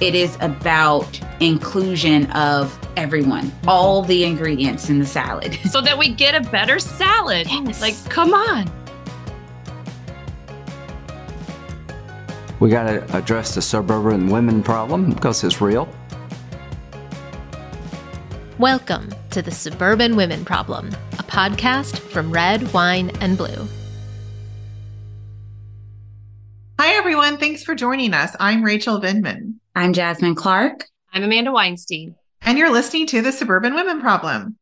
it 0.00 0.14
is 0.14 0.36
about 0.40 1.20
inclusion 1.40 2.30
of 2.32 2.78
everyone, 2.96 3.52
all 3.68 4.00
the 4.02 4.24
ingredients 4.24 4.88
in 4.88 4.98
the 4.98 5.04
salad. 5.04 5.58
so 5.70 5.82
that 5.82 5.98
we 5.98 6.08
get 6.08 6.34
a 6.34 6.40
better 6.50 6.78
salad. 6.78 7.46
Yes. 7.50 7.82
Like, 7.82 7.94
come 8.08 8.32
on. 8.32 8.70
We 12.60 12.70
got 12.70 12.84
to 12.84 13.16
address 13.16 13.54
the 13.54 13.62
suburban 13.62 14.28
women 14.28 14.62
problem 14.62 15.12
because 15.12 15.44
it's 15.44 15.60
real. 15.60 15.86
Welcome 18.58 19.10
to 19.30 19.42
the 19.42 19.50
Suburban 19.50 20.16
Women 20.16 20.44
Problem, 20.44 20.88
a 21.18 21.22
podcast 21.22 21.98
from 21.98 22.30
Red, 22.30 22.72
Wine, 22.74 23.10
and 23.20 23.38
Blue. 23.38 23.66
Hi, 26.78 26.94
everyone. 26.94 27.36
Thanks 27.36 27.62
for 27.62 27.74
joining 27.74 28.12
us. 28.12 28.34
I'm 28.40 28.62
Rachel 28.62 29.00
Vindman. 29.00 29.59
I'm 29.76 29.92
Jasmine 29.92 30.34
Clark. 30.34 30.86
I'm 31.12 31.22
Amanda 31.22 31.52
Weinstein. 31.52 32.16
And 32.42 32.58
you're 32.58 32.72
listening 32.72 33.06
to 33.08 33.22
the 33.22 33.30
Suburban 33.30 33.74
Women 33.74 34.00
Problem. 34.00 34.56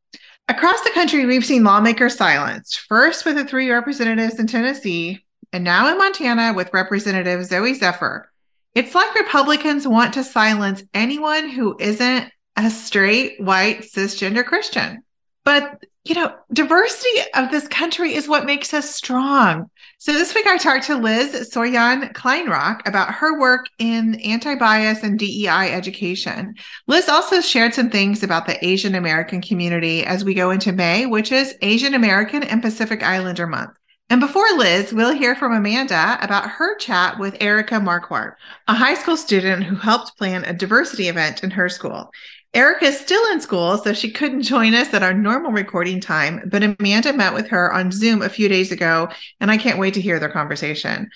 Across 0.48 0.82
the 0.82 0.90
country, 0.90 1.24
we've 1.24 1.46
seen 1.46 1.64
lawmakers 1.64 2.14
silenced, 2.14 2.80
first 2.80 3.24
with 3.24 3.36
the 3.36 3.44
three 3.44 3.70
representatives 3.70 4.38
in 4.38 4.46
Tennessee, 4.46 5.24
and 5.50 5.64
now 5.64 5.90
in 5.90 5.96
Montana 5.96 6.52
with 6.52 6.74
Representative 6.74 7.40
Zooey 7.40 7.74
Zephyr. 7.74 8.30
It's 8.74 8.94
like 8.94 9.14
Republicans 9.14 9.88
want 9.88 10.12
to 10.14 10.24
silence 10.24 10.82
anyone 10.92 11.48
who 11.48 11.74
isn't 11.80 12.30
a 12.56 12.70
straight, 12.70 13.40
white, 13.40 13.80
cisgender 13.80 14.44
Christian. 14.44 15.02
But, 15.42 15.82
you 16.04 16.16
know, 16.16 16.34
diversity 16.52 17.22
of 17.34 17.50
this 17.50 17.66
country 17.66 18.14
is 18.14 18.28
what 18.28 18.44
makes 18.44 18.74
us 18.74 18.94
strong. 18.94 19.70
So 20.00 20.12
this 20.12 20.32
week 20.32 20.46
I 20.46 20.58
talked 20.58 20.84
to 20.86 20.96
Liz 20.96 21.50
Sohyeon 21.52 22.12
Kleinrock 22.12 22.86
about 22.86 23.12
her 23.14 23.36
work 23.40 23.66
in 23.80 24.14
anti-bias 24.20 25.02
and 25.02 25.18
DEI 25.18 25.72
education. 25.72 26.54
Liz 26.86 27.08
also 27.08 27.40
shared 27.40 27.74
some 27.74 27.90
things 27.90 28.22
about 28.22 28.46
the 28.46 28.64
Asian 28.64 28.94
American 28.94 29.40
community 29.42 30.06
as 30.06 30.24
we 30.24 30.34
go 30.34 30.52
into 30.52 30.70
May, 30.70 31.06
which 31.06 31.32
is 31.32 31.56
Asian 31.62 31.94
American 31.94 32.44
and 32.44 32.62
Pacific 32.62 33.02
Islander 33.02 33.48
Month. 33.48 33.76
And 34.08 34.20
before 34.20 34.48
Liz, 34.52 34.92
we'll 34.92 35.16
hear 35.16 35.34
from 35.34 35.52
Amanda 35.52 36.16
about 36.22 36.48
her 36.48 36.78
chat 36.78 37.18
with 37.18 37.36
Erika 37.40 37.74
Marquardt, 37.74 38.34
a 38.68 38.74
high 38.74 38.94
school 38.94 39.16
student 39.16 39.64
who 39.64 39.74
helped 39.74 40.16
plan 40.16 40.44
a 40.44 40.54
diversity 40.54 41.08
event 41.08 41.42
in 41.42 41.50
her 41.50 41.68
school. 41.68 42.12
Erika 42.54 42.86
is 42.86 42.98
still 42.98 43.22
in 43.32 43.40
school, 43.40 43.76
so 43.78 43.92
she 43.92 44.10
couldn't 44.10 44.42
join 44.42 44.74
us 44.74 44.94
at 44.94 45.02
our 45.02 45.12
normal 45.12 45.52
recording 45.52 46.00
time, 46.00 46.48
but 46.50 46.62
Amanda 46.62 47.12
met 47.12 47.34
with 47.34 47.48
her 47.48 47.72
on 47.72 47.92
Zoom 47.92 48.22
a 48.22 48.28
few 48.28 48.48
days 48.48 48.72
ago, 48.72 49.10
and 49.40 49.50
I 49.50 49.58
can't 49.58 49.78
wait 49.78 49.94
to 49.94 50.00
hear 50.00 50.18
their 50.18 50.30
conversation. 50.30 51.10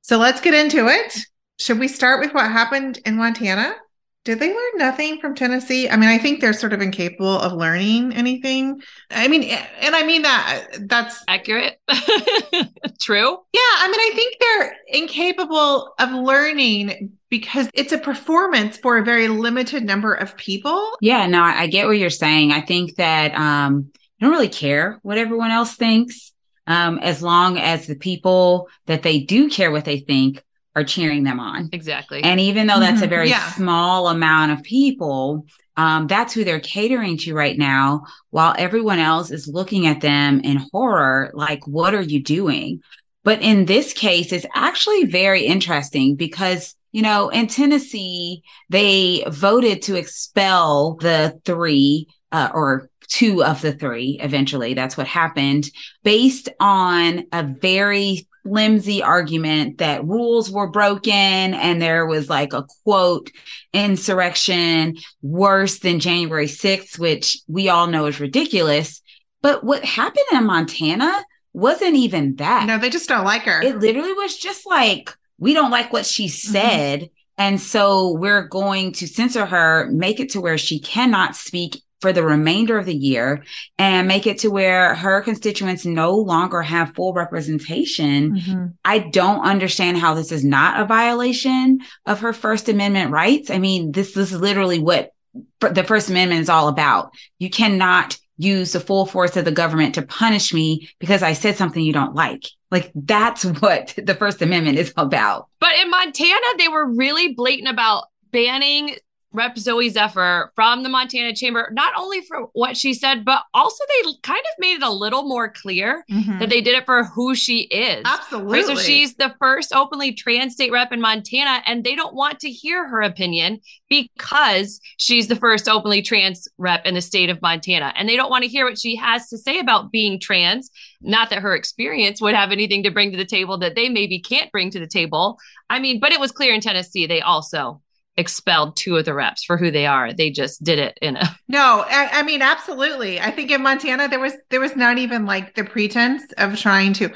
So 0.00 0.18
let's 0.18 0.40
get 0.40 0.54
into 0.54 0.88
it. 0.88 1.18
Should 1.60 1.78
we 1.78 1.86
start 1.86 2.20
with 2.20 2.34
what 2.34 2.50
happened 2.50 2.98
in 3.06 3.16
Montana? 3.16 3.76
Did 4.24 4.38
they 4.38 4.50
learn 4.50 4.76
nothing 4.76 5.18
from 5.18 5.34
Tennessee? 5.34 5.88
I 5.88 5.96
mean, 5.96 6.08
I 6.08 6.16
think 6.16 6.40
they're 6.40 6.52
sort 6.52 6.72
of 6.72 6.80
incapable 6.80 7.40
of 7.40 7.52
learning 7.54 8.12
anything. 8.12 8.80
I 9.10 9.26
mean, 9.26 9.42
and 9.42 9.96
I 9.96 10.06
mean 10.06 10.22
that 10.22 10.68
that's 10.82 11.24
accurate. 11.26 11.80
True. 13.00 13.36
Yeah. 13.52 13.60
I 13.60 13.88
mean, 13.90 14.00
I 14.00 14.12
think 14.14 14.36
they're 14.38 14.76
incapable 14.88 15.92
of 15.98 16.10
learning 16.12 17.18
because 17.30 17.68
it's 17.74 17.92
a 17.92 17.98
performance 17.98 18.76
for 18.76 18.96
a 18.96 19.04
very 19.04 19.26
limited 19.26 19.82
number 19.82 20.14
of 20.14 20.36
people. 20.36 20.92
Yeah, 21.00 21.26
no, 21.26 21.42
I 21.42 21.66
get 21.66 21.88
what 21.88 21.98
you're 21.98 22.10
saying. 22.10 22.52
I 22.52 22.60
think 22.60 22.94
that 22.96 23.34
um, 23.34 23.90
I 23.94 24.24
don't 24.24 24.30
really 24.30 24.48
care 24.48 25.00
what 25.02 25.18
everyone 25.18 25.50
else 25.50 25.74
thinks, 25.74 26.32
um, 26.68 26.98
as 26.98 27.22
long 27.22 27.58
as 27.58 27.88
the 27.88 27.96
people 27.96 28.68
that 28.86 29.02
they 29.02 29.18
do 29.18 29.50
care 29.50 29.72
what 29.72 29.84
they 29.84 29.98
think 29.98 30.44
are 30.74 30.84
cheering 30.84 31.24
them 31.24 31.38
on. 31.38 31.68
Exactly. 31.72 32.22
And 32.22 32.40
even 32.40 32.66
though 32.66 32.80
that's 32.80 32.96
mm-hmm. 32.96 33.04
a 33.04 33.08
very 33.08 33.28
yeah. 33.28 33.50
small 33.52 34.08
amount 34.08 34.52
of 34.52 34.62
people, 34.62 35.46
um, 35.76 36.06
that's 36.06 36.32
who 36.32 36.44
they're 36.44 36.60
catering 36.60 37.18
to 37.18 37.34
right 37.34 37.58
now, 37.58 38.04
while 38.30 38.54
everyone 38.58 38.98
else 38.98 39.30
is 39.30 39.48
looking 39.48 39.86
at 39.86 40.00
them 40.00 40.40
in 40.40 40.64
horror, 40.72 41.30
like, 41.34 41.66
what 41.66 41.94
are 41.94 42.02
you 42.02 42.22
doing? 42.22 42.80
But 43.24 43.42
in 43.42 43.66
this 43.66 43.92
case, 43.92 44.32
it's 44.32 44.46
actually 44.54 45.04
very 45.04 45.42
interesting 45.42 46.16
because 46.16 46.74
you 46.92 47.00
know, 47.00 47.30
in 47.30 47.46
Tennessee, 47.46 48.42
they 48.68 49.24
voted 49.26 49.80
to 49.82 49.96
expel 49.96 50.96
the 51.00 51.40
three 51.44 52.06
uh, 52.30 52.50
or 52.52 52.90
two 53.08 53.42
of 53.42 53.60
the 53.62 53.72
three 53.72 54.18
eventually. 54.22 54.74
That's 54.74 54.96
what 54.96 55.06
happened 55.06 55.70
based 56.02 56.50
on 56.60 57.24
a 57.32 57.42
very 57.42 58.28
flimsy 58.42 59.02
argument 59.02 59.78
that 59.78 60.04
rules 60.04 60.50
were 60.50 60.68
broken 60.68 61.12
and 61.12 61.80
there 61.80 62.06
was 62.06 62.28
like 62.28 62.52
a 62.52 62.66
quote 62.84 63.30
insurrection 63.72 64.96
worse 65.22 65.78
than 65.78 66.00
January 66.00 66.46
6th, 66.46 66.98
which 66.98 67.38
we 67.48 67.68
all 67.68 67.86
know 67.86 68.06
is 68.06 68.20
ridiculous. 68.20 69.00
But 69.42 69.64
what 69.64 69.84
happened 69.84 70.26
in 70.32 70.44
Montana 70.44 71.12
wasn't 71.52 71.96
even 71.96 72.36
that. 72.36 72.66
No, 72.66 72.78
they 72.78 72.90
just 72.90 73.08
don't 73.08 73.24
like 73.24 73.42
her. 73.42 73.60
It 73.60 73.78
literally 73.78 74.12
was 74.12 74.36
just 74.36 74.66
like, 74.66 75.14
we 75.38 75.54
don't 75.54 75.70
like 75.70 75.92
what 75.92 76.06
she 76.06 76.26
Mm-hmm. 76.26 76.52
said. 76.52 77.00
Mm-hmm. 77.00 77.12
And 77.38 77.60
so 77.60 78.12
we're 78.12 78.46
going 78.46 78.92
to 78.92 79.06
censor 79.08 79.46
her, 79.46 79.88
make 79.90 80.20
it 80.20 80.30
to 80.30 80.40
where 80.40 80.58
she 80.58 80.78
cannot 80.78 81.34
speak 81.34 81.82
for 82.02 82.12
the 82.12 82.24
remainder 82.24 82.76
of 82.76 82.84
the 82.84 82.94
year 82.94 83.44
and 83.78 84.08
make 84.08 84.26
it 84.26 84.38
to 84.38 84.48
where 84.48 84.94
her 84.96 85.22
constituents 85.22 85.86
no 85.86 86.16
longer 86.16 86.60
have 86.60 86.94
full 86.94 87.14
representation. 87.14 88.32
Mm-hmm. 88.32 88.66
I 88.84 88.98
don't 88.98 89.44
understand 89.44 89.96
how 89.96 90.14
this 90.14 90.32
is 90.32 90.44
not 90.44 90.80
a 90.80 90.84
violation 90.84 91.80
of 92.04 92.20
her 92.20 92.32
First 92.32 92.68
Amendment 92.68 93.12
rights. 93.12 93.48
I 93.48 93.58
mean, 93.58 93.92
this, 93.92 94.12
this 94.12 94.32
is 94.32 94.40
literally 94.40 94.80
what 94.80 95.12
the 95.60 95.84
First 95.84 96.10
Amendment 96.10 96.42
is 96.42 96.48
all 96.48 96.68
about. 96.68 97.14
You 97.38 97.48
cannot 97.48 98.18
use 98.36 98.72
the 98.72 98.80
full 98.80 99.06
force 99.06 99.36
of 99.36 99.44
the 99.44 99.52
government 99.52 99.94
to 99.94 100.02
punish 100.02 100.52
me 100.52 100.90
because 100.98 101.22
I 101.22 101.32
said 101.32 101.56
something 101.56 101.82
you 101.82 101.92
don't 101.92 102.14
like. 102.14 102.44
Like 102.70 102.90
that's 102.94 103.44
what 103.60 103.94
the 103.96 104.14
First 104.14 104.42
Amendment 104.42 104.78
is 104.78 104.92
about. 104.96 105.48
But 105.60 105.76
in 105.80 105.90
Montana, 105.90 106.46
they 106.58 106.68
were 106.68 106.92
really 106.92 107.32
blatant 107.34 107.70
about 107.70 108.06
banning 108.32 108.96
Rep 109.32 109.56
Zooey 109.56 109.90
Zephyr 109.90 110.52
from 110.54 110.82
the 110.82 110.88
Montana 110.88 111.34
Chamber, 111.34 111.68
not 111.72 111.92
only 111.96 112.20
for 112.22 112.48
what 112.52 112.76
she 112.76 112.94
said, 112.94 113.24
but 113.24 113.42
also 113.54 113.84
they 113.88 114.12
kind 114.22 114.38
of 114.40 114.58
made 114.58 114.74
it 114.74 114.82
a 114.82 114.90
little 114.90 115.22
more 115.24 115.48
clear 115.48 116.04
Mhm. 116.10 116.38
that 116.38 116.50
they 116.50 116.60
did 116.60 116.74
it 116.74 116.84
for 116.84 117.04
who 117.04 117.34
she 117.34 117.60
is. 117.62 118.02
Absolutely. 118.04 118.58
Right, 118.58 118.66
so 118.66 118.76
she's 118.76 119.14
the 119.14 119.34
first 119.38 119.74
openly 119.74 120.12
trans 120.12 120.54
state 120.54 120.70
rep 120.72 120.92
in 120.92 121.00
Montana, 121.00 121.62
and 121.66 121.84
they 121.84 121.94
don't 121.94 122.14
want 122.14 122.40
to 122.40 122.50
hear 122.50 122.86
her 122.88 123.00
opinion 123.02 123.60
because 123.88 124.80
she's 124.96 125.28
the 125.28 125.36
first 125.36 125.68
openly 125.68 126.02
trans 126.02 126.48
rep 126.58 126.84
in 126.86 126.94
the 126.94 127.00
state 127.00 127.30
of 127.30 127.40
Montana. 127.42 127.92
And 127.96 128.08
they 128.08 128.16
don't 128.16 128.30
want 128.30 128.42
to 128.44 128.48
hear 128.48 128.64
what 128.64 128.78
she 128.78 128.96
has 128.96 129.28
to 129.28 129.38
say 129.38 129.58
about 129.58 129.90
being 129.92 130.18
trans. 130.18 130.70
Not 131.00 131.30
that 131.30 131.40
her 131.40 131.54
experience 131.54 132.20
would 132.20 132.34
have 132.34 132.52
anything 132.52 132.82
to 132.84 132.90
bring 132.90 133.10
to 133.10 133.16
the 133.16 133.24
table 133.24 133.58
that 133.58 133.74
they 133.74 133.88
maybe 133.88 134.18
can't 134.20 134.50
bring 134.52 134.70
to 134.70 134.78
the 134.80 134.86
table. 134.86 135.38
I 135.68 135.78
mean, 135.78 136.00
but 136.00 136.12
it 136.12 136.20
was 136.20 136.32
clear 136.32 136.54
in 136.54 136.60
Tennessee, 136.60 137.06
they 137.06 137.20
also 137.20 137.80
expelled 138.16 138.76
two 138.76 138.96
of 138.96 139.04
the 139.04 139.14
reps 139.14 139.44
for 139.44 139.56
who 139.56 139.70
they 139.70 139.86
are. 139.86 140.12
They 140.12 140.30
just 140.30 140.62
did 140.62 140.78
it 140.78 140.98
in 141.00 141.16
a 141.16 141.36
No, 141.48 141.84
I, 141.88 142.20
I 142.20 142.22
mean 142.22 142.42
absolutely. 142.42 143.20
I 143.20 143.30
think 143.30 143.50
in 143.50 143.62
Montana 143.62 144.08
there 144.08 144.20
was 144.20 144.34
there 144.50 144.60
was 144.60 144.76
not 144.76 144.98
even 144.98 145.26
like 145.26 145.54
the 145.54 145.64
pretense 145.64 146.22
of 146.38 146.58
trying 146.58 146.92
to. 146.94 147.10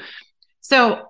So 0.61 1.09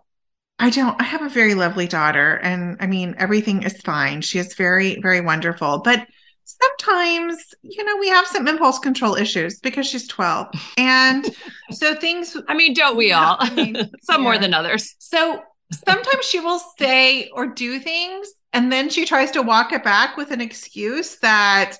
I 0.59 0.69
don't. 0.71 0.99
I 0.99 1.03
have 1.03 1.21
a 1.21 1.29
very 1.29 1.53
lovely 1.53 1.87
daughter, 1.87 2.39
and 2.41 2.77
I 2.79 2.87
mean 2.87 3.15
everything 3.17 3.63
is 3.63 3.79
fine. 3.81 4.21
She 4.21 4.39
is 4.39 4.55
very 4.55 4.99
very 5.01 5.21
wonderful, 5.21 5.79
but 5.79 6.05
sometimes 6.45 7.37
you 7.61 7.83
know 7.83 7.97
we 7.97 8.09
have 8.09 8.25
some 8.27 8.47
impulse 8.47 8.79
control 8.79 9.15
issues 9.15 9.59
because 9.59 9.85
she's 9.85 10.07
12 10.07 10.47
and 10.77 11.35
so 11.71 11.93
things 11.93 12.37
I 12.47 12.55
mean, 12.55 12.73
don't 12.73 12.97
we 12.97 13.11
all? 13.11 13.37
I 13.39 13.53
mean, 13.53 13.77
Some 14.01 14.21
more 14.23 14.37
than 14.37 14.53
others. 14.53 14.95
So 14.99 15.41
sometimes 15.71 16.25
she 16.25 16.39
will 16.39 16.61
say 16.79 17.29
or 17.29 17.47
do 17.47 17.79
things, 17.79 18.29
and 18.53 18.71
then 18.71 18.89
she 18.89 19.05
tries 19.05 19.31
to 19.31 19.41
walk 19.41 19.71
it 19.71 19.83
back 19.83 20.17
with 20.17 20.31
an 20.31 20.41
excuse 20.41 21.17
that, 21.17 21.77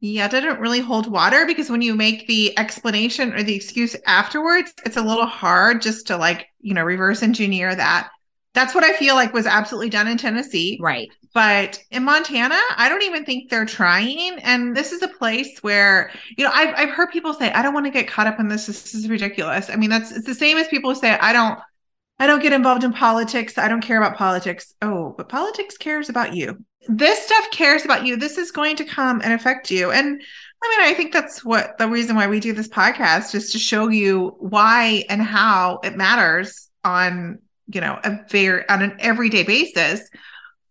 yeah, 0.00 0.28
didn't 0.28 0.60
really 0.60 0.80
hold 0.80 1.10
water 1.10 1.46
because 1.46 1.70
when 1.70 1.82
you 1.82 1.94
make 1.94 2.26
the 2.26 2.58
explanation 2.58 3.32
or 3.32 3.42
the 3.42 3.54
excuse 3.54 3.96
afterwards, 4.06 4.72
it's 4.84 4.96
a 4.96 5.02
little 5.02 5.26
hard 5.26 5.82
just 5.82 6.06
to 6.08 6.16
like, 6.16 6.48
you 6.60 6.74
know, 6.74 6.84
reverse 6.84 7.22
engineer 7.22 7.74
that. 7.74 8.10
That's 8.54 8.74
what 8.74 8.84
I 8.84 8.94
feel 8.94 9.16
like 9.16 9.34
was 9.34 9.46
absolutely 9.46 9.90
done 9.90 10.08
in 10.08 10.16
Tennessee. 10.16 10.78
Right. 10.80 11.10
But 11.34 11.78
in 11.90 12.04
Montana, 12.04 12.58
I 12.78 12.88
don't 12.88 13.02
even 13.02 13.26
think 13.26 13.50
they're 13.50 13.66
trying. 13.66 14.38
And 14.42 14.74
this 14.74 14.92
is 14.92 15.02
a 15.02 15.08
place 15.08 15.58
where, 15.60 16.10
you 16.38 16.44
know, 16.44 16.50
I've, 16.54 16.74
I've 16.74 16.88
heard 16.88 17.10
people 17.10 17.34
say, 17.34 17.52
I 17.52 17.60
don't 17.60 17.74
want 17.74 17.84
to 17.84 17.92
get 17.92 18.08
caught 18.08 18.26
up 18.26 18.40
in 18.40 18.48
this. 18.48 18.64
This 18.64 18.94
is 18.94 19.10
ridiculous. 19.10 19.68
I 19.68 19.76
mean, 19.76 19.90
that's 19.90 20.10
it's 20.10 20.24
the 20.24 20.34
same 20.34 20.56
as 20.56 20.68
people 20.68 20.94
say, 20.94 21.18
I 21.18 21.34
don't, 21.34 21.58
I 22.18 22.26
don't 22.26 22.42
get 22.42 22.52
involved 22.52 22.84
in 22.84 22.92
politics. 22.92 23.58
I 23.58 23.68
don't 23.68 23.82
care 23.82 23.98
about 23.98 24.16
politics. 24.16 24.74
Oh, 24.80 25.14
but 25.16 25.28
politics 25.28 25.76
cares 25.76 26.08
about 26.08 26.34
you. 26.34 26.64
This 26.88 27.22
stuff 27.24 27.50
cares 27.50 27.84
about 27.84 28.06
you. 28.06 28.16
This 28.16 28.38
is 28.38 28.50
going 28.50 28.76
to 28.76 28.84
come 28.84 29.20
and 29.22 29.32
affect 29.32 29.70
you. 29.70 29.90
And 29.90 30.06
I 30.62 30.68
mean, 30.78 30.88
I 30.88 30.94
think 30.94 31.12
that's 31.12 31.44
what 31.44 31.76
the 31.78 31.88
reason 31.88 32.16
why 32.16 32.26
we 32.26 32.40
do 32.40 32.52
this 32.52 32.68
podcast 32.68 33.34
is 33.34 33.52
to 33.52 33.58
show 33.58 33.88
you 33.88 34.34
why 34.38 35.04
and 35.10 35.20
how 35.20 35.80
it 35.84 35.96
matters 35.96 36.70
on, 36.84 37.40
you 37.68 37.80
know, 37.80 37.98
a 38.02 38.20
very 38.30 38.66
on 38.68 38.82
an 38.82 38.96
everyday 39.00 39.42
basis 39.42 40.08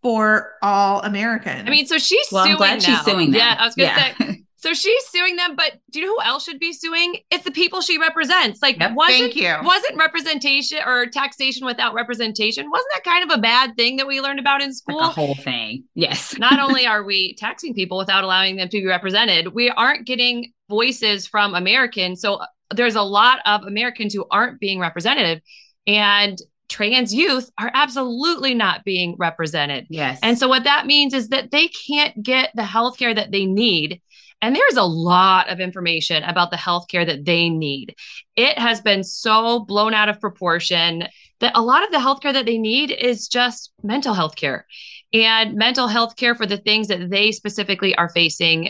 for 0.01 0.53
all 0.61 1.01
Americans. 1.01 1.63
I 1.67 1.69
mean, 1.69 1.85
so 1.85 1.97
she's 1.97 2.27
Well, 2.31 2.43
I'm 2.43 2.47
suing 2.47 2.57
glad 2.57 2.81
she's 2.81 3.01
suing 3.01 3.31
them. 3.31 3.39
Yeah, 3.39 3.57
I 3.59 3.65
was 3.65 3.75
gonna 3.75 3.87
Yeah. 3.89 4.17
say. 4.17 4.44
So 4.65 4.73
she's 4.73 5.05
suing 5.09 5.35
them, 5.35 5.55
but 5.55 5.73
do 5.91 5.99
you 5.99 6.07
know 6.07 6.15
who 6.15 6.21
else 6.27 6.43
should 6.43 6.59
be 6.59 6.73
suing? 6.73 7.17
It's 7.29 7.43
the 7.43 7.51
people 7.51 7.81
she 7.81 7.99
represents. 7.99 8.63
Like, 8.63 8.79
Yep. 8.79 8.93
wasn't 8.95 9.19
Thank 9.19 9.35
you. 9.35 9.55
wasn't 9.61 9.95
representation 9.97 10.79
or 10.83 11.05
taxation 11.05 11.67
without 11.67 11.93
representation? 11.93 12.71
Wasn't 12.71 12.89
that 12.95 13.03
kind 13.03 13.29
of 13.29 13.37
a 13.37 13.39
bad 13.39 13.75
thing 13.77 13.97
that 13.97 14.07
we 14.07 14.21
learned 14.21 14.39
about 14.39 14.63
in 14.63 14.73
school? 14.73 14.97
Like 14.97 15.11
a 15.11 15.13
whole 15.13 15.35
thing. 15.35 15.83
Yes. 15.93 16.35
Not 16.39 16.59
only 16.59 16.87
are 16.87 17.03
we 17.03 17.35
taxing 17.35 17.75
people 17.75 17.99
without 17.99 18.23
allowing 18.23 18.55
them 18.55 18.67
to 18.69 18.81
be 18.81 18.87
represented, 18.87 19.53
we 19.53 19.69
aren't 19.69 20.07
getting 20.07 20.51
voices 20.67 21.27
from 21.27 21.53
Americans. 21.53 22.19
So 22.19 22.37
uh, 22.37 22.47
there's 22.73 22.95
a 22.95 23.03
lot 23.03 23.41
of 23.45 23.65
Americans 23.65 24.15
who 24.15 24.25
aren't 24.31 24.59
being 24.59 24.79
representative, 24.79 25.43
and 25.85 26.39
trans 26.69 27.13
youth 27.13 27.51
are 27.59 27.69
absolutely 27.75 28.55
not 28.55 28.83
being 28.83 29.15
represented. 29.19 29.85
Yes. 29.89 30.19
And 30.23 30.39
so 30.39 30.47
what 30.47 30.63
that 30.63 30.87
means 30.87 31.13
is 31.13 31.29
that 31.29 31.51
they 31.51 31.67
can't 31.67 32.23
get 32.23 32.49
the 32.55 32.63
healthcare 32.63 33.15
that 33.15 33.31
they 33.31 33.45
need. 33.45 34.01
And 34.45 34.55
there's 34.55 34.77
a 34.77 34.83
lot 34.83 35.49
of 35.49 35.59
information 35.59 36.21
about 36.21 36.51
the 36.51 36.55
healthcare 36.55 37.03
that 37.03 37.25
they 37.25 37.49
need. 37.49 37.95
It 38.35 38.59
has 38.59 38.79
been 38.79 39.03
so 39.03 39.61
blown 39.61 39.95
out 39.95 40.07
of 40.07 40.21
proportion 40.21 41.07
that 41.39 41.57
a 41.57 41.63
lot 41.63 41.83
of 41.83 41.91
the 41.91 41.97
healthcare 41.97 42.31
that 42.31 42.45
they 42.45 42.59
need 42.59 42.91
is 42.91 43.27
just 43.27 43.73
mental 43.81 44.13
health 44.13 44.35
care 44.35 44.67
and 45.11 45.55
mental 45.55 45.87
health 45.87 46.15
care 46.15 46.35
for 46.35 46.45
the 46.45 46.59
things 46.59 46.89
that 46.89 47.09
they 47.09 47.31
specifically 47.31 47.95
are 47.95 48.07
facing 48.07 48.69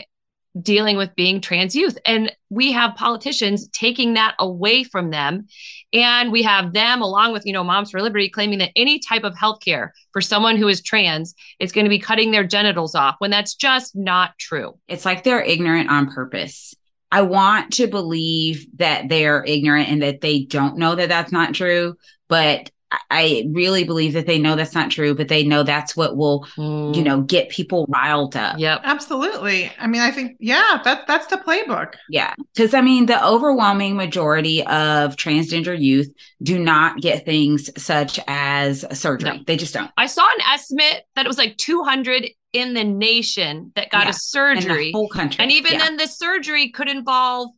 dealing 0.60 0.96
with 0.96 1.14
being 1.14 1.40
trans 1.40 1.76
youth. 1.76 1.98
And 2.06 2.32
we 2.50 2.72
have 2.72 2.94
politicians 2.94 3.68
taking 3.68 4.14
that 4.14 4.34
away 4.38 4.84
from 4.84 5.10
them. 5.10 5.46
And 5.92 6.32
we 6.32 6.42
have 6.42 6.72
them, 6.72 7.02
along 7.02 7.32
with, 7.32 7.46
you 7.46 7.52
know, 7.52 7.64
Moms 7.64 7.90
for 7.90 8.00
Liberty, 8.00 8.28
claiming 8.28 8.58
that 8.58 8.72
any 8.76 8.98
type 8.98 9.24
of 9.24 9.34
healthcare 9.34 9.90
for 10.12 10.20
someone 10.20 10.56
who 10.56 10.68
is 10.68 10.82
trans 10.82 11.34
is 11.58 11.72
going 11.72 11.84
to 11.84 11.90
be 11.90 11.98
cutting 11.98 12.30
their 12.30 12.44
genitals 12.44 12.94
off 12.94 13.16
when 13.18 13.30
that's 13.30 13.54
just 13.54 13.96
not 13.96 14.32
true. 14.38 14.78
it's 14.88 15.04
like 15.04 15.24
they're 15.24 15.42
ignorant 15.42 15.90
on 15.90 16.10
purpose. 16.10 16.74
I 17.12 17.22
want 17.22 17.74
to 17.74 17.86
believe 17.86 18.66
that 18.78 19.08
they're 19.08 19.44
ignorant 19.44 19.88
and 19.88 20.02
that 20.02 20.20
they 20.20 20.40
don't 20.40 20.76
know 20.76 20.94
that 20.96 21.08
that's 21.08 21.32
not 21.32 21.54
true, 21.54 21.96
but 22.28 22.70
I- 22.92 22.98
I 23.10 23.44
really 23.50 23.82
believe 23.84 24.12
that 24.12 24.26
they 24.26 24.38
know 24.38 24.54
that's 24.54 24.74
not 24.74 24.90
true, 24.90 25.14
but 25.14 25.28
they 25.28 25.42
know 25.42 25.62
that's 25.62 25.96
what 25.96 26.16
will, 26.16 26.46
you 26.56 26.62
mm. 26.62 27.04
know, 27.04 27.20
get 27.22 27.48
people 27.48 27.86
riled 27.88 28.36
up. 28.36 28.58
Yep. 28.58 28.80
Absolutely. 28.84 29.72
I 29.78 29.86
mean, 29.86 30.00
I 30.02 30.10
think 30.10 30.36
yeah, 30.38 30.80
that's 30.84 31.04
that's 31.06 31.26
the 31.26 31.38
playbook. 31.38 31.94
Yeah. 32.08 32.34
Because 32.54 32.74
I 32.74 32.80
mean, 32.82 33.06
the 33.06 33.24
overwhelming 33.24 33.96
majority 33.96 34.60
of 34.62 35.16
transgender 35.16 35.78
youth 35.78 36.12
do 36.42 36.58
not 36.58 37.00
get 37.00 37.24
things 37.24 37.70
such 37.82 38.20
as 38.28 38.84
surgery. 38.98 39.38
No. 39.38 39.44
They 39.46 39.56
just 39.56 39.74
don't. 39.74 39.90
I 39.96 40.06
saw 40.06 40.22
an 40.22 40.42
estimate 40.52 41.04
that 41.16 41.24
it 41.26 41.28
was 41.28 41.38
like 41.38 41.56
200 41.56 42.28
in 42.52 42.74
the 42.74 42.84
nation 42.84 43.72
that 43.74 43.90
got 43.90 44.04
Yeah. 44.04 44.06
a 44.06 44.08
In 44.08 44.14
surgery. 44.14 44.84
the 44.86 44.92
whole 44.92 45.08
country. 45.08 45.42
And 45.42 45.50
even 45.52 45.72
Yeah. 45.72 45.78
then, 45.78 45.96
the 45.96 46.06
surgery 46.06 46.70
could 46.70 46.88
involve 46.88 47.50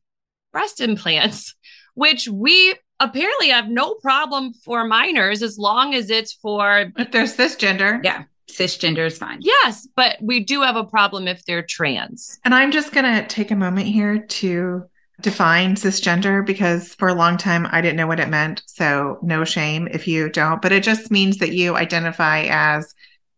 breast 0.52 0.80
implants, 0.80 1.54
which 1.94 2.28
we 2.28 2.74
apparently 3.00 3.52
I 3.52 3.56
have 3.56 3.68
no 3.68 3.94
problem 3.94 4.52
for 4.52 4.84
minors 4.84 5.42
as 5.42 5.58
long 5.58 5.94
as 5.94 6.10
it's 6.10 6.32
for, 6.32 6.92
If 6.96 7.12
there's 7.12 7.34
this 7.36 7.56
gender. 7.56 8.00
Yeah. 8.02 8.24
cisgender 8.50 9.06
is 9.06 9.18
fine. 9.18 9.38
yes, 9.40 9.86
but 9.94 10.16
we 10.20 10.40
do 10.40 10.62
have 10.62 10.76
a 10.76 10.84
problem 10.84 11.28
if 11.28 11.44
they're 11.44 11.62
trans. 11.62 12.38
And 12.44 12.54
I'm 12.54 12.70
just 12.72 12.92
going 12.92 13.04
to 13.04 13.26
take 13.28 13.50
a 13.50 13.56
moment 13.56 13.86
here 13.88 14.18
to 14.18 14.84
define 15.20 15.74
cisgender 15.74 16.46
because 16.46 16.94
for 16.94 17.08
a 17.08 17.14
long 17.14 17.36
time 17.36 17.66
I 17.70 17.80
didn't 17.80 17.96
know 17.96 18.06
what 18.06 18.20
it 18.20 18.28
meant. 18.28 18.62
So, 18.66 19.18
no 19.22 19.44
shame 19.44 19.88
if 19.90 20.06
you 20.06 20.28
don't, 20.30 20.62
but 20.62 20.72
it 20.72 20.82
just 20.84 21.10
means 21.10 21.38
that 21.38 21.52
you 21.52 21.76
identify 21.76 22.46
as 22.48 22.94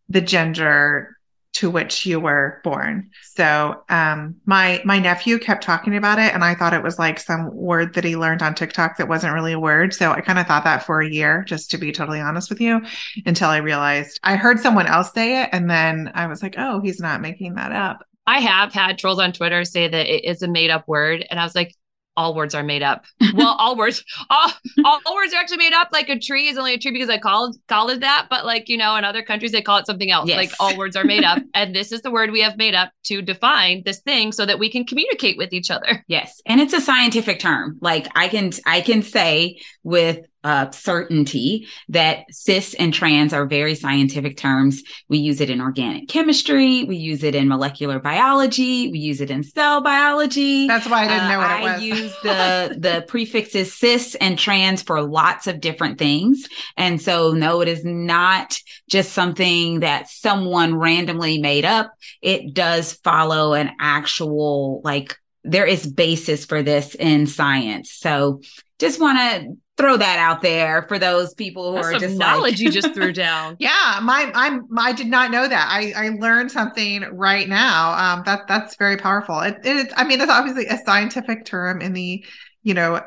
the 0.07 0.21
gender 0.21 1.17
to 1.53 1.69
which 1.69 2.05
you 2.05 2.19
were 2.19 2.61
born. 2.63 3.09
So, 3.23 3.83
um, 3.89 4.35
my 4.45 4.81
my 4.85 4.99
nephew 4.99 5.37
kept 5.37 5.63
talking 5.63 5.95
about 5.95 6.19
it, 6.19 6.33
and 6.33 6.43
I 6.43 6.55
thought 6.55 6.73
it 6.73 6.83
was 6.83 6.97
like 6.97 7.19
some 7.19 7.53
word 7.53 7.93
that 7.95 8.03
he 8.03 8.15
learned 8.15 8.41
on 8.41 8.55
TikTok 8.55 8.97
that 8.97 9.09
wasn't 9.09 9.33
really 9.33 9.53
a 9.53 9.59
word. 9.59 9.93
So 9.93 10.11
I 10.11 10.21
kind 10.21 10.39
of 10.39 10.47
thought 10.47 10.63
that 10.63 10.83
for 10.83 11.01
a 11.01 11.09
year, 11.09 11.43
just 11.45 11.71
to 11.71 11.77
be 11.77 11.91
totally 11.91 12.19
honest 12.19 12.49
with 12.49 12.61
you, 12.61 12.81
until 13.25 13.49
I 13.49 13.57
realized 13.57 14.19
I 14.23 14.35
heard 14.35 14.59
someone 14.59 14.87
else 14.87 15.11
say 15.11 15.41
it, 15.43 15.49
and 15.51 15.69
then 15.69 16.11
I 16.15 16.27
was 16.27 16.41
like, 16.41 16.55
oh, 16.57 16.81
he's 16.81 16.99
not 16.99 17.21
making 17.21 17.55
that 17.55 17.71
up. 17.71 18.05
I 18.27 18.39
have 18.39 18.71
had 18.71 18.97
trolls 18.97 19.19
on 19.19 19.33
Twitter 19.33 19.65
say 19.65 19.87
that 19.87 20.07
it 20.07 20.23
is 20.25 20.41
a 20.41 20.47
made 20.47 20.69
up 20.69 20.87
word. 20.87 21.25
And 21.29 21.39
I 21.39 21.43
was 21.43 21.55
like, 21.55 21.75
all 22.17 22.35
words 22.35 22.53
are 22.53 22.63
made 22.63 22.83
up. 22.83 23.05
Well, 23.33 23.55
all 23.59 23.77
words, 23.77 24.03
all, 24.29 24.51
all 24.85 25.15
words 25.15 25.33
are 25.33 25.37
actually 25.37 25.57
made 25.57 25.73
up. 25.73 25.89
Like 25.91 26.09
a 26.09 26.19
tree 26.19 26.47
is 26.47 26.57
only 26.57 26.73
a 26.73 26.77
tree 26.77 26.91
because 26.91 27.09
I 27.09 27.17
called 27.17 27.55
called 27.67 27.91
it 27.91 28.01
that. 28.01 28.27
But 28.29 28.45
like 28.45 28.67
you 28.67 28.77
know, 28.77 28.95
in 28.95 29.03
other 29.03 29.23
countries 29.23 29.51
they 29.51 29.61
call 29.61 29.77
it 29.77 29.85
something 29.85 30.11
else. 30.11 30.27
Yes. 30.27 30.37
Like 30.37 30.51
all 30.59 30.77
words 30.77 30.95
are 30.95 31.03
made 31.03 31.23
up, 31.23 31.41
and 31.53 31.73
this 31.75 31.91
is 31.91 32.01
the 32.01 32.11
word 32.11 32.31
we 32.31 32.41
have 32.41 32.57
made 32.57 32.75
up 32.75 32.91
to 33.05 33.21
define 33.21 33.83
this 33.85 33.99
thing 34.01 34.31
so 34.31 34.45
that 34.45 34.59
we 34.59 34.69
can 34.69 34.85
communicate 34.85 35.37
with 35.37 35.53
each 35.53 35.71
other. 35.71 36.03
Yes. 36.07 36.41
And 36.45 36.59
it's 36.59 36.73
a 36.73 36.81
scientific 36.81 37.39
term. 37.39 37.77
Like 37.81 38.07
I 38.15 38.27
can 38.27 38.51
I 38.65 38.81
can 38.81 39.01
say 39.01 39.59
with 39.83 40.19
uh, 40.43 40.71
certainty 40.71 41.67
that 41.89 42.25
cis 42.31 42.73
and 42.75 42.93
trans 42.93 43.33
are 43.33 43.45
very 43.45 43.75
scientific 43.75 44.37
terms. 44.37 44.81
We 45.07 45.17
use 45.19 45.41
it 45.41 45.49
in 45.49 45.61
organic 45.61 46.07
chemistry, 46.07 46.83
we 46.83 46.95
use 46.95 47.23
it 47.23 47.35
in 47.35 47.47
molecular 47.47 47.99
biology, 47.99 48.91
we 48.91 48.99
use 48.99 49.21
it 49.21 49.29
in 49.29 49.43
cell 49.43 49.81
biology. 49.81 50.67
That's 50.67 50.87
why 50.87 51.05
I 51.05 51.07
didn't 51.07 51.29
know 51.29 51.37
what 51.37 51.51
Uh, 51.51 51.55
it 51.57 51.61
was. 51.61 51.71
I 51.71 51.83
use 51.83 52.15
the 52.23 52.75
the 52.79 53.05
prefixes 53.07 53.77
cis 53.77 54.15
and 54.15 54.37
trans 54.37 54.81
for 54.81 55.01
lots 55.01 55.47
of 55.47 55.59
different 55.59 55.99
things. 55.99 56.47
And 56.77 57.01
so 57.01 57.33
no, 57.33 57.61
it 57.61 57.67
is 57.67 57.85
not 57.85 58.59
just 58.89 59.13
something 59.13 59.81
that 59.81 60.09
someone 60.09 60.75
randomly 60.75 61.39
made 61.39 61.65
up. 61.65 61.93
It 62.21 62.53
does 62.53 62.93
follow 62.93 63.53
an 63.53 63.71
actual 63.79 64.81
like 64.83 65.15
there 65.43 65.65
is 65.65 65.87
basis 65.87 66.45
for 66.45 66.61
this 66.61 66.93
in 66.95 67.25
science. 67.25 67.91
So 67.91 68.41
just 68.79 68.99
want 68.99 69.17
to 69.17 69.57
throw 69.81 69.97
that 69.97 70.19
out 70.19 70.41
there 70.41 70.83
for 70.87 70.97
those 70.99 71.33
people 71.33 71.71
who 71.71 71.75
That's 71.81 71.87
are 71.95 71.99
just 71.99 72.17
knowledge 72.17 72.53
like, 72.53 72.59
you 72.59 72.69
just 72.71 72.93
threw 72.93 73.11
down. 73.27 73.57
Yeah, 73.59 73.99
my 74.03 74.31
I'm 74.33 74.67
I 74.77 74.93
did 74.93 75.07
not 75.07 75.31
know 75.31 75.47
that. 75.47 75.67
I 75.69 75.91
I 75.95 76.09
learned 76.09 76.51
something 76.51 77.03
right 77.11 77.49
now. 77.49 77.91
Um, 77.93 78.23
that 78.25 78.47
that's 78.47 78.75
very 78.75 78.97
powerful. 78.97 79.39
It, 79.41 79.57
it 79.63 79.91
I 79.95 80.03
mean, 80.05 80.21
it's 80.21 80.31
obviously 80.31 80.67
a 80.67 80.77
scientific 80.85 81.45
term 81.45 81.81
in 81.81 81.93
the 81.93 82.23
you 82.63 82.73
know 82.73 83.01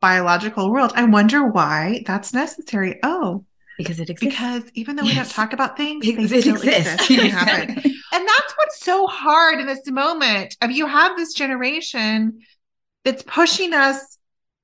biological 0.00 0.70
world. 0.70 0.92
I 0.94 1.04
wonder 1.04 1.46
why 1.46 2.02
that's 2.06 2.32
necessary. 2.34 2.98
Oh, 3.02 3.44
because 3.78 3.98
it 4.00 4.10
exists. 4.10 4.36
because 4.36 4.62
even 4.74 4.96
though 4.96 5.04
we 5.04 5.14
don't 5.14 5.28
talk 5.30 5.52
about 5.52 5.76
things, 5.76 6.06
It- 6.06 6.16
they 6.16 6.38
it 6.38 6.40
still 6.42 6.56
exists. 6.56 6.94
exist 6.94 7.10
and 7.10 7.32
happen. 7.32 7.70
Exactly. 7.70 7.94
And 8.12 8.28
that's 8.28 8.52
what's 8.56 8.80
so 8.80 9.06
hard 9.06 9.58
in 9.60 9.66
this 9.66 9.80
moment 9.90 10.56
of 10.62 10.70
you 10.70 10.86
have 10.86 11.16
this 11.16 11.32
generation 11.34 12.40
that's 13.04 13.22
pushing 13.24 13.72
us, 13.74 14.13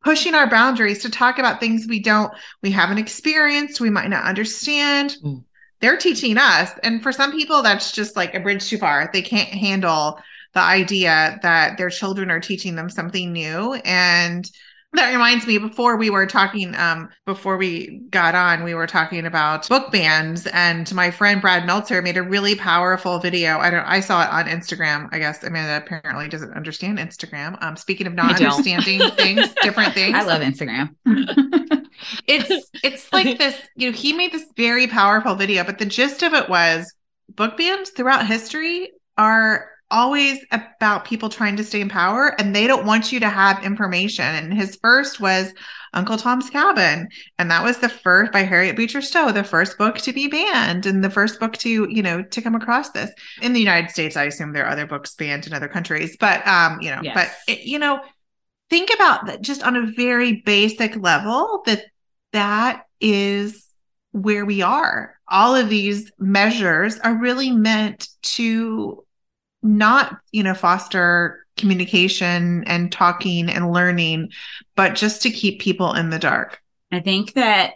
pushing 0.02 0.34
our 0.34 0.48
boundaries 0.48 1.02
to 1.02 1.10
talk 1.10 1.38
about 1.38 1.60
things 1.60 1.86
we 1.88 2.00
don't, 2.00 2.32
we 2.62 2.70
haven't 2.70 2.98
experienced, 2.98 3.80
we 3.80 3.90
might 3.90 4.10
not 4.10 4.24
understand. 4.24 5.16
Mm. 5.22 5.44
They're 5.80 5.96
teaching 5.96 6.36
us. 6.38 6.70
And 6.82 7.02
for 7.02 7.12
some 7.12 7.32
people, 7.32 7.62
that's 7.62 7.92
just 7.92 8.16
like 8.16 8.34
a 8.34 8.40
bridge 8.40 8.68
too 8.68 8.78
far. 8.78 9.10
They 9.12 9.22
can't 9.22 9.48
handle 9.48 10.18
the 10.52 10.60
idea 10.60 11.38
that 11.42 11.78
their 11.78 11.90
children 11.90 12.30
are 12.30 12.40
teaching 12.40 12.74
them 12.74 12.90
something 12.90 13.32
new. 13.32 13.74
And 13.84 14.50
that 14.94 15.12
reminds 15.12 15.46
me, 15.46 15.58
before 15.58 15.96
we 15.96 16.10
were 16.10 16.26
talking, 16.26 16.74
um, 16.74 17.08
before 17.24 17.56
we 17.56 18.00
got 18.10 18.34
on, 18.34 18.64
we 18.64 18.74
were 18.74 18.88
talking 18.88 19.24
about 19.24 19.68
book 19.68 19.92
bans, 19.92 20.48
and 20.48 20.92
my 20.94 21.12
friend 21.12 21.40
Brad 21.40 21.64
Meltzer 21.64 22.02
made 22.02 22.16
a 22.16 22.22
really 22.22 22.56
powerful 22.56 23.20
video. 23.20 23.58
I 23.58 23.70
don't, 23.70 23.86
I 23.86 24.00
saw 24.00 24.22
it 24.22 24.30
on 24.30 24.46
Instagram. 24.46 25.08
I 25.12 25.20
guess 25.20 25.44
Amanda 25.44 25.76
apparently 25.76 26.28
doesn't 26.28 26.52
understand 26.54 26.98
Instagram. 26.98 27.62
Um, 27.62 27.76
speaking 27.76 28.08
of 28.08 28.14
not 28.14 28.40
understanding 28.40 29.00
things, 29.16 29.54
different 29.62 29.94
things. 29.94 30.16
I 30.16 30.22
love 30.22 30.42
Instagram. 30.42 30.94
it's 32.26 32.70
it's 32.82 33.12
like 33.12 33.38
this. 33.38 33.56
You 33.76 33.90
know, 33.90 33.96
he 33.96 34.12
made 34.12 34.32
this 34.32 34.46
very 34.56 34.88
powerful 34.88 35.36
video, 35.36 35.62
but 35.62 35.78
the 35.78 35.86
gist 35.86 36.24
of 36.24 36.34
it 36.34 36.48
was 36.48 36.92
book 37.28 37.56
bans 37.56 37.90
throughout 37.90 38.26
history 38.26 38.90
are 39.16 39.70
always 39.90 40.38
about 40.52 41.04
people 41.04 41.28
trying 41.28 41.56
to 41.56 41.64
stay 41.64 41.80
in 41.80 41.88
power 41.88 42.34
and 42.38 42.54
they 42.54 42.66
don't 42.66 42.86
want 42.86 43.12
you 43.12 43.20
to 43.20 43.28
have 43.28 43.64
information. 43.64 44.24
And 44.24 44.52
his 44.54 44.76
first 44.76 45.20
was 45.20 45.52
Uncle 45.92 46.16
Tom's 46.16 46.48
Cabin. 46.48 47.08
And 47.38 47.50
that 47.50 47.64
was 47.64 47.78
the 47.78 47.88
first 47.88 48.32
by 48.32 48.42
Harriet 48.42 48.76
Beecher 48.76 49.02
Stowe, 49.02 49.32
the 49.32 49.42
first 49.42 49.76
book 49.78 49.98
to 49.98 50.12
be 50.12 50.28
banned 50.28 50.86
and 50.86 51.02
the 51.02 51.10
first 51.10 51.40
book 51.40 51.54
to, 51.58 51.68
you 51.90 52.02
know, 52.02 52.22
to 52.22 52.40
come 52.42 52.54
across 52.54 52.90
this. 52.90 53.10
In 53.42 53.52
the 53.52 53.60
United 53.60 53.90
States, 53.90 54.16
I 54.16 54.24
assume 54.24 54.52
there 54.52 54.64
are 54.66 54.70
other 54.72 54.86
books 54.86 55.14
banned 55.14 55.46
in 55.46 55.52
other 55.52 55.68
countries, 55.68 56.16
but 56.18 56.46
um, 56.46 56.80
you 56.80 56.90
know, 56.90 57.00
Yes. 57.02 57.14
but 57.14 57.52
it, 57.52 57.64
you 57.64 57.78
know, 57.78 58.00
think 58.70 58.90
about 58.94 59.26
that 59.26 59.42
just 59.42 59.62
on 59.64 59.74
a 59.76 59.90
very 59.96 60.42
basic 60.42 60.94
level 60.96 61.62
that 61.66 61.84
that 62.32 62.84
is 63.00 63.66
where 64.12 64.44
we 64.44 64.62
are. 64.62 65.16
All 65.28 65.56
of 65.56 65.68
these 65.68 66.10
measures 66.18 66.98
are 67.00 67.14
really 67.14 67.50
meant 67.50 68.08
to 68.22 69.04
not, 69.62 70.18
you 70.32 70.42
know, 70.42 70.54
foster 70.54 71.46
communication 71.56 72.64
and 72.64 72.90
talking 72.90 73.50
and 73.50 73.72
learning, 73.72 74.30
but 74.76 74.94
just 74.94 75.22
to 75.22 75.30
keep 75.30 75.60
people 75.60 75.92
in 75.94 76.10
the 76.10 76.18
dark. 76.18 76.60
I 76.90 77.00
think 77.00 77.34
that 77.34 77.74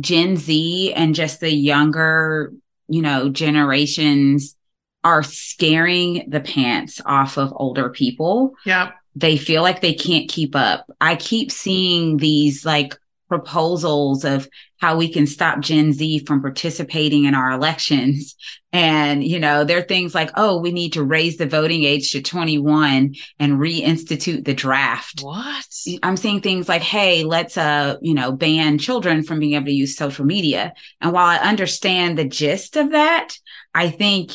Gen 0.00 0.36
Z 0.36 0.92
and 0.92 1.14
just 1.14 1.40
the 1.40 1.52
younger 1.52 2.52
you 2.88 3.02
know, 3.02 3.28
generations 3.28 4.56
are 5.02 5.22
scaring 5.22 6.28
the 6.28 6.40
pants 6.40 7.00
off 7.04 7.36
of 7.36 7.52
older 7.56 7.90
people. 7.90 8.54
Yeah. 8.64 8.92
They 9.14 9.36
feel 9.36 9.62
like 9.62 9.80
they 9.80 9.94
can't 9.94 10.28
keep 10.28 10.56
up. 10.56 10.90
I 11.00 11.16
keep 11.16 11.52
seeing 11.52 12.16
these 12.16 12.64
like 12.64 12.96
proposals 13.28 14.24
of 14.24 14.48
how 14.84 14.98
we 14.98 15.08
can 15.08 15.26
stop 15.26 15.60
Gen 15.60 15.94
Z 15.94 16.26
from 16.26 16.42
participating 16.42 17.24
in 17.24 17.34
our 17.34 17.50
elections. 17.52 18.36
And, 18.70 19.24
you 19.24 19.40
know, 19.40 19.64
there 19.64 19.78
are 19.78 19.82
things 19.82 20.14
like, 20.14 20.30
oh, 20.34 20.60
we 20.60 20.72
need 20.72 20.92
to 20.92 21.02
raise 21.02 21.38
the 21.38 21.46
voting 21.46 21.84
age 21.84 22.12
to 22.12 22.20
21 22.20 23.14
and 23.38 23.52
reinstitute 23.54 24.44
the 24.44 24.52
draft. 24.52 25.22
What? 25.22 25.64
I'm 26.02 26.18
seeing 26.18 26.42
things 26.42 26.68
like, 26.68 26.82
hey, 26.82 27.24
let's, 27.24 27.56
uh, 27.56 27.96
you 28.02 28.12
know, 28.12 28.30
ban 28.30 28.76
children 28.76 29.22
from 29.22 29.38
being 29.38 29.54
able 29.54 29.64
to 29.64 29.72
use 29.72 29.96
social 29.96 30.26
media. 30.26 30.74
And 31.00 31.14
while 31.14 31.28
I 31.28 31.38
understand 31.38 32.18
the 32.18 32.28
gist 32.28 32.76
of 32.76 32.90
that, 32.90 33.38
I 33.72 33.88
think 33.88 34.32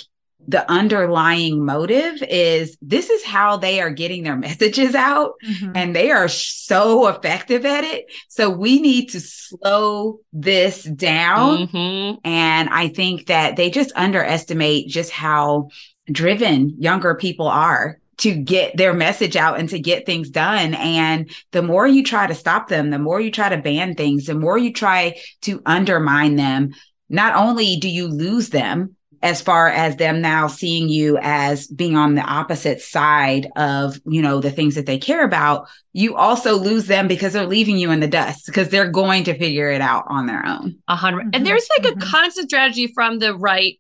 the 0.50 0.70
underlying 0.70 1.63
motive 1.63 2.24
is 2.27 2.75
this 2.82 3.10
is 3.12 3.24
how 3.24 3.56
they 3.58 3.79
are 3.82 3.91
getting 3.91 4.24
their 4.24 4.36
messages 4.48 4.96
out 4.96 5.34
Mhm. 5.48 5.72
and 5.75 5.96
they 5.96 6.10
are 6.10 6.27
so 6.27 7.08
effective 7.08 7.65
at 7.65 7.84
it. 7.84 8.06
So 8.29 8.50
we 8.50 8.82
need 8.82 9.10
to 9.12 9.20
slow 9.20 10.20
this 10.34 10.84
down. 10.84 11.68
Mhm. 11.68 12.18
And 12.24 12.70
I 12.70 12.88
think 12.88 13.27
that 13.27 13.58
they 13.58 13.70
just 13.70 13.91
underestimate 13.96 14.88
just 14.88 15.12
how 15.12 15.70
driven 16.12 16.74
younger 16.79 17.13
people 17.13 17.48
are 17.48 18.00
to 18.18 18.34
get 18.36 18.75
their 18.75 18.94
message 18.94 19.36
out 19.36 19.60
and 19.60 19.70
to 19.70 19.79
get 19.79 20.06
things 20.06 20.29
done. 20.29 20.74
And 20.74 21.29
the 21.51 21.62
more 21.62 21.88
you 21.88 22.03
try 22.03 22.25
to 22.27 22.34
stop 22.36 22.68
them, 22.70 22.89
the 22.89 23.00
more 23.00 23.22
you 23.22 23.29
try 23.32 23.50
to 23.50 23.58
ban 23.62 23.94
things, 23.94 24.25
the 24.25 24.34
more 24.36 24.58
you 24.58 24.74
try 24.74 25.15
to 25.44 25.62
undermine 25.65 26.36
them, 26.38 26.72
not 27.08 27.36
only 27.36 27.77
do 27.77 27.88
you 27.88 28.08
lose 28.08 28.50
them, 28.50 28.96
as 29.21 29.41
far 29.41 29.67
as 29.69 29.95
them 29.97 30.21
now 30.21 30.47
seeing 30.47 30.89
you 30.89 31.17
as 31.21 31.67
being 31.67 31.95
on 31.97 32.15
the 32.15 32.21
opposite 32.21 32.81
side 32.81 33.47
of 33.55 33.99
you 34.05 34.21
know 34.21 34.39
the 34.39 34.51
things 34.51 34.75
that 34.75 34.85
they 34.85 34.97
care 34.97 35.23
about 35.25 35.67
you 35.93 36.15
also 36.15 36.55
lose 36.55 36.85
them 36.88 37.07
because 37.07 37.33
they're 37.33 37.45
leaving 37.47 37.77
you 37.77 37.91
in 37.91 37.99
the 37.99 38.07
dust 38.07 38.45
because 38.45 38.69
they're 38.69 38.89
going 38.91 39.23
to 39.23 39.38
figure 39.38 39.69
it 39.71 39.81
out 39.81 40.05
on 40.07 40.25
their 40.27 40.45
own 40.45 40.77
A 40.88 40.95
100 40.95 41.25
Mhm, 41.25 41.29
And 41.35 41.45
there's 41.45 41.67
like 41.77 41.91
a 41.91 41.95
mhm. 41.95 42.01
constant 42.01 42.49
strategy 42.49 42.88
from 42.88 43.19
the 43.19 43.35
right 43.35 43.79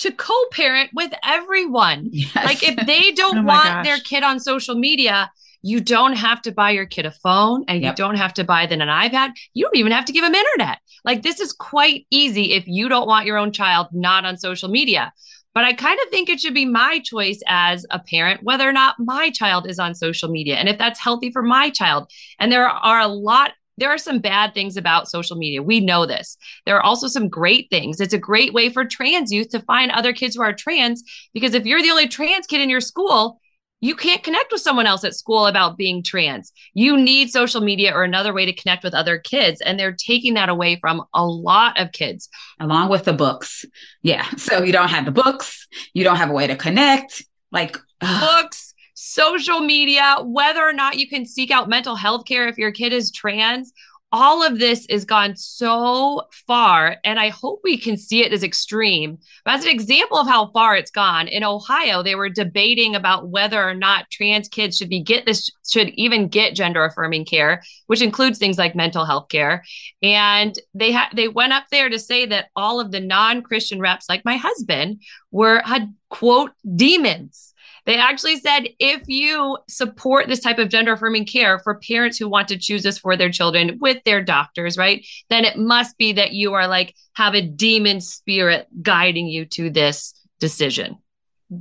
to 0.00 0.12
co-parent 0.12 0.90
with 0.94 1.12
everyone. 1.24 2.08
yes. 2.12 2.34
Like 2.36 2.62
if 2.62 2.86
they 2.86 3.10
don't 3.16 3.38
Oh 3.38 3.42
want 3.42 3.64
gosh. 3.64 3.84
their 3.84 3.98
kid 3.98 4.22
on 4.22 4.38
social 4.40 4.76
media, 4.76 5.30
you 5.62 5.80
don't 5.80 6.12
have 6.12 6.40
to 6.42 6.52
buy 6.52 6.70
your 6.70 6.86
kid 6.86 7.04
a 7.04 7.10
phone 7.10 7.64
and 7.66 7.82
Yep. 7.82 7.92
you 7.92 7.96
don't 8.04 8.14
have 8.16 8.32
to 8.34 8.44
buy 8.44 8.66
them 8.66 8.80
an 8.80 8.88
iPad. 8.88 9.32
You 9.54 9.64
don't 9.64 9.76
even 9.76 9.90
have 9.92 10.04
to 10.04 10.12
give 10.12 10.22
them 10.22 10.34
internet. 10.34 10.78
Like 11.04 11.22
this 11.22 11.40
is 11.40 11.52
quite 11.52 12.06
easy 12.10 12.52
if 12.52 12.66
you 12.66 12.88
don't 12.88 13.08
want 13.08 13.26
your 13.26 13.38
own 13.38 13.52
child 13.52 13.88
not 13.92 14.24
on 14.24 14.36
social 14.36 14.68
media. 14.68 15.12
But 15.54 15.64
I 15.64 15.72
kind 15.72 15.98
of 16.04 16.10
think 16.10 16.28
it 16.28 16.40
should 16.40 16.54
be 16.54 16.66
my 16.66 17.00
choice 17.00 17.40
as 17.48 17.84
a 17.90 17.98
parent 17.98 18.42
whether 18.44 18.68
or 18.68 18.72
not 18.72 18.96
my 18.98 19.30
child 19.30 19.68
is 19.68 19.78
on 19.78 19.94
social 19.94 20.28
media 20.28 20.56
and 20.56 20.68
if 20.68 20.78
that's 20.78 21.00
healthy 21.00 21.30
for 21.30 21.42
my 21.42 21.70
child. 21.70 22.10
And 22.38 22.52
there 22.52 22.68
are 22.68 23.00
a 23.00 23.08
lot 23.08 23.52
there 23.78 23.90
are 23.90 23.98
some 23.98 24.18
bad 24.18 24.54
things 24.54 24.76
about 24.76 25.08
social 25.08 25.36
media. 25.36 25.62
We 25.62 25.78
know 25.78 26.04
this. 26.04 26.36
There 26.66 26.76
are 26.76 26.82
also 26.82 27.06
some 27.06 27.28
great 27.28 27.70
things. 27.70 28.00
It's 28.00 28.12
a 28.12 28.18
great 28.18 28.52
way 28.52 28.70
for 28.70 28.84
trans 28.84 29.32
youth 29.32 29.50
to 29.50 29.60
find 29.60 29.92
other 29.92 30.12
kids 30.12 30.34
who 30.34 30.42
are 30.42 30.52
trans 30.52 31.04
because 31.32 31.54
if 31.54 31.64
you're 31.64 31.80
the 31.80 31.90
only 31.90 32.08
trans 32.08 32.46
kid 32.46 32.60
in 32.60 32.70
your 32.70 32.80
school, 32.80 33.40
you 33.80 33.94
can't 33.94 34.22
connect 34.22 34.50
with 34.50 34.60
someone 34.60 34.86
else 34.86 35.04
at 35.04 35.14
school 35.14 35.46
about 35.46 35.76
being 35.76 36.02
trans. 36.02 36.52
You 36.74 36.96
need 36.96 37.30
social 37.30 37.60
media 37.60 37.94
or 37.94 38.02
another 38.02 38.32
way 38.32 38.44
to 38.44 38.52
connect 38.52 38.82
with 38.82 38.94
other 38.94 39.18
kids. 39.18 39.60
And 39.60 39.78
they're 39.78 39.92
taking 39.92 40.34
that 40.34 40.48
away 40.48 40.76
from 40.80 41.04
a 41.14 41.24
lot 41.24 41.80
of 41.80 41.92
kids. 41.92 42.28
along 42.60 42.88
with 42.88 43.04
the 43.04 43.12
books 43.12 43.64
yeah 44.02 44.28
so 44.36 44.62
you 44.62 44.72
don't 44.72 44.88
have 44.88 45.04
the 45.04 45.10
books 45.10 45.66
you 45.94 46.04
don't 46.04 46.16
have 46.16 46.30
a 46.30 46.32
way 46.32 46.46
to 46.46 46.56
connect 46.56 47.24
like 47.50 47.76
ugh. 48.00 48.42
Books, 48.42 48.74
social 48.94 49.60
media, 49.60 50.16
whether 50.22 50.60
or 50.60 50.72
not 50.72 50.98
you 50.98 51.08
can 51.08 51.24
seek 51.24 51.50
out 51.50 51.68
mental 51.68 51.94
health 51.94 52.24
care 52.26 52.48
if 52.48 52.58
your 52.58 52.72
kid 52.72 52.92
is 52.92 53.10
trans. 53.12 53.72
All 54.10 54.42
of 54.42 54.58
this 54.58 54.86
has 54.88 55.04
gone 55.04 55.36
so 55.36 56.22
far, 56.46 56.96
and 57.04 57.20
I 57.20 57.28
hope 57.28 57.60
we 57.62 57.76
can 57.76 57.98
see 57.98 58.24
it 58.24 58.32
as 58.32 58.42
extreme. 58.42 59.18
But 59.44 59.54
as 59.54 59.64
an 59.64 59.70
example 59.70 60.16
of 60.16 60.26
how 60.26 60.50
far 60.52 60.76
it's 60.76 60.90
gone, 60.90 61.28
in 61.28 61.44
Ohio, 61.44 62.02
they 62.02 62.14
were 62.14 62.30
debating 62.30 62.94
about 62.94 63.28
whether 63.28 63.62
or 63.62 63.74
not 63.74 64.10
trans 64.10 64.48
kids 64.48 64.78
should 64.78 64.88
be 64.88 65.02
get 65.02 65.26
this 65.26 65.50
should 65.68 65.90
even 65.90 66.28
get 66.28 66.54
gender 66.54 66.84
affirming 66.86 67.26
care, 67.26 67.62
which 67.86 68.00
includes 68.00 68.38
things 68.38 68.56
like 68.56 68.74
mental 68.74 69.04
health 69.04 69.28
care. 69.28 69.62
And 70.02 70.58
they 70.72 70.96
they 71.14 71.28
went 71.28 71.52
up 71.52 71.64
there 71.70 71.90
to 71.90 71.98
say 71.98 72.24
that 72.26 72.46
all 72.56 72.80
of 72.80 72.92
the 72.92 73.00
non-Christian 73.00 73.78
reps, 73.78 74.08
like 74.08 74.24
my 74.24 74.36
husband, 74.36 75.02
were 75.30 75.60
had 75.66 75.94
quote 76.08 76.52
demons. 76.74 77.52
They 77.88 77.96
actually 77.96 78.36
said 78.36 78.68
if 78.78 79.02
you 79.08 79.56
support 79.68 80.28
this 80.28 80.40
type 80.40 80.58
of 80.58 80.68
gender 80.68 80.92
affirming 80.92 81.24
care 81.24 81.58
for 81.58 81.76
parents 81.80 82.18
who 82.18 82.28
want 82.28 82.48
to 82.48 82.58
choose 82.58 82.82
this 82.82 82.98
for 82.98 83.16
their 83.16 83.30
children 83.30 83.78
with 83.80 84.04
their 84.04 84.22
doctors, 84.22 84.76
right? 84.76 85.04
Then 85.30 85.44
it 85.46 85.56
must 85.56 85.96
be 85.96 86.12
that 86.12 86.32
you 86.34 86.52
are 86.52 86.68
like 86.68 86.94
have 87.14 87.34
a 87.34 87.40
demon 87.40 88.02
spirit 88.02 88.68
guiding 88.82 89.26
you 89.26 89.46
to 89.46 89.70
this 89.70 90.12
decision. 90.38 90.98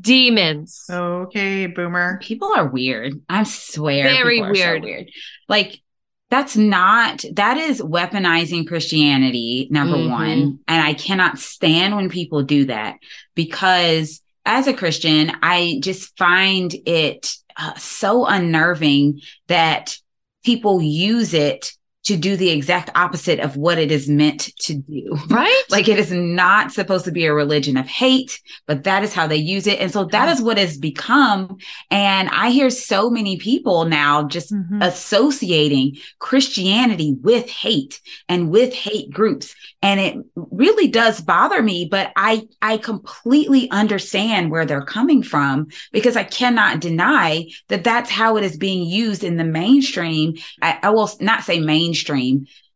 Demons. 0.01 0.85
Okay, 0.89 1.65
boomer. 1.67 2.19
people 2.21 2.51
are 2.53 2.67
weird 2.67 3.13
i 3.29 3.43
swear 3.43 4.03
Very 4.03 4.35
people 4.39 4.51
are 4.51 4.55
so 4.55 4.61
weird. 4.61 4.83
weird 4.83 5.09
like 5.47 5.81
that's 6.29 6.57
not 6.57 7.23
that 7.35 7.55
is 7.55 7.81
weaponizing 7.81 8.67
christianity 8.67 9.69
number 9.71 9.95
Mhm. 9.95 10.09
one 10.11 10.59
and 10.67 10.83
i 10.85 10.93
cannot 10.93 11.39
stand 11.39 11.95
when 11.95 12.09
people 12.09 12.43
do 12.43 12.65
that 12.65 12.97
because 13.33 14.21
as 14.47 14.65
a 14.65 14.73
christian 14.73 15.31
i 15.43 15.77
just 15.81 16.17
find 16.17 16.73
it 16.85 17.35
uh, 17.57 17.73
so 17.75 18.25
unnerving 18.25 19.19
that 19.47 19.97
people 20.43 20.81
use 20.81 21.33
it 21.33 21.73
to 22.07 22.17
do 22.17 22.35
the 22.35 22.49
exact 22.49 22.89
opposite 22.95 23.39
of 23.39 23.55
what 23.57 23.77
it 23.77 23.91
is 23.91 24.07
meant 24.09 24.41
to 24.65 24.73
do 24.75 25.17
Right? 25.29 25.63
like 25.69 25.87
it 25.87 25.99
is 25.99 26.11
not 26.11 26.71
supposed 26.71 27.05
to 27.05 27.11
be 27.11 27.25
a 27.25 27.33
religion 27.33 27.77
of 27.77 27.87
hate, 27.87 28.39
but 28.65 28.83
that 28.83 29.03
is 29.03 29.13
how 29.13 29.27
they 29.27 29.35
use 29.37 29.67
it. 29.67 29.79
And 29.79 29.91
so 29.91 30.05
that 30.05 30.29
is 30.29 30.41
what 30.41 30.57
it's 30.57 30.77
become. 30.77 31.57
And 31.91 32.29
I 32.29 32.49
hear 32.51 32.69
so 32.69 33.09
many 33.09 33.37
people 33.37 33.85
now 33.85 34.23
just 34.27 34.53
Mhm. 34.53 34.81
associating 34.83 35.97
Christianity 36.19 37.15
with 37.21 37.49
hate 37.49 37.99
and 38.29 38.49
with 38.49 38.73
hate 38.73 39.09
groups. 39.11 39.53
And 39.81 39.99
it 39.99 40.15
really 40.35 40.87
does 40.87 41.21
bother 41.21 41.61
me, 41.61 41.87
but 41.89 42.11
I, 42.15 42.47
I 42.61 42.77
completely 42.77 43.69
understand 43.71 44.49
where 44.51 44.65
they're 44.65 44.81
coming 44.85 45.23
from 45.23 45.67
because 45.91 46.15
I 46.15 46.23
cannot 46.23 46.79
deny 46.79 47.45
that 47.69 47.83
that's 47.83 48.09
how 48.09 48.37
it 48.37 48.43
is 48.43 48.57
being 48.57 48.87
used 48.87 49.23
in 49.23 49.37
the 49.37 49.43
mainstream. 49.43 50.35
I, 50.61 50.79
I 50.83 50.89
will 50.91 51.09
not 51.19 51.43
say 51.43 51.59
mainstream, 51.59 51.96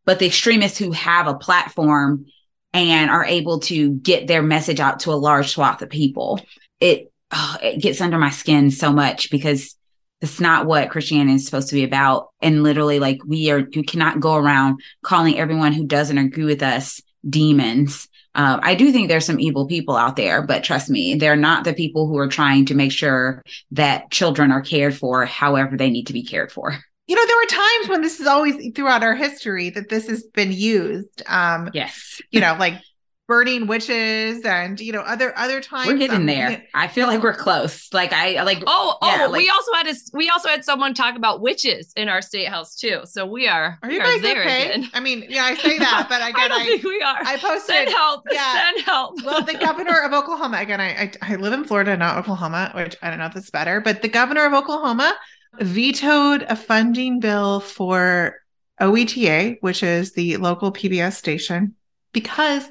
but 0.04 0.18
the 0.18 0.26
extremists 0.26 0.78
who 0.78 0.92
have 0.92 1.26
a 1.26 1.34
platform 1.34 2.26
and 2.72 3.10
are 3.10 3.24
able 3.24 3.60
to 3.60 3.92
get 3.92 4.26
their 4.26 4.42
message 4.42 4.80
out 4.80 5.00
to 5.00 5.12
a 5.12 5.14
large 5.14 5.50
swath 5.50 5.82
of 5.82 5.90
people. 5.90 6.40
It, 6.80 7.12
oh, 7.30 7.56
it 7.62 7.82
gets 7.82 8.00
under 8.00 8.18
my 8.18 8.30
skin 8.30 8.70
so 8.70 8.92
much 8.92 9.30
because 9.30 9.76
it's 10.20 10.40
not 10.40 10.66
what 10.66 10.90
Christianity 10.90 11.34
is 11.34 11.44
supposed 11.44 11.68
to 11.68 11.74
be 11.74 11.84
about. 11.84 12.30
And 12.40 12.62
literally, 12.62 12.98
like 12.98 13.20
we 13.26 13.50
are, 13.50 13.58
you 13.58 13.82
cannot 13.82 14.20
go 14.20 14.36
around 14.36 14.80
calling 15.02 15.38
everyone 15.38 15.72
who 15.72 15.84
doesn't 15.84 16.16
agree 16.16 16.44
with 16.44 16.62
us 16.62 17.00
demons. 17.28 18.08
Um, 18.34 18.60
I 18.62 18.74
do 18.74 18.90
think 18.92 19.08
there's 19.08 19.26
some 19.26 19.40
evil 19.40 19.66
people 19.66 19.96
out 19.96 20.16
there, 20.16 20.42
but 20.42 20.64
trust 20.64 20.88
me, 20.88 21.16
they're 21.16 21.36
not 21.36 21.64
the 21.64 21.74
people 21.74 22.06
who 22.06 22.16
are 22.16 22.28
trying 22.28 22.66
to 22.66 22.74
make 22.74 22.92
sure 22.92 23.42
that 23.72 24.10
children 24.10 24.50
are 24.50 24.62
cared 24.62 24.96
for 24.96 25.26
however 25.26 25.76
they 25.76 25.90
need 25.90 26.06
to 26.06 26.14
be 26.14 26.24
cared 26.24 26.50
for. 26.50 26.78
You 27.12 27.16
know, 27.16 27.26
there 27.26 27.36
were 27.36 27.46
times 27.66 27.88
when 27.90 28.00
this 28.00 28.20
is 28.20 28.26
always 28.26 28.72
throughout 28.74 29.02
our 29.02 29.14
history 29.14 29.68
that 29.68 29.90
this 29.90 30.08
has 30.08 30.22
been 30.24 30.50
used. 30.50 31.22
Um, 31.26 31.68
Yes. 31.74 32.22
you 32.30 32.40
know, 32.40 32.56
like 32.58 32.80
burning 33.28 33.66
witches 33.66 34.44
and 34.44 34.80
you 34.80 34.92
know 34.92 35.00
other 35.02 35.36
other 35.38 35.60
times. 35.60 35.88
We're 35.88 35.98
getting 35.98 36.16
um, 36.16 36.26
there. 36.26 36.64
I 36.74 36.88
feel 36.88 37.06
like 37.06 37.22
we're 37.22 37.34
close. 37.34 37.92
Like 37.92 38.14
I 38.14 38.42
like 38.44 38.62
Oh, 38.66 38.96
oh, 39.02 39.06
Yeah, 39.16 39.26
like- 39.26 39.42
we 39.42 39.50
also 39.50 39.72
had 39.74 39.86
a 39.88 39.94
we 40.14 40.30
also 40.30 40.48
had 40.48 40.64
someone 40.64 40.94
talk 40.94 41.14
about 41.16 41.42
witches 41.42 41.92
in 41.96 42.08
our 42.08 42.22
state 42.22 42.48
house 42.48 42.76
too. 42.76 43.00
So 43.04 43.26
we 43.26 43.46
are 43.46 43.78
Are 43.82 43.90
you 43.90 44.00
are 44.00 44.04
guys 44.04 44.22
there 44.22 44.40
okay? 44.40 44.70
again. 44.70 44.90
I 44.94 45.00
mean, 45.00 45.26
yeah, 45.28 45.44
I 45.44 45.54
say 45.54 45.78
that, 45.78 46.06
but 46.08 46.22
I 46.22 46.30
again, 46.30 46.48
don't 46.48 46.60
I, 46.62 46.64
think 46.64 46.82
we 46.82 47.02
are. 47.02 47.18
I 47.24 47.36
posted. 47.36 47.74
Send 47.74 47.88
help. 47.90 48.22
yeah. 48.30 48.52
Send 48.72 48.84
help. 48.86 49.22
well, 49.22 49.42
the 49.42 49.54
governor 49.58 50.00
of 50.02 50.14
Oklahoma 50.14 50.56
again. 50.60 50.80
I, 50.80 50.88
I 51.02 51.12
I 51.34 51.36
live 51.36 51.52
in 51.52 51.64
Florida, 51.64 51.94
not 51.94 52.16
Oklahoma, 52.16 52.72
which 52.74 52.96
I 53.02 53.10
don't 53.10 53.18
know 53.18 53.26
if 53.26 53.36
it's 53.36 53.50
better, 53.50 53.82
but 53.82 54.00
the 54.00 54.08
governor 54.08 54.46
of 54.46 54.54
Oklahoma 54.54 55.14
vetoed 55.60 56.42
a 56.48 56.56
funding 56.56 57.20
bill 57.20 57.60
for 57.60 58.36
OETA, 58.80 59.58
which 59.60 59.82
is 59.82 60.12
the 60.12 60.36
local 60.38 60.72
PBS 60.72 61.14
station, 61.14 61.74
because 62.12 62.68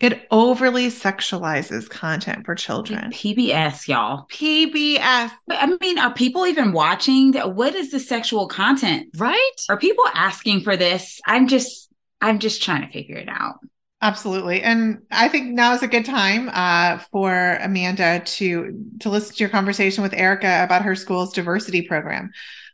it 0.00 0.26
overly 0.30 0.88
sexualizes 0.88 1.88
content 1.88 2.44
for 2.44 2.54
children. 2.54 3.10
PBS, 3.10 3.88
y'all. 3.88 4.26
PBS. 4.30 5.30
I 5.50 5.76
mean, 5.80 5.98
are 5.98 6.12
people 6.12 6.46
even 6.46 6.72
watching? 6.72 7.32
What 7.34 7.74
is 7.74 7.90
the 7.90 8.00
sexual 8.00 8.48
content? 8.48 9.08
right? 9.16 9.52
Are 9.68 9.78
people 9.78 10.04
asking 10.12 10.62
for 10.62 10.76
this? 10.76 11.20
I'm 11.26 11.48
just 11.48 11.88
I'm 12.20 12.38
just 12.38 12.62
trying 12.62 12.82
to 12.86 12.92
figure 12.92 13.16
it 13.16 13.28
out. 13.28 13.56
Absolutely. 14.04 14.60
And 14.60 15.00
I 15.10 15.28
think 15.28 15.52
now 15.52 15.72
is 15.72 15.82
a 15.82 15.88
good 15.88 16.04
time 16.04 16.50
uh, 16.52 16.98
for 17.10 17.56
Amanda 17.62 18.20
to 18.22 18.86
to 19.00 19.08
listen 19.08 19.34
to 19.34 19.40
your 19.40 19.48
conversation 19.48 20.02
with 20.02 20.12
Erika 20.12 20.62
about 20.62 20.82
her 20.82 20.94
school's 20.94 21.32
diversity 21.32 21.80
program. 21.80 22.30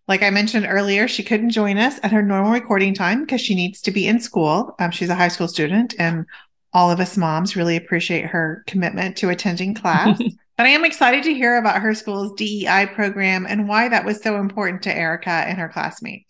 Like 0.09 0.25
I 0.25 0.31
mentioned 0.31 0.67
earlier, 0.69 1.07
she 1.07 1.23
couldn't 1.23 1.51
join 1.51 1.79
us 1.79 2.01
at 2.03 2.11
her 2.11 2.21
normal 2.21 2.51
recording 2.51 2.95
time 2.95 3.21
because 3.21 3.41
she 3.41 3.55
needs 3.55 3.81
to 3.83 3.93
be 3.93 4.09
in 4.09 4.19
school. 4.19 4.75
Um, 4.81 4.91
she's 4.91 5.09
a 5.09 5.15
high 5.15 5.29
school 5.29 5.47
student, 5.47 5.95
and 6.01 6.27
all 6.73 6.91
of 6.91 6.99
us 6.99 7.17
moms 7.17 7.55
really 7.55 7.77
appreciate 7.77 8.25
her 8.27 8.65
commitment 8.67 9.17
to 9.19 9.29
attending 9.29 9.73
class. 9.73 10.19
but 10.57 10.67
I 10.67 10.71
am 10.71 10.85
excited 10.85 11.23
to 11.23 11.35
hear 11.35 11.59
about 11.59 11.81
her 11.81 11.95
school's 11.95 12.35
DEI 12.35 12.87
program 12.93 13.47
and 13.49 13.69
why 13.69 13.89
that 13.89 14.05
was 14.05 14.21
so 14.21 14.41
important 14.41 14.83
to 14.83 14.93
Erika 14.93 15.31
and 15.31 15.59
her 15.61 15.69
classmates. 15.69 16.30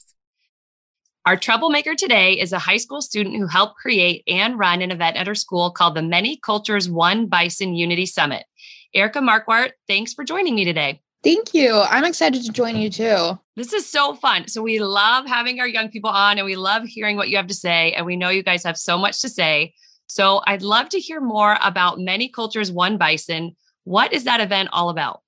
Our 1.26 1.36
troublemaker 1.36 1.94
today 1.94 2.32
is 2.32 2.54
a 2.54 2.58
high 2.58 2.78
school 2.78 3.02
student 3.02 3.36
who 3.36 3.46
helped 3.46 3.76
create 3.76 4.24
and 4.26 4.58
run 4.58 4.80
an 4.80 4.90
event 4.90 5.18
at 5.18 5.26
her 5.26 5.34
school 5.34 5.70
called 5.70 5.94
the 5.94 6.02
Many 6.02 6.38
Cultures 6.38 6.88
One 6.88 7.26
Bison 7.26 7.74
Unity 7.74 8.06
Summit. 8.06 8.46
Erika 8.94 9.18
Marquardt, 9.18 9.72
thanks 9.86 10.14
for 10.14 10.24
joining 10.24 10.54
me 10.54 10.64
today. 10.64 11.02
Thank 11.22 11.52
you. 11.52 11.74
I'm 11.74 12.06
excited 12.06 12.42
to 12.44 12.50
join 12.50 12.76
you 12.76 12.88
too. 12.88 13.38
This 13.54 13.74
is 13.74 13.86
so 13.86 14.14
fun. 14.14 14.48
So, 14.48 14.62
we 14.62 14.78
love 14.78 15.26
having 15.26 15.60
our 15.60 15.68
young 15.68 15.90
people 15.90 16.08
on 16.08 16.38
and 16.38 16.46
we 16.46 16.56
love 16.56 16.84
hearing 16.84 17.18
what 17.18 17.28
you 17.28 17.36
have 17.36 17.48
to 17.48 17.54
say. 17.54 17.92
And 17.92 18.06
we 18.06 18.16
know 18.16 18.30
you 18.30 18.42
guys 18.42 18.64
have 18.64 18.78
so 18.78 18.96
much 18.96 19.20
to 19.20 19.28
say. 19.28 19.74
So, 20.06 20.40
I'd 20.46 20.62
love 20.62 20.88
to 20.88 20.98
hear 20.98 21.20
more 21.20 21.58
about 21.62 22.00
Many 22.00 22.30
Cultures 22.30 22.72
One 22.72 22.96
Bison. 22.96 23.54
What 23.84 24.14
is 24.14 24.24
that 24.24 24.40
event 24.40 24.70
all 24.72 24.88
about? 24.88 25.20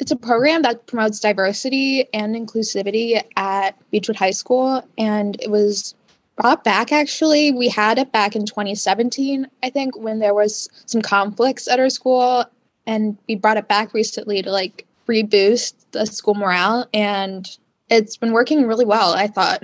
It's 0.00 0.10
a 0.10 0.16
program 0.16 0.62
that 0.62 0.86
promotes 0.86 1.20
diversity 1.20 2.06
and 2.14 2.34
inclusivity 2.34 3.22
at 3.36 3.76
Beachwood 3.92 4.16
High 4.16 4.30
School. 4.30 4.82
And 4.96 5.40
it 5.42 5.50
was 5.50 5.94
brought 6.36 6.64
back 6.64 6.90
actually. 6.90 7.52
We 7.52 7.68
had 7.68 7.98
it 7.98 8.10
back 8.10 8.34
in 8.34 8.46
2017, 8.46 9.46
I 9.62 9.70
think, 9.70 9.98
when 9.98 10.18
there 10.18 10.34
was 10.34 10.70
some 10.86 11.02
conflicts 11.02 11.68
at 11.68 11.78
our 11.78 11.90
school. 11.90 12.46
And 12.86 13.18
we 13.28 13.34
brought 13.34 13.58
it 13.58 13.68
back 13.68 13.92
recently 13.92 14.40
to 14.40 14.50
like 14.50 14.86
reboost 15.06 15.74
the 15.92 16.06
school 16.06 16.34
morale. 16.34 16.88
And 16.94 17.46
it's 17.90 18.16
been 18.16 18.32
working 18.32 18.66
really 18.66 18.86
well, 18.86 19.12
I 19.12 19.26
thought. 19.26 19.62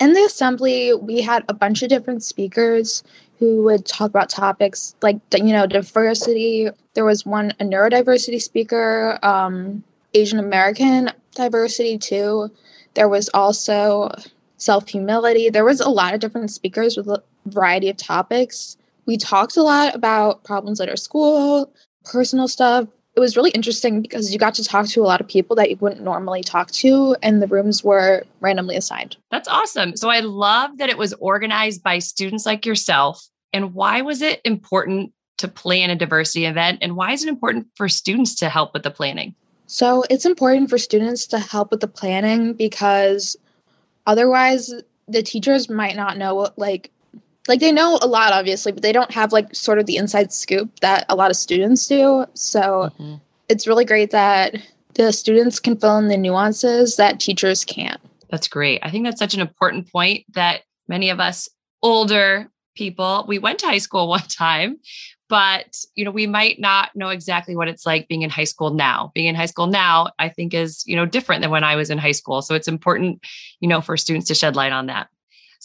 In 0.00 0.14
the 0.14 0.24
assembly, 0.24 0.94
we 0.94 1.22
had 1.22 1.44
a 1.48 1.54
bunch 1.54 1.82
of 1.82 1.88
different 1.88 2.24
speakers 2.24 3.04
who 3.38 3.62
would 3.64 3.84
talk 3.86 4.10
about 4.10 4.28
topics 4.28 4.94
like 5.02 5.18
you 5.34 5.52
know 5.52 5.66
diversity. 5.66 6.68
There 6.94 7.04
was 7.04 7.26
one 7.26 7.52
a 7.60 7.64
neurodiversity 7.64 8.40
speaker 8.40 9.18
um, 9.22 9.84
asian 10.14 10.38
american 10.38 11.10
diversity 11.34 11.98
too. 11.98 12.50
There 12.94 13.08
was 13.08 13.28
also 13.34 14.10
self 14.56 14.88
humility 14.88 15.50
there 15.50 15.64
was 15.64 15.80
a 15.80 15.90
lot 15.90 16.14
of 16.14 16.20
different 16.20 16.50
speakers 16.50 16.96
with 16.96 17.08
a 17.08 17.22
variety 17.46 17.88
of 17.90 17.96
topics. 17.96 18.76
We 19.04 19.16
talked 19.16 19.56
a 19.56 19.62
lot 19.62 19.94
about 19.94 20.42
problems 20.44 20.80
at 20.80 20.88
our 20.88 20.96
school 20.96 21.72
personal 22.04 22.48
stuff 22.48 22.88
it 23.16 23.20
was 23.20 23.34
really 23.34 23.50
interesting 23.50 24.02
because 24.02 24.30
you 24.30 24.38
got 24.38 24.54
to 24.54 24.64
talk 24.64 24.86
to 24.88 25.00
a 25.00 25.06
lot 25.06 25.22
of 25.22 25.26
people 25.26 25.56
that 25.56 25.70
you 25.70 25.76
wouldn't 25.80 26.02
normally 26.02 26.42
talk 26.42 26.70
to, 26.72 27.16
and 27.22 27.40
the 27.40 27.46
rooms 27.46 27.82
were 27.82 28.24
randomly 28.40 28.76
assigned. 28.76 29.16
That's 29.30 29.48
awesome. 29.48 29.96
So 29.96 30.10
I 30.10 30.20
love 30.20 30.76
that 30.76 30.90
it 30.90 30.98
was 30.98 31.14
organized 31.14 31.82
by 31.82 31.98
students 31.98 32.44
like 32.44 32.66
yourself. 32.66 33.26
And 33.54 33.72
why 33.72 34.02
was 34.02 34.20
it 34.20 34.42
important 34.44 35.12
to 35.38 35.48
plan 35.48 35.88
a 35.88 35.96
diversity 35.96 36.44
event? 36.44 36.80
And 36.82 36.94
why 36.94 37.12
is 37.12 37.22
it 37.22 37.30
important 37.30 37.68
for 37.74 37.88
students 37.88 38.34
to 38.36 38.50
help 38.50 38.74
with 38.74 38.82
the 38.82 38.90
planning? 38.90 39.34
So 39.66 40.04
it's 40.10 40.26
important 40.26 40.68
for 40.68 40.76
students 40.76 41.26
to 41.28 41.38
help 41.38 41.70
with 41.70 41.80
the 41.80 41.88
planning 41.88 42.52
because 42.52 43.34
otherwise 44.06 44.74
the 45.08 45.22
teachers 45.22 45.70
might 45.70 45.96
not 45.96 46.18
know 46.18 46.34
what 46.34 46.58
like 46.58 46.90
like 47.48 47.60
they 47.60 47.72
know 47.72 47.98
a 48.02 48.06
lot 48.06 48.32
obviously 48.32 48.72
but 48.72 48.82
they 48.82 48.92
don't 48.92 49.10
have 49.10 49.32
like 49.32 49.54
sort 49.54 49.78
of 49.78 49.86
the 49.86 49.96
inside 49.96 50.32
scoop 50.32 50.80
that 50.80 51.04
a 51.08 51.14
lot 51.14 51.30
of 51.30 51.36
students 51.36 51.86
do. 51.86 52.26
So 52.34 52.90
mm-hmm. 52.98 53.14
it's 53.48 53.66
really 53.66 53.84
great 53.84 54.10
that 54.10 54.56
the 54.94 55.12
students 55.12 55.60
can 55.60 55.76
fill 55.76 55.98
in 55.98 56.08
the 56.08 56.16
nuances 56.16 56.96
that 56.96 57.20
teachers 57.20 57.64
can't. 57.64 58.00
That's 58.30 58.48
great. 58.48 58.80
I 58.82 58.90
think 58.90 59.04
that's 59.04 59.18
such 59.18 59.34
an 59.34 59.40
important 59.40 59.90
point 59.90 60.24
that 60.34 60.62
many 60.88 61.10
of 61.10 61.20
us 61.20 61.48
older 61.82 62.50
people 62.74 63.24
we 63.26 63.38
went 63.38 63.58
to 63.58 63.66
high 63.66 63.78
school 63.78 64.08
one 64.16 64.20
time 64.22 64.78
but 65.28 65.76
you 65.94 66.04
know 66.04 66.10
we 66.10 66.26
might 66.26 66.60
not 66.60 66.94
know 66.94 67.08
exactly 67.08 67.56
what 67.56 67.68
it's 67.68 67.86
like 67.86 68.08
being 68.08 68.22
in 68.22 68.30
high 68.30 68.44
school 68.44 68.70
now. 68.70 69.10
Being 69.14 69.28
in 69.28 69.34
high 69.34 69.46
school 69.46 69.66
now 69.66 70.10
i 70.18 70.28
think 70.28 70.54
is 70.54 70.84
you 70.86 70.96
know 70.96 71.06
different 71.06 71.42
than 71.42 71.50
when 71.50 71.64
i 71.64 71.76
was 71.76 71.90
in 71.90 71.98
high 71.98 72.12
school. 72.12 72.42
So 72.42 72.54
it's 72.54 72.68
important 72.68 73.24
you 73.60 73.68
know 73.68 73.80
for 73.80 73.96
students 73.96 74.28
to 74.28 74.34
shed 74.34 74.56
light 74.56 74.72
on 74.72 74.86
that 74.86 75.08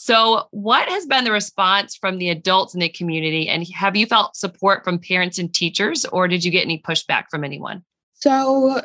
so, 0.03 0.47
what 0.49 0.89
has 0.89 1.05
been 1.05 1.25
the 1.25 1.31
response 1.31 1.95
from 1.95 2.17
the 2.17 2.29
adults 2.29 2.73
in 2.73 2.79
the 2.79 2.89
community? 2.89 3.47
And 3.47 3.67
have 3.67 3.95
you 3.95 4.07
felt 4.07 4.35
support 4.35 4.83
from 4.83 4.97
parents 4.97 5.37
and 5.37 5.53
teachers, 5.53 6.05
or 6.05 6.27
did 6.27 6.43
you 6.43 6.49
get 6.49 6.65
any 6.65 6.79
pushback 6.79 7.25
from 7.29 7.43
anyone? 7.43 7.83
So, 8.15 8.81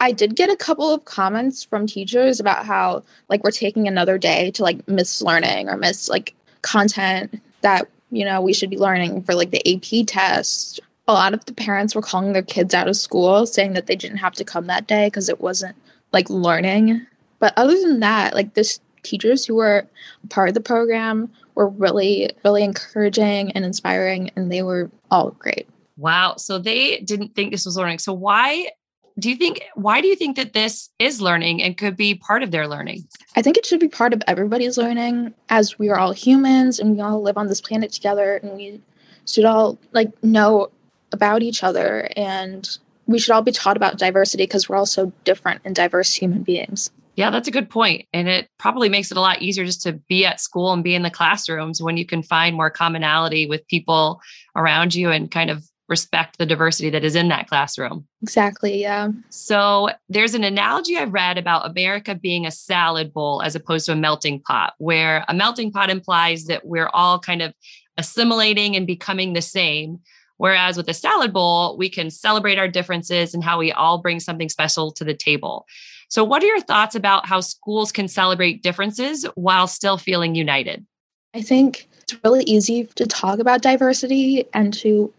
I 0.00 0.12
did 0.12 0.34
get 0.34 0.48
a 0.48 0.56
couple 0.56 0.94
of 0.94 1.04
comments 1.04 1.62
from 1.62 1.86
teachers 1.86 2.40
about 2.40 2.64
how, 2.64 3.02
like, 3.28 3.44
we're 3.44 3.50
taking 3.50 3.86
another 3.86 4.16
day 4.16 4.50
to 4.52 4.62
like 4.62 4.88
miss 4.88 5.20
learning 5.20 5.68
or 5.68 5.76
miss 5.76 6.08
like 6.08 6.34
content 6.62 7.38
that, 7.60 7.86
you 8.10 8.24
know, 8.24 8.40
we 8.40 8.54
should 8.54 8.70
be 8.70 8.78
learning 8.78 9.24
for 9.24 9.34
like 9.34 9.50
the 9.50 9.74
AP 9.74 10.06
test. 10.06 10.80
A 11.06 11.12
lot 11.12 11.34
of 11.34 11.44
the 11.44 11.52
parents 11.52 11.94
were 11.94 12.00
calling 12.00 12.32
their 12.32 12.40
kids 12.40 12.72
out 12.72 12.88
of 12.88 12.96
school 12.96 13.44
saying 13.44 13.74
that 13.74 13.88
they 13.88 13.94
didn't 13.94 14.16
have 14.16 14.32
to 14.36 14.44
come 14.44 14.68
that 14.68 14.86
day 14.86 15.08
because 15.08 15.28
it 15.28 15.42
wasn't 15.42 15.76
like 16.14 16.30
learning. 16.30 17.06
But 17.40 17.52
other 17.58 17.78
than 17.78 18.00
that, 18.00 18.34
like 18.34 18.54
this 18.54 18.80
teachers 19.06 19.46
who 19.46 19.54
were 19.54 19.86
part 20.28 20.48
of 20.48 20.54
the 20.54 20.60
program 20.60 21.30
were 21.54 21.68
really, 21.68 22.30
really 22.44 22.62
encouraging 22.62 23.52
and 23.52 23.64
inspiring, 23.64 24.30
and 24.36 24.50
they 24.50 24.62
were 24.62 24.90
all 25.10 25.30
great. 25.32 25.68
Wow. 25.96 26.36
So 26.36 26.58
they 26.58 26.98
didn't 26.98 27.34
think 27.34 27.50
this 27.50 27.64
was 27.64 27.76
learning. 27.76 28.00
So 28.00 28.12
why 28.12 28.70
do 29.18 29.30
you 29.30 29.36
think 29.36 29.62
why 29.74 30.02
do 30.02 30.08
you 30.08 30.16
think 30.16 30.36
that 30.36 30.52
this 30.52 30.90
is 30.98 31.22
learning 31.22 31.62
and 31.62 31.78
could 31.78 31.96
be 31.96 32.14
part 32.14 32.42
of 32.42 32.50
their 32.50 32.68
learning? 32.68 33.08
I 33.34 33.42
think 33.42 33.56
it 33.56 33.64
should 33.64 33.80
be 33.80 33.88
part 33.88 34.12
of 34.12 34.22
everybody's 34.26 34.76
learning 34.76 35.32
as 35.48 35.78
we 35.78 35.88
are 35.88 35.98
all 35.98 36.12
humans 36.12 36.78
and 36.78 36.94
we 36.94 37.00
all 37.00 37.22
live 37.22 37.38
on 37.38 37.46
this 37.46 37.62
planet 37.62 37.92
together 37.92 38.36
and 38.36 38.52
we 38.56 38.82
should 39.26 39.46
all 39.46 39.78
like 39.92 40.12
know 40.22 40.70
about 41.12 41.42
each 41.42 41.64
other 41.64 42.10
and 42.14 42.78
we 43.06 43.18
should 43.18 43.32
all 43.32 43.42
be 43.42 43.52
taught 43.52 43.76
about 43.76 43.98
diversity 43.98 44.42
because 44.42 44.68
we're 44.68 44.76
all 44.76 44.86
so 44.86 45.12
different 45.24 45.62
and 45.64 45.74
diverse 45.74 46.14
human 46.14 46.42
beings. 46.42 46.90
Yeah, 47.16 47.30
that's 47.30 47.48
a 47.48 47.52
good 47.52 47.70
point. 47.70 48.06
And 48.12 48.28
it 48.28 48.48
probably 48.58 48.88
makes 48.88 49.10
it 49.10 49.16
a 49.16 49.22
lot 49.22 49.42
easier 49.42 49.64
just 49.64 49.82
to 49.82 49.92
be 49.92 50.24
at 50.26 50.40
school 50.40 50.72
and 50.72 50.84
be 50.84 50.94
in 50.94 51.02
the 51.02 51.10
classrooms 51.10 51.82
when 51.82 51.96
you 51.96 52.06
can 52.06 52.22
find 52.22 52.54
more 52.54 52.70
commonality 52.70 53.46
with 53.46 53.66
people 53.68 54.20
around 54.54 54.94
you 54.94 55.10
and 55.10 55.30
kind 55.30 55.50
of 55.50 55.64
respect 55.88 56.36
the 56.36 56.46
diversity 56.46 56.90
that 56.90 57.04
is 57.04 57.14
in 57.14 57.28
that 57.28 57.48
classroom. 57.48 58.06
Exactly. 58.22 58.80
Yeah. 58.80 59.10
So 59.30 59.90
there's 60.08 60.34
an 60.34 60.44
analogy 60.44 60.96
I 60.98 61.04
read 61.04 61.38
about 61.38 61.70
America 61.70 62.14
being 62.14 62.44
a 62.44 62.50
salad 62.50 63.12
bowl 63.12 63.40
as 63.42 63.54
opposed 63.54 63.86
to 63.86 63.92
a 63.92 63.96
melting 63.96 64.40
pot, 64.40 64.74
where 64.78 65.24
a 65.28 65.34
melting 65.34 65.70
pot 65.72 65.88
implies 65.88 66.46
that 66.46 66.66
we're 66.66 66.90
all 66.92 67.18
kind 67.18 67.40
of 67.40 67.54
assimilating 67.98 68.76
and 68.76 68.86
becoming 68.86 69.32
the 69.32 69.42
same. 69.42 70.00
Whereas 70.38 70.76
with 70.76 70.88
a 70.88 70.94
salad 70.94 71.32
bowl, 71.32 71.78
we 71.78 71.88
can 71.88 72.10
celebrate 72.10 72.58
our 72.58 72.68
differences 72.68 73.32
and 73.32 73.42
how 73.42 73.58
we 73.58 73.72
all 73.72 74.02
bring 74.02 74.20
something 74.20 74.50
special 74.50 74.92
to 74.92 75.04
the 75.04 75.14
table. 75.14 75.66
So, 76.08 76.22
what 76.24 76.42
are 76.42 76.46
your 76.46 76.60
thoughts 76.60 76.94
about 76.94 77.26
how 77.26 77.40
schools 77.40 77.92
can 77.92 78.08
celebrate 78.08 78.62
differences 78.62 79.24
while 79.34 79.66
still 79.66 79.98
feeling 79.98 80.34
united? 80.34 80.86
I 81.34 81.42
think 81.42 81.88
it's 82.02 82.16
really 82.24 82.44
easy 82.44 82.84
to 82.94 83.06
talk 83.06 83.38
about 83.38 83.62
diversity 83.62 84.46
and 84.54 84.72
to 84.74 85.12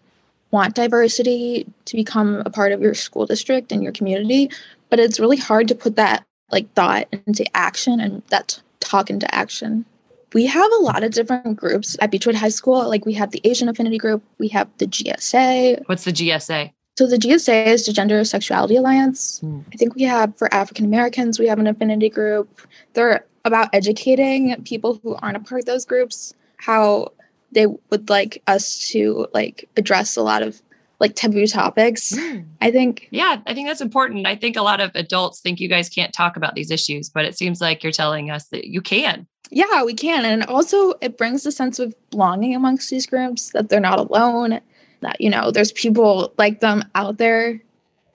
want 0.52 0.76
diversity 0.76 1.67
to 1.86 1.95
become 1.95 2.41
a 2.45 2.50
part 2.50 2.71
of 2.71 2.82
your 2.82 2.93
school 2.93 3.26
district 3.26 3.71
and 3.71 3.84
your 3.84 3.91
community, 3.91 4.50
but 4.89 5.00
it's 5.00 5.19
really 5.19 5.38
hard 5.38 5.67
to 5.67 5.76
put 5.76 5.95
that 5.97 6.26
like 6.50 6.71
thought 6.73 7.08
into 7.28 7.45
action 7.56 8.00
and 8.00 8.23
that 8.30 8.62
talk 8.80 9.10
into 9.10 9.34
action. 9.36 9.86
We 10.34 10.45
have 10.45 10.71
a 10.80 10.84
lot 10.84 11.04
of 11.04 11.12
different 11.12 11.58
groups 11.58 11.97
at 12.02 12.12
Beachwood 12.12 12.36
High 12.36 12.50
School. 12.50 12.88
Like 12.88 13.06
we 13.06 13.13
have 13.13 13.32
the 13.32 13.41
Asian 13.43 13.69
Affinity 13.69 13.97
Group, 13.97 14.23
we 14.39 14.47
have 14.50 14.69
the 14.78 14.88
GSA. 14.88 15.84
What's 15.88 16.06
the 16.06 16.12
GSA? 16.12 16.71
So 16.97 17.05
the 17.05 17.17
GSA 17.17 17.67
is 17.67 17.86
the 17.86 17.93
Gender 17.93 18.23
Sexuality 18.23 18.75
Alliance. 18.75 19.39
Mm. 19.41 19.63
I 19.71 19.77
think 19.77 19.93
we 19.93 20.01
have 20.03 20.36
for 20.36 20.51
African 20.51 20.83
Americans, 20.83 21.38
we 21.38 21.45
have 21.45 21.60
an 21.60 21.67
affinity 21.67 22.10
group. 22.10 22.60
They're 22.93 23.23
about 23.45 23.69
educating 23.71 24.60
people 24.63 24.99
who 25.03 25.13
aren't 25.15 25.38
a 25.38 25.39
part 25.39 25.60
of 25.60 25.65
those 25.65 25.86
groups 25.86 26.33
how 26.57 27.13
they 27.51 27.67
would 27.91 28.10
like 28.10 28.41
us 28.47 28.89
to 28.89 29.27
like 29.31 29.69
address 29.77 30.17
a 30.17 30.23
lot 30.23 30.41
of 30.41 30.60
like 30.99 31.13
taboo 31.13 31.45
topics. 31.45 32.13
Mm. 32.13 32.47
I 32.62 32.71
think 32.71 33.07
Yeah, 33.12 33.41
I 33.45 33.53
think 33.53 33.67
that's 33.67 33.79
important. 33.79 34.25
I 34.25 34.36
think 34.36 34.57
a 34.57 34.63
lot 34.63 34.81
of 34.81 34.89
adults 34.95 35.39
think 35.39 35.60
you 35.60 35.69
guys 35.69 35.89
can't 35.89 36.12
talk 36.12 36.36
about 36.36 36.55
these 36.55 36.71
issues, 36.71 37.10
but 37.10 37.25
it 37.25 37.38
seems 37.38 37.62
like 37.62 37.83
you're 37.83 37.91
telling 37.91 38.31
us 38.31 38.45
that 38.45 38.65
you 38.65 38.81
can. 38.81 39.27
Yeah, 39.51 39.83
we 39.83 39.93
can. 39.93 40.25
And 40.25 40.43
also 40.45 40.95
it 41.01 41.15
brings 41.15 41.45
a 41.45 41.51
sense 41.51 41.77
of 41.77 41.93
belonging 42.10 42.55
amongst 42.55 42.89
these 42.89 43.05
groups 43.05 43.51
that 43.51 43.69
they're 43.69 43.79
not 43.79 43.99
alone 43.99 44.62
that 45.01 45.19
you 45.21 45.29
know 45.29 45.51
there's 45.51 45.71
people 45.71 46.33
like 46.38 46.60
them 46.60 46.83
out 46.95 47.17
there 47.17 47.49
and 47.49 47.62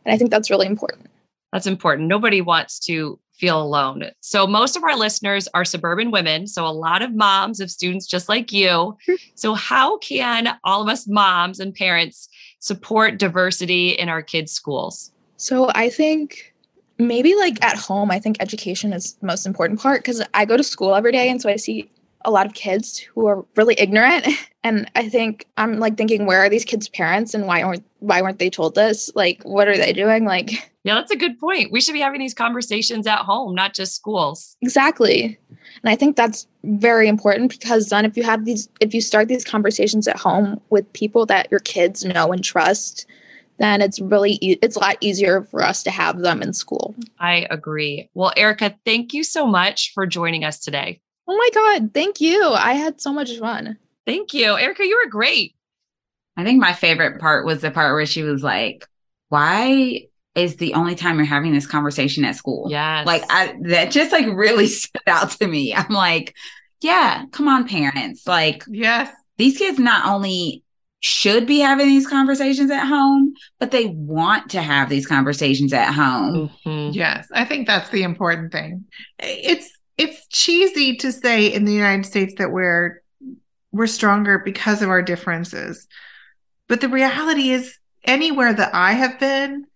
i 0.06 0.16
think 0.16 0.30
that's 0.30 0.50
really 0.50 0.66
important 0.66 1.08
that's 1.52 1.66
important 1.66 2.08
nobody 2.08 2.40
wants 2.40 2.78
to 2.78 3.18
feel 3.42 3.60
alone. 3.60 4.04
So, 4.20 4.46
most 4.46 4.76
of 4.76 4.84
our 4.84 4.96
listeners 4.96 5.48
are 5.52 5.64
suburban 5.64 6.12
women. 6.12 6.46
So, 6.46 6.64
a 6.64 6.70
lot 6.70 7.02
of 7.02 7.12
moms 7.12 7.58
of 7.58 7.72
students 7.72 8.06
just 8.06 8.28
like 8.28 8.52
you. 8.52 8.96
So, 9.34 9.54
how 9.54 9.98
can 9.98 10.56
all 10.62 10.82
of 10.82 10.88
us 10.88 11.08
moms 11.08 11.58
and 11.58 11.74
parents 11.74 12.28
support 12.60 13.18
diversity 13.18 13.88
in 13.88 14.08
our 14.08 14.22
kids' 14.22 14.52
schools? 14.52 15.10
So, 15.36 15.70
I 15.74 15.88
think 15.88 16.54
maybe 16.98 17.34
like 17.34 17.62
at 17.64 17.76
home, 17.76 18.12
I 18.12 18.20
think 18.20 18.36
education 18.38 18.92
is 18.92 19.14
the 19.14 19.26
most 19.26 19.44
important 19.44 19.80
part 19.80 20.02
because 20.02 20.22
I 20.34 20.44
go 20.44 20.56
to 20.56 20.62
school 20.62 20.94
every 20.94 21.10
day. 21.10 21.28
And 21.28 21.42
so 21.42 21.48
I 21.48 21.56
see 21.56 21.90
a 22.24 22.30
lot 22.30 22.46
of 22.46 22.54
kids 22.54 22.98
who 22.98 23.26
are 23.26 23.44
really 23.56 23.74
ignorant. 23.78 24.26
And 24.64 24.88
i 24.94 25.08
think 25.08 25.48
i'm 25.56 25.80
like 25.80 25.96
thinking 25.96 26.24
where 26.24 26.38
are 26.38 26.48
these 26.48 26.64
kids 26.64 26.88
parents 26.88 27.34
and 27.34 27.48
why 27.48 27.62
aren't 27.62 27.84
why 27.98 28.22
weren't 28.22 28.38
they 28.38 28.48
told 28.48 28.76
this? 28.76 29.10
Like 29.16 29.42
what 29.42 29.66
are 29.66 29.76
they 29.76 29.92
doing? 29.92 30.24
Like 30.24 30.52
yeah 30.84 30.94
that's 30.94 31.10
a 31.10 31.16
good 31.16 31.36
point. 31.40 31.72
We 31.72 31.80
should 31.80 31.94
be 31.94 32.00
having 32.00 32.20
these 32.20 32.32
conversations 32.32 33.08
at 33.08 33.18
home 33.18 33.56
not 33.56 33.74
just 33.74 33.96
schools. 33.96 34.56
Exactly. 34.62 35.36
And 35.48 35.90
i 35.90 35.96
think 35.96 36.14
that's 36.14 36.46
very 36.62 37.08
important 37.08 37.50
because 37.50 37.88
then 37.88 38.04
if 38.04 38.16
you 38.16 38.22
have 38.22 38.44
these 38.44 38.68
if 38.80 38.94
you 38.94 39.00
start 39.00 39.26
these 39.26 39.44
conversations 39.44 40.06
at 40.06 40.16
home 40.16 40.60
with 40.70 40.92
people 40.92 41.26
that 41.26 41.48
your 41.50 41.60
kids 41.60 42.04
know 42.04 42.32
and 42.32 42.44
trust 42.44 43.04
then 43.58 43.82
it's 43.82 44.00
really 44.00 44.38
e- 44.40 44.58
it's 44.62 44.76
a 44.76 44.80
lot 44.80 44.96
easier 45.00 45.42
for 45.42 45.60
us 45.62 45.82
to 45.82 45.90
have 45.90 46.20
them 46.20 46.40
in 46.40 46.52
school. 46.52 46.94
I 47.18 47.48
agree. 47.50 48.08
Well 48.14 48.32
erika 48.36 48.76
thank 48.84 49.12
you 49.12 49.24
so 49.24 49.44
much 49.44 49.90
for 49.92 50.06
joining 50.06 50.44
us 50.44 50.60
today 50.60 51.00
Oh 51.28 51.36
my 51.36 51.48
God. 51.54 51.94
Thank 51.94 52.20
you. 52.20 52.50
I 52.52 52.74
had 52.74 53.00
so 53.00 53.12
much 53.12 53.38
fun. 53.38 53.78
Thank 54.06 54.34
you. 54.34 54.56
Erika, 54.56 54.86
you 54.86 55.00
were 55.02 55.10
great. 55.10 55.54
I 56.36 56.44
think 56.44 56.60
my 56.60 56.72
favorite 56.72 57.20
part 57.20 57.46
was 57.46 57.60
the 57.60 57.70
part 57.70 57.94
where 57.94 58.06
she 58.06 58.22
was 58.22 58.42
like, 58.42 58.86
why 59.28 60.06
is 60.34 60.56
the 60.56 60.74
only 60.74 60.94
time 60.94 61.16
you're 61.16 61.26
having 61.26 61.52
this 61.52 61.66
conversation 61.66 62.24
at 62.24 62.36
school? 62.36 62.66
Yes. 62.70 63.06
Like 63.06 63.22
I 63.30 63.54
that 63.62 63.90
just 63.90 64.12
like 64.12 64.26
really 64.26 64.66
stood 64.68 65.02
out 65.06 65.30
to 65.32 65.46
me. 65.46 65.74
I'm 65.74 65.92
like, 65.92 66.34
yeah, 66.80 67.24
come 67.32 67.48
on, 67.48 67.68
parents. 67.68 68.26
Like, 68.26 68.64
yes, 68.66 69.14
these 69.36 69.58
kids 69.58 69.78
not 69.78 70.06
only 70.06 70.64
should 71.00 71.46
be 71.46 71.58
having 71.58 71.88
these 71.88 72.06
conversations 72.06 72.70
at 72.70 72.86
home, 72.86 73.34
but 73.58 73.72
they 73.72 73.86
want 73.86 74.50
to 74.50 74.62
have 74.62 74.88
these 74.88 75.06
conversations 75.06 75.72
at 75.72 75.92
home. 75.92 76.50
Mm-hmm. 76.64 76.92
Yes, 76.92 77.26
I 77.32 77.44
think 77.44 77.66
that's 77.66 77.90
the 77.90 78.04
important 78.04 78.52
thing. 78.52 78.84
It's 79.18 79.70
it's 79.98 80.26
cheesy 80.28 80.96
to 80.96 81.12
say 81.12 81.46
in 81.46 81.64
the 81.64 81.72
United 81.72 82.06
States 82.06 82.34
that 82.38 82.50
we're 82.50 83.02
we're 83.72 83.86
stronger 83.86 84.38
because 84.38 84.82
of 84.82 84.90
our 84.90 85.02
differences. 85.02 85.86
But 86.68 86.80
the 86.80 86.88
reality 86.88 87.50
is 87.50 87.78
anywhere 88.04 88.52
that 88.52 88.74
I 88.74 88.92
have 88.92 89.18
been, 89.18 89.66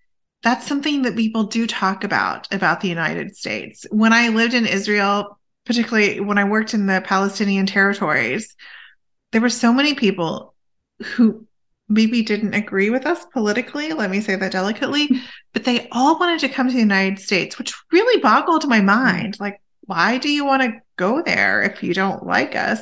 that's 0.42 0.66
something 0.66 1.02
that 1.02 1.16
people 1.16 1.44
do 1.44 1.66
talk 1.66 2.04
about 2.04 2.52
about 2.52 2.80
the 2.80 2.88
United 2.88 3.36
States. 3.36 3.86
When 3.90 4.12
I 4.12 4.28
lived 4.28 4.54
in 4.54 4.66
Israel, 4.66 5.38
particularly 5.64 6.20
when 6.20 6.38
I 6.38 6.44
worked 6.44 6.74
in 6.74 6.86
the 6.86 7.02
Palestinian 7.04 7.66
territories, 7.66 8.54
there 9.32 9.40
were 9.40 9.48
so 9.48 9.72
many 9.72 9.94
people 9.94 10.54
who 11.02 11.46
maybe 11.88 12.22
didn't 12.22 12.54
agree 12.54 12.90
with 12.90 13.06
us 13.06 13.24
politically, 13.32 13.92
let 13.92 14.10
me 14.10 14.20
say 14.20 14.34
that 14.36 14.52
delicately, 14.52 15.08
but 15.52 15.64
they 15.64 15.88
all 15.90 16.18
wanted 16.18 16.40
to 16.40 16.48
come 16.48 16.68
to 16.68 16.72
the 16.72 16.80
United 16.80 17.18
States, 17.18 17.58
which 17.58 17.74
really 17.92 18.20
boggled 18.20 18.68
my 18.68 18.80
mind. 18.80 19.38
Like, 19.40 19.60
why 19.86 20.18
do 20.18 20.30
you 20.30 20.44
want 20.44 20.62
to 20.62 20.80
go 20.96 21.22
there 21.22 21.62
if 21.62 21.82
you 21.82 21.94
don't 21.94 22.26
like 22.26 22.54
us? 22.54 22.80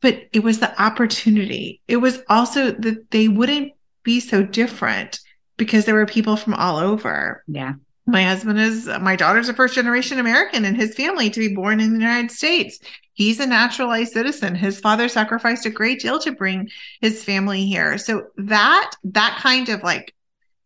But 0.00 0.22
it 0.32 0.42
was 0.42 0.60
the 0.60 0.82
opportunity. 0.82 1.80
It 1.88 1.98
was 1.98 2.20
also 2.28 2.70
that 2.70 3.10
they 3.10 3.28
wouldn't 3.28 3.72
be 4.02 4.20
so 4.20 4.42
different 4.42 5.20
because 5.56 5.84
there 5.84 5.94
were 5.94 6.06
people 6.06 6.36
from 6.36 6.54
all 6.54 6.78
over. 6.78 7.44
Yeah. 7.46 7.74
My 8.06 8.24
husband 8.24 8.58
is, 8.58 8.86
my 9.00 9.14
daughter's 9.14 9.48
a 9.48 9.54
first 9.54 9.74
generation 9.74 10.18
American 10.18 10.64
in 10.64 10.74
his 10.74 10.94
family 10.94 11.30
to 11.30 11.40
be 11.40 11.54
born 11.54 11.80
in 11.80 11.92
the 11.92 11.98
United 11.98 12.30
States. 12.30 12.78
He's 13.12 13.38
a 13.38 13.46
naturalized 13.46 14.12
citizen. 14.12 14.54
His 14.54 14.80
father 14.80 15.08
sacrificed 15.08 15.66
a 15.66 15.70
great 15.70 16.00
deal 16.00 16.18
to 16.20 16.32
bring 16.32 16.70
his 17.00 17.22
family 17.22 17.66
here. 17.66 17.98
So 17.98 18.28
that, 18.36 18.92
that 19.04 19.38
kind 19.42 19.68
of 19.68 19.82
like 19.82 20.14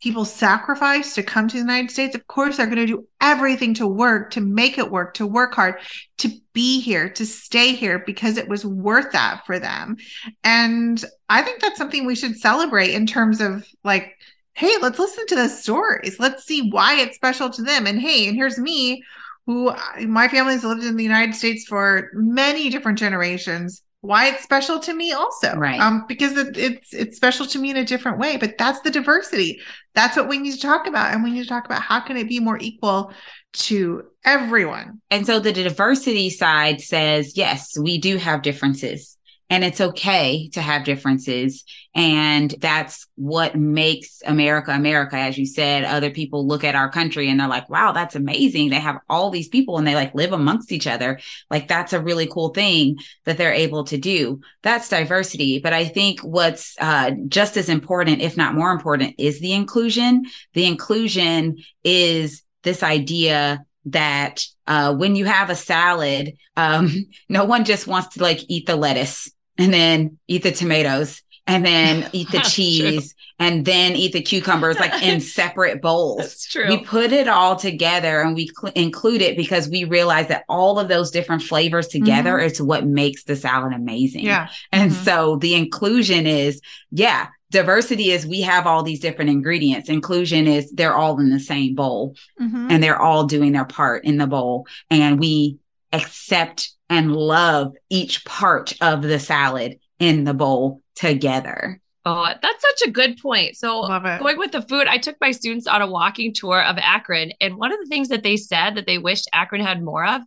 people 0.04 0.26
sacrifice 0.26 1.14
to 1.14 1.22
come 1.22 1.48
to 1.48 1.54
the 1.54 1.60
United 1.60 1.90
States, 1.90 2.14
of 2.14 2.26
course, 2.26 2.58
they're 2.58 2.66
going 2.66 2.76
to 2.76 2.86
do 2.86 3.08
everything 3.22 3.72
to 3.72 3.86
work, 3.86 4.30
to 4.30 4.40
make 4.42 4.76
it 4.76 4.90
work, 4.90 5.14
to 5.14 5.26
work 5.26 5.54
hard, 5.54 5.76
to 6.18 6.28
be 6.52 6.78
here, 6.78 7.08
to 7.08 7.24
stay 7.24 7.72
here 7.74 7.98
because 8.00 8.36
it 8.36 8.46
was 8.46 8.66
worth 8.66 9.12
that 9.12 9.40
for 9.46 9.58
them. 9.58 9.96
And 10.44 11.02
I 11.30 11.40
think 11.40 11.62
that's 11.62 11.78
something 11.78 12.04
we 12.04 12.16
should 12.16 12.36
celebrate 12.38 12.90
in 12.90 13.06
terms 13.06 13.40
of 13.40 13.66
like, 13.82 14.12
hey, 14.52 14.74
let's 14.82 14.98
listen 14.98 15.26
to 15.28 15.36
the 15.36 15.48
stories. 15.48 16.20
Let's 16.20 16.44
see 16.44 16.68
why 16.68 17.00
it's 17.00 17.16
special 17.16 17.48
to 17.48 17.62
them. 17.62 17.86
And 17.86 17.98
hey, 17.98 18.28
and 18.28 18.36
here's 18.36 18.58
me 18.58 19.02
who 19.46 19.72
my 20.00 20.28
family's 20.28 20.64
lived 20.64 20.84
in 20.84 20.96
the 20.96 21.02
United 21.02 21.34
States 21.34 21.64
for 21.64 22.10
many 22.12 22.68
different 22.68 22.98
generations 22.98 23.80
why 24.04 24.26
it's 24.26 24.42
special 24.42 24.78
to 24.80 24.94
me 24.94 25.12
also. 25.12 25.54
Right. 25.56 25.80
Um 25.80 26.04
because 26.06 26.36
it, 26.36 26.56
it's 26.56 26.92
it's 26.92 27.16
special 27.16 27.46
to 27.46 27.58
me 27.58 27.70
in 27.70 27.76
a 27.76 27.84
different 27.84 28.18
way 28.18 28.36
but 28.36 28.58
that's 28.58 28.80
the 28.80 28.90
diversity. 28.90 29.60
That's 29.94 30.16
what 30.16 30.28
we 30.28 30.38
need 30.38 30.52
to 30.52 30.60
talk 30.60 30.86
about 30.86 31.12
and 31.12 31.24
we 31.24 31.30
need 31.30 31.42
to 31.42 31.48
talk 31.48 31.64
about 31.64 31.82
how 31.82 32.00
can 32.00 32.16
it 32.16 32.28
be 32.28 32.40
more 32.40 32.58
equal 32.58 33.12
to 33.54 34.04
everyone. 34.24 35.00
And 35.10 35.26
so 35.26 35.40
the 35.40 35.52
diversity 35.52 36.30
side 36.30 36.80
says 36.80 37.36
yes 37.36 37.78
we 37.78 37.98
do 37.98 38.16
have 38.18 38.42
differences 38.42 39.13
and 39.50 39.62
it's 39.62 39.80
okay 39.80 40.48
to 40.48 40.60
have 40.60 40.84
differences. 40.84 41.64
And 41.94 42.50
that's 42.58 43.06
what 43.14 43.54
makes 43.54 44.22
America 44.26 44.72
America. 44.72 45.16
As 45.16 45.36
you 45.36 45.46
said, 45.46 45.84
other 45.84 46.10
people 46.10 46.46
look 46.46 46.64
at 46.64 46.74
our 46.74 46.90
country 46.90 47.28
and 47.28 47.38
they're 47.38 47.48
like, 47.48 47.68
wow, 47.68 47.92
that's 47.92 48.16
amazing. 48.16 48.70
They 48.70 48.80
have 48.80 49.00
all 49.08 49.30
these 49.30 49.48
people 49.48 49.78
and 49.78 49.86
they 49.86 49.94
like 49.94 50.14
live 50.14 50.32
amongst 50.32 50.72
each 50.72 50.86
other. 50.86 51.20
Like 51.50 51.68
that's 51.68 51.92
a 51.92 52.00
really 52.00 52.26
cool 52.26 52.48
thing 52.48 52.98
that 53.24 53.38
they're 53.38 53.52
able 53.52 53.84
to 53.84 53.98
do. 53.98 54.40
That's 54.62 54.88
diversity. 54.88 55.60
But 55.60 55.72
I 55.72 55.84
think 55.84 56.20
what's 56.20 56.76
uh, 56.80 57.12
just 57.28 57.56
as 57.56 57.68
important, 57.68 58.22
if 58.22 58.36
not 58.36 58.54
more 58.54 58.72
important, 58.72 59.14
is 59.18 59.40
the 59.40 59.52
inclusion. 59.52 60.24
The 60.54 60.66
inclusion 60.66 61.58
is 61.84 62.42
this 62.62 62.82
idea 62.82 63.64
that 63.86 64.44
uh, 64.66 64.94
when 64.94 65.16
you 65.16 65.24
have 65.24 65.50
a 65.50 65.54
salad, 65.54 66.36
um, 66.56 66.90
no 67.28 67.44
one 67.44 67.64
just 67.64 67.86
wants 67.86 68.14
to 68.14 68.22
like 68.22 68.40
eat 68.48 68.66
the 68.66 68.76
lettuce 68.76 69.30
and 69.58 69.72
then 69.72 70.18
eat 70.26 70.42
the 70.42 70.52
tomatoes 70.52 71.22
and 71.46 71.64
then 71.64 72.08
eat 72.12 72.30
the 72.30 72.40
cheese 72.40 73.14
and 73.38 73.64
then 73.64 73.96
eat 73.96 74.12
the 74.12 74.22
cucumbers 74.22 74.78
like 74.78 75.02
in 75.02 75.20
separate 75.20 75.82
bowls. 75.82 76.18
That's 76.18 76.48
true. 76.48 76.68
We 76.68 76.84
put 76.84 77.12
it 77.12 77.28
all 77.28 77.56
together 77.56 78.20
and 78.20 78.34
we 78.34 78.48
cl- 78.48 78.72
include 78.74 79.22
it 79.22 79.36
because 79.36 79.68
we 79.68 79.84
realize 79.84 80.28
that 80.28 80.44
all 80.48 80.78
of 80.78 80.88
those 80.88 81.10
different 81.10 81.42
flavors 81.42 81.88
together 81.88 82.34
mm-hmm. 82.34 82.46
is 82.46 82.62
what 82.62 82.86
makes 82.86 83.24
the 83.24 83.36
salad 83.36 83.72
amazing. 83.72 84.24
Yeah. 84.24 84.48
And 84.72 84.92
mm-hmm. 84.92 85.04
so 85.04 85.36
the 85.36 85.54
inclusion 85.54 86.26
is, 86.26 86.60
yeah, 86.90 87.28
diversity 87.54 88.10
is 88.10 88.26
we 88.26 88.42
have 88.42 88.66
all 88.66 88.82
these 88.82 89.00
different 89.00 89.30
ingredients. 89.30 89.88
Inclusion 89.88 90.46
is 90.46 90.70
they're 90.72 90.94
all 90.94 91.18
in 91.20 91.30
the 91.30 91.40
same 91.40 91.74
bowl 91.74 92.16
mm-hmm. 92.38 92.66
and 92.68 92.82
they're 92.82 93.00
all 93.00 93.24
doing 93.24 93.52
their 93.52 93.64
part 93.64 94.04
in 94.04 94.18
the 94.18 94.26
bowl. 94.26 94.66
And 94.90 95.18
we 95.18 95.58
accept 95.92 96.72
and 96.90 97.14
love 97.16 97.72
each 97.88 98.24
part 98.24 98.74
of 98.82 99.02
the 99.02 99.18
salad 99.18 99.78
in 99.98 100.24
the 100.24 100.34
bowl 100.34 100.82
together. 100.96 101.80
Oh, 102.06 102.28
that's 102.42 102.62
such 102.62 102.88
a 102.88 102.90
good 102.90 103.16
point. 103.16 103.56
So, 103.56 103.86
going 104.18 104.36
with 104.36 104.52
the 104.52 104.60
food, 104.60 104.86
I 104.88 104.98
took 104.98 105.16
my 105.22 105.30
students 105.30 105.66
on 105.66 105.80
a 105.80 105.86
walking 105.86 106.34
tour 106.34 106.62
of 106.62 106.76
Akron. 106.76 107.32
And 107.40 107.56
one 107.56 107.72
of 107.72 107.78
the 107.80 107.86
things 107.86 108.08
that 108.08 108.22
they 108.22 108.36
said 108.36 108.74
that 108.74 108.86
they 108.86 108.98
wished 108.98 109.30
Akron 109.32 109.62
had 109.62 109.82
more 109.82 110.06
of 110.06 110.20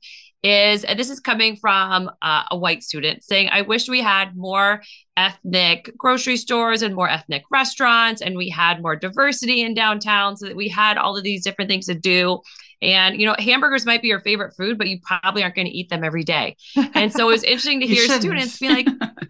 is, 0.44 0.84
and 0.84 1.00
this 1.00 1.10
is 1.10 1.20
coming 1.20 1.56
from 1.56 2.10
uh, 2.22 2.44
a 2.52 2.58
white 2.58 2.84
student 2.84 3.24
saying, 3.24 3.50
I 3.52 3.62
wish 3.62 3.90
we 3.90 4.02
had 4.02 4.36
more 4.36 4.82
ethnic 5.16 5.92
grocery 5.98 6.38
stores 6.38 6.82
and 6.82 6.96
more 6.96 7.10
ethnic 7.10 7.44
restaurants, 7.52 8.22
and 8.22 8.38
we 8.38 8.50
had 8.50 8.82
more 8.82 8.96
diversity 8.96 9.62
in 9.62 9.74
downtown 9.74 10.38
so 10.38 10.46
that 10.46 10.56
we 10.56 10.70
had 10.70 10.98
all 10.98 11.18
of 11.18 11.24
these 11.24 11.44
different 11.44 11.70
things 11.70 11.88
to 11.88 11.96
do. 11.96 12.40
And, 12.82 13.20
you 13.20 13.26
know, 13.26 13.36
hamburgers 13.40 13.86
might 13.86 14.04
be 14.04 14.08
your 14.08 14.22
favorite 14.22 14.54
food, 14.56 14.78
but 14.78 14.88
you 14.88 15.00
probably 15.02 15.42
aren't 15.42 15.56
going 15.56 15.68
to 15.68 15.74
eat 15.74 15.90
them 15.90 16.04
every 16.04 16.24
day. 16.24 16.56
And 16.94 17.12
so 17.12 17.28
it 17.30 17.32
was 17.32 17.44
interesting 17.44 17.80
to 17.80 17.88
hear 17.88 18.08
students 18.08 18.60
be 18.60 18.70
like, 18.70 18.88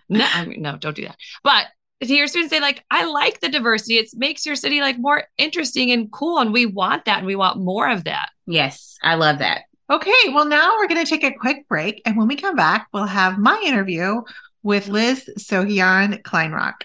no, 0.09 0.27
I 0.33 0.45
mean, 0.45 0.61
no, 0.61 0.77
don't 0.77 0.95
do 0.95 1.03
that. 1.03 1.15
But 1.43 1.67
to 2.01 2.07
hear 2.07 2.27
students 2.27 2.53
say, 2.53 2.59
like, 2.59 2.83
I 2.91 3.05
like 3.05 3.39
the 3.39 3.49
diversity. 3.49 3.95
It 3.95 4.09
makes 4.15 4.45
your 4.45 4.55
city 4.55 4.81
like 4.81 4.99
more 4.99 5.23
interesting 5.37 5.91
and 5.91 6.11
cool. 6.11 6.39
And 6.39 6.53
we 6.53 6.65
want 6.65 7.05
that. 7.05 7.19
And 7.19 7.27
we 7.27 7.35
want 7.35 7.59
more 7.59 7.89
of 7.89 8.03
that. 8.03 8.29
Yes, 8.45 8.97
I 9.01 9.15
love 9.15 9.39
that. 9.39 9.61
Okay. 9.89 10.11
Well, 10.33 10.45
now 10.45 10.75
we're 10.77 10.87
going 10.87 11.03
to 11.03 11.09
take 11.09 11.23
a 11.23 11.31
quick 11.31 11.67
break. 11.67 12.01
And 12.05 12.17
when 12.17 12.27
we 12.27 12.35
come 12.35 12.55
back, 12.55 12.87
we'll 12.93 13.05
have 13.05 13.37
my 13.37 13.61
interview 13.65 14.21
with 14.63 14.89
Liz 14.89 15.29
Sohyeon 15.39 16.21
Kleinrock. 16.23 16.83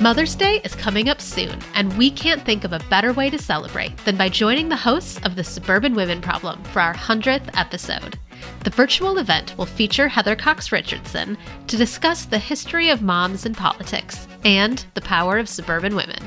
Mother's 0.00 0.36
Day 0.36 0.60
is 0.62 0.74
coming 0.74 1.08
up 1.08 1.20
soon, 1.20 1.58
and 1.74 1.96
we 1.98 2.10
can't 2.10 2.44
think 2.44 2.64
of 2.64 2.72
a 2.72 2.78
better 2.88 3.12
way 3.12 3.28
to 3.28 3.38
celebrate 3.38 3.96
than 4.04 4.16
by 4.16 4.28
joining 4.28 4.68
the 4.68 4.76
hosts 4.76 5.18
of 5.24 5.34
the 5.34 5.42
Suburban 5.42 5.94
Women 5.94 6.20
Problem 6.20 6.62
for 6.64 6.80
our 6.80 6.94
100th 6.94 7.50
episode. 7.58 8.16
The 8.64 8.70
virtual 8.70 9.18
event 9.18 9.56
will 9.56 9.66
feature 9.66 10.08
Heather 10.08 10.34
Cox 10.34 10.72
Richardson 10.72 11.38
to 11.66 11.76
discuss 11.76 12.24
the 12.24 12.38
history 12.38 12.88
of 12.88 13.02
moms 13.02 13.46
in 13.46 13.54
politics 13.54 14.26
and 14.44 14.84
the 14.94 15.00
power 15.00 15.38
of 15.38 15.48
suburban 15.48 15.94
women. 15.94 16.18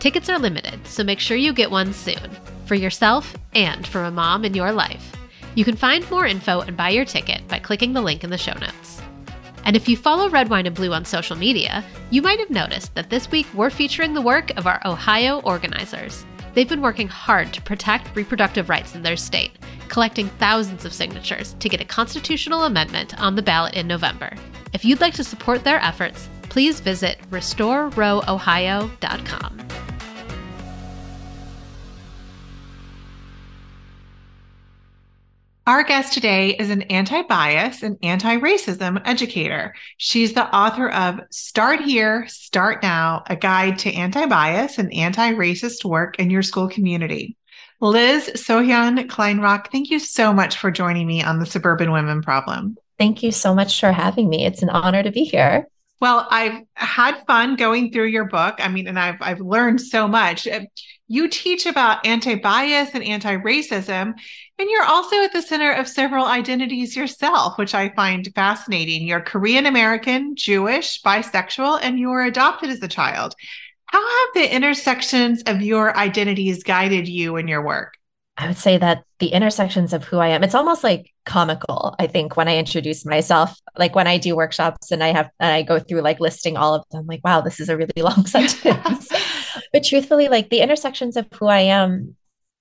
Tickets 0.00 0.28
are 0.28 0.38
limited, 0.38 0.86
so 0.86 1.02
make 1.04 1.20
sure 1.20 1.36
you 1.36 1.52
get 1.52 1.70
one 1.70 1.92
soon 1.92 2.30
for 2.66 2.74
yourself 2.74 3.36
and 3.54 3.86
for 3.86 4.02
a 4.04 4.10
mom 4.10 4.44
in 4.44 4.54
your 4.54 4.72
life. 4.72 5.12
You 5.54 5.64
can 5.64 5.76
find 5.76 6.08
more 6.10 6.26
info 6.26 6.60
and 6.60 6.76
buy 6.76 6.90
your 6.90 7.04
ticket 7.04 7.46
by 7.48 7.58
clicking 7.58 7.92
the 7.92 8.02
link 8.02 8.24
in 8.24 8.30
the 8.30 8.38
show 8.38 8.54
notes. 8.54 9.00
And 9.64 9.76
if 9.76 9.88
you 9.88 9.96
follow 9.96 10.28
Red 10.28 10.50
Wine 10.50 10.66
and 10.66 10.76
Blue 10.76 10.92
on 10.92 11.04
social 11.04 11.36
media, 11.36 11.84
you 12.10 12.20
might 12.20 12.38
have 12.38 12.50
noticed 12.50 12.94
that 12.94 13.08
this 13.08 13.30
week 13.30 13.46
we're 13.54 13.70
featuring 13.70 14.12
the 14.12 14.20
work 14.20 14.50
of 14.58 14.66
our 14.66 14.80
Ohio 14.84 15.40
organizers. 15.40 16.26
They've 16.54 16.68
been 16.68 16.82
working 16.82 17.08
hard 17.08 17.52
to 17.52 17.60
protect 17.60 18.16
reproductive 18.16 18.68
rights 18.68 18.94
in 18.94 19.02
their 19.02 19.16
state, 19.16 19.50
collecting 19.88 20.28
thousands 20.28 20.84
of 20.84 20.94
signatures 20.94 21.56
to 21.58 21.68
get 21.68 21.80
a 21.80 21.84
constitutional 21.84 22.62
amendment 22.64 23.20
on 23.20 23.34
the 23.34 23.42
ballot 23.42 23.74
in 23.74 23.88
November. 23.88 24.32
If 24.72 24.84
you'd 24.84 25.00
like 25.00 25.14
to 25.14 25.24
support 25.24 25.64
their 25.64 25.80
efforts, 25.80 26.28
please 26.42 26.78
visit 26.80 27.18
restorerowOhio.com. 27.30 29.58
Our 35.66 35.82
guest 35.82 36.12
today 36.12 36.50
is 36.50 36.68
an 36.68 36.82
anti 36.82 37.22
bias 37.22 37.82
and 37.82 37.96
anti 38.02 38.36
racism 38.36 39.00
educator. 39.06 39.74
She's 39.96 40.34
the 40.34 40.54
author 40.54 40.90
of 40.90 41.20
Start 41.30 41.80
Here, 41.80 42.26
Start 42.28 42.82
Now 42.82 43.22
A 43.28 43.36
Guide 43.36 43.78
to 43.78 43.90
Anti 43.90 44.26
Bias 44.26 44.78
and 44.78 44.92
Anti 44.92 45.32
Racist 45.32 45.82
Work 45.82 46.18
in 46.18 46.28
Your 46.28 46.42
School 46.42 46.68
Community. 46.68 47.38
Liz 47.80 48.30
Sohyeon 48.34 49.06
Kleinrock, 49.06 49.72
thank 49.72 49.88
you 49.88 49.98
so 49.98 50.34
much 50.34 50.58
for 50.58 50.70
joining 50.70 51.06
me 51.06 51.22
on 51.22 51.38
the 51.38 51.46
Suburban 51.46 51.92
Women 51.92 52.20
Problem. 52.20 52.76
Thank 52.98 53.22
you 53.22 53.32
so 53.32 53.54
much 53.54 53.80
for 53.80 53.90
having 53.90 54.28
me. 54.28 54.44
It's 54.44 54.62
an 54.62 54.68
honor 54.68 55.02
to 55.02 55.10
be 55.10 55.24
here. 55.24 55.66
Well, 55.98 56.26
I've 56.30 56.60
had 56.74 57.24
fun 57.26 57.56
going 57.56 57.90
through 57.90 58.08
your 58.08 58.26
book. 58.26 58.56
I 58.58 58.68
mean, 58.68 58.86
and 58.86 58.98
I've 58.98 59.16
I've 59.22 59.40
learned 59.40 59.80
so 59.80 60.06
much. 60.06 60.46
You 61.08 61.28
teach 61.28 61.64
about 61.64 62.04
anti-bias 62.04 62.90
and 62.94 63.04
anti-racism, 63.04 64.14
and 64.58 64.70
you're 64.70 64.84
also 64.84 65.16
at 65.22 65.32
the 65.32 65.42
center 65.42 65.72
of 65.72 65.88
several 65.88 66.26
identities 66.26 66.94
yourself, 66.94 67.58
which 67.58 67.74
I 67.74 67.88
find 67.90 68.32
fascinating. 68.34 69.06
You're 69.06 69.20
Korean 69.20 69.66
American, 69.66 70.36
Jewish, 70.36 71.02
bisexual, 71.02 71.80
and 71.82 71.98
you 71.98 72.10
were 72.10 72.22
adopted 72.22 72.70
as 72.70 72.82
a 72.82 72.88
child. 72.88 73.34
How 73.86 74.00
have 74.00 74.34
the 74.34 74.54
intersections 74.54 75.42
of 75.46 75.60
your 75.60 75.96
identities 75.96 76.62
guided 76.62 77.08
you 77.08 77.36
in 77.36 77.48
your 77.48 77.64
work? 77.64 77.94
I 78.36 78.48
would 78.48 78.58
say 78.58 78.78
that 78.78 79.04
the 79.20 79.28
intersections 79.28 79.92
of 79.92 80.04
who 80.04 80.18
I 80.18 80.28
am, 80.28 80.42
it's 80.42 80.56
almost 80.56 80.82
like 80.82 81.12
comical, 81.24 81.94
I 82.00 82.08
think, 82.08 82.36
when 82.36 82.48
I 82.48 82.56
introduce 82.56 83.04
myself. 83.04 83.56
Like 83.76 83.94
when 83.94 84.08
I 84.08 84.18
do 84.18 84.34
workshops 84.34 84.90
and 84.90 85.04
I 85.04 85.12
have 85.12 85.30
and 85.38 85.52
I 85.52 85.62
go 85.62 85.78
through 85.78 86.00
like 86.00 86.18
listing 86.18 86.56
all 86.56 86.74
of 86.74 86.84
them, 86.90 87.06
like, 87.06 87.24
wow, 87.24 87.40
this 87.40 87.60
is 87.60 87.68
a 87.68 87.76
really 87.76 87.92
long 87.96 88.26
sentence. 88.26 89.08
but 89.72 89.84
truthfully, 89.84 90.28
like 90.28 90.50
the 90.50 90.60
intersections 90.60 91.16
of 91.16 91.26
who 91.32 91.46
I 91.46 91.60
am 91.60 92.16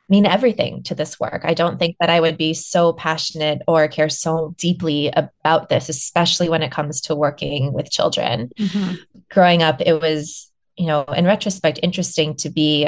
mean 0.09 0.25
everything 0.25 0.83
to 0.83 0.95
this 0.95 1.19
work. 1.19 1.41
I 1.43 1.53
don't 1.53 1.79
think 1.79 1.95
that 1.99 2.09
I 2.09 2.19
would 2.19 2.37
be 2.37 2.53
so 2.53 2.93
passionate 2.93 3.61
or 3.67 3.87
care 3.87 4.09
so 4.09 4.53
deeply 4.57 5.11
about 5.15 5.69
this, 5.69 5.89
especially 5.89 6.49
when 6.49 6.61
it 6.61 6.71
comes 6.71 7.01
to 7.01 7.15
working 7.15 7.73
with 7.73 7.89
children. 7.89 8.51
Mm-hmm. 8.59 8.95
Growing 9.31 9.63
up, 9.63 9.81
it 9.81 10.01
was, 10.01 10.51
you 10.75 10.87
know, 10.87 11.03
in 11.03 11.25
retrospect, 11.25 11.79
interesting 11.81 12.35
to 12.37 12.49
be 12.49 12.87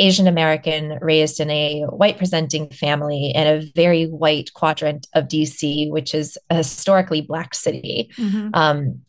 Asian 0.00 0.26
American, 0.26 0.98
raised 1.00 1.40
in 1.40 1.50
a 1.50 1.82
white 1.84 2.18
presenting 2.18 2.70
family 2.70 3.32
in 3.34 3.46
a 3.46 3.62
very 3.74 4.04
white 4.06 4.52
quadrant 4.52 5.06
of 5.14 5.26
DC, 5.26 5.90
which 5.90 6.14
is 6.14 6.38
a 6.50 6.56
historically 6.56 7.20
Black 7.20 7.54
city. 7.54 8.10
Mm-hmm. 8.16 8.50
Um, 8.54 9.00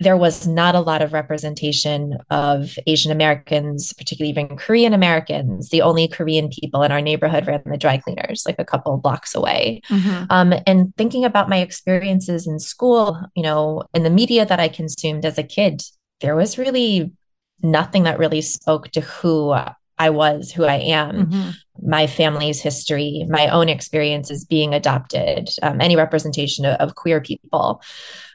there 0.00 0.16
was 0.16 0.46
not 0.46 0.74
a 0.74 0.80
lot 0.80 1.02
of 1.02 1.12
representation 1.12 2.18
of 2.30 2.78
Asian 2.86 3.10
Americans, 3.10 3.92
particularly 3.92 4.30
even 4.30 4.56
Korean 4.56 4.94
Americans. 4.94 5.70
The 5.70 5.82
only 5.82 6.06
Korean 6.06 6.48
people 6.48 6.82
in 6.82 6.92
our 6.92 7.00
neighborhood 7.00 7.46
ran 7.46 7.62
the 7.66 7.76
dry 7.76 7.98
cleaners, 7.98 8.44
like 8.46 8.58
a 8.58 8.64
couple 8.64 8.96
blocks 8.98 9.34
away. 9.34 9.82
Mm-hmm. 9.88 10.24
Um, 10.30 10.54
and 10.66 10.94
thinking 10.96 11.24
about 11.24 11.48
my 11.48 11.58
experiences 11.58 12.46
in 12.46 12.60
school, 12.60 13.20
you 13.34 13.42
know, 13.42 13.82
in 13.92 14.04
the 14.04 14.10
media 14.10 14.46
that 14.46 14.60
I 14.60 14.68
consumed 14.68 15.24
as 15.24 15.38
a 15.38 15.42
kid, 15.42 15.82
there 16.20 16.36
was 16.36 16.58
really 16.58 17.12
nothing 17.60 18.04
that 18.04 18.18
really 18.18 18.40
spoke 18.40 18.88
to 18.92 19.00
who 19.00 19.52
I 19.98 20.10
was, 20.10 20.52
who 20.52 20.64
I 20.64 20.76
am, 20.76 21.26
mm-hmm. 21.26 21.50
my 21.88 22.06
family's 22.06 22.60
history, 22.60 23.26
my 23.28 23.48
own 23.48 23.68
experiences 23.68 24.44
being 24.44 24.74
adopted, 24.74 25.48
um, 25.62 25.80
any 25.80 25.96
representation 25.96 26.64
of, 26.64 26.76
of 26.76 26.94
queer 26.94 27.20
people. 27.20 27.82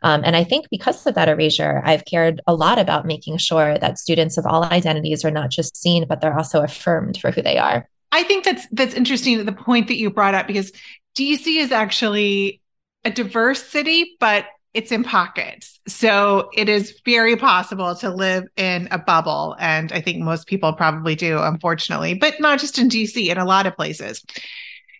Um, 0.02 0.21
and 0.26 0.36
I 0.36 0.43
think 0.43 0.67
because 0.69 1.06
of 1.06 1.15
that 1.15 1.30
erasure, 1.30 1.82
I've 1.86 2.06
cared 2.06 2.41
a 2.47 2.54
lot 2.54 2.80
about 2.80 3.06
making 3.06 3.38
sure 3.38 3.78
that 3.78 3.97
students 3.97 4.38
of 4.38 4.45
all 4.45 4.63
identities 4.63 5.23
are 5.23 5.32
not 5.32 5.49
just 5.49 5.78
seen, 5.78 6.06
but 6.08 6.21
they're 6.21 6.38
also 6.38 6.62
affirmed 6.62 7.17
for 7.17 7.32
who 7.32 7.41
they 7.41 7.58
are. 7.58 7.88
I 8.12 8.23
think 8.23 8.45
that's 8.45 8.67
that's 8.71 8.93
interesting 8.93 9.43
the 9.43 9.52
point 9.52 9.88
that 9.88 9.97
you 9.97 10.12
brought 10.12 10.36
up 10.36 10.45
because 10.45 10.71
DC 11.17 11.60
is 11.60 11.71
actually 11.71 12.62
a 13.04 13.10
diverse 13.10 13.63
city, 13.63 14.15
but 14.19 14.45
it's 14.73 14.91
in 14.91 15.03
pockets. 15.03 15.79
So 15.88 16.49
it 16.55 16.67
is 16.67 16.99
very 17.05 17.36
possible 17.36 17.95
to 17.95 18.09
live 18.09 18.45
in 18.57 18.88
a 18.91 18.97
bubble. 18.97 19.55
And 19.59 19.91
I 19.91 20.01
think 20.01 20.19
most 20.19 20.47
people 20.47 20.73
probably 20.73 21.15
do, 21.15 21.39
unfortunately, 21.39 22.15
but 22.15 22.39
not 22.39 22.59
just 22.59 22.79
in 22.79 22.89
DC, 22.89 23.29
in 23.29 23.38
a 23.38 23.45
lot 23.45 23.67
of 23.67 23.75
places. 23.75 24.23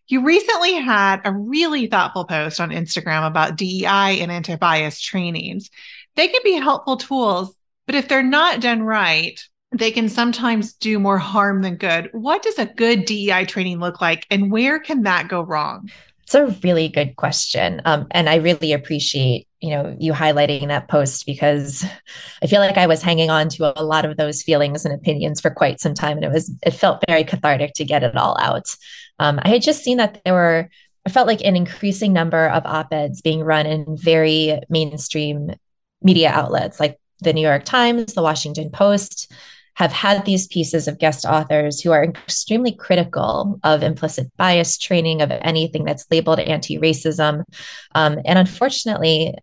You 0.08 0.24
recently 0.24 0.74
had 0.74 1.22
a 1.26 1.34
really 1.34 1.88
thoughtful 1.88 2.26
post 2.26 2.60
on 2.60 2.70
Instagram 2.70 3.26
about 3.26 3.56
DEI 3.56 4.20
and 4.22 4.32
anti 4.32 4.56
bias 4.58 5.02
trainings. 5.02 5.70
They 6.16 6.28
can 6.28 6.42
be 6.44 6.54
helpful 6.54 6.98
tools, 6.98 7.56
but 7.88 7.96
if 7.96 8.08
they're 8.08 8.22
not 8.22 8.62
done 8.62 8.84
right, 8.84 9.40
they 9.72 9.92
can 9.92 10.10
sometimes 10.10 10.74
do 10.74 11.00
more 11.00 11.18
harm 11.18 11.64
than 11.64 11.78
good. 11.78 12.10
What 12.12 12.44
does 12.44 12.60
a 12.60 12.66
good 12.66 13.06
DEI 13.06 13.46
training 13.46 13.80
look 13.80 14.02
like, 14.02 14.28
and 14.30 14.52
where 14.52 14.80
can 14.80 15.04
that 15.04 15.30
go 15.30 15.42
wrong? 15.42 15.90
It's 16.24 16.36
a 16.36 16.48
really 16.64 16.90
good 16.90 17.16
question. 17.16 17.82
Um, 17.86 18.08
and 18.12 18.30
I 18.30 18.36
really 18.36 18.74
appreciate 18.74 19.48
you 19.64 19.70
know 19.70 19.96
you 19.98 20.12
highlighting 20.12 20.68
that 20.68 20.90
post 20.90 21.26
because 21.26 21.86
i 22.44 22.48
feel 22.48 22.60
like 22.60 22.78
i 22.78 22.86
was 22.86 23.02
hanging 23.02 23.30
on 23.30 23.48
to 23.48 23.74
a 23.80 23.84
lot 23.84 24.04
of 24.04 24.18
those 24.18 24.44
feelings 24.44 24.84
and 24.84 24.94
opinions 24.94 25.40
for 25.40 25.50
quite 25.50 25.80
some 25.80 25.94
time 25.94 26.18
and 26.18 26.26
it 26.26 26.32
was 26.32 26.52
it 26.66 26.72
felt 26.72 27.02
very 27.08 27.24
cathartic 27.24 27.74
to 27.74 27.86
get 27.86 28.04
it 28.04 28.18
all 28.18 28.38
out. 28.40 28.76
Um, 29.20 29.40
i 29.42 29.48
had 29.48 29.62
just 29.62 29.84
seen 29.84 29.98
that 29.98 30.22
there 30.26 30.34
were 30.34 30.70
i 31.06 31.10
felt 31.10 31.28
like 31.28 31.42
an 31.44 31.56
increasing 31.56 32.12
number 32.12 32.48
of 32.50 32.66
op-eds 32.66 33.22
being 33.22 33.42
run 33.42 33.66
in 33.66 33.98
very 33.98 34.60
mainstream 34.70 35.52
media 36.02 36.30
outlets 36.30 36.80
like 36.80 37.00
the 37.22 37.32
new 37.32 37.42
york 37.42 37.64
times 37.64 38.14
the 38.14 38.22
washington 38.22 38.70
post 38.70 39.32
have 39.76 39.92
had 39.92 40.26
these 40.26 40.46
pieces 40.48 40.88
of 40.88 41.00
guest 41.00 41.26
authors 41.26 41.82
who 41.82 41.92
are 41.92 42.04
extremely 42.04 42.72
critical 42.72 43.60
of 43.64 43.82
implicit 43.82 44.28
bias 44.38 44.78
training 44.78 45.22
of 45.22 45.32
anything 45.32 45.84
that's 45.84 46.06
labeled 46.12 46.40
anti-racism. 46.40 47.44
Um, 47.96 48.20
and 48.24 48.38
unfortunately 48.38 49.34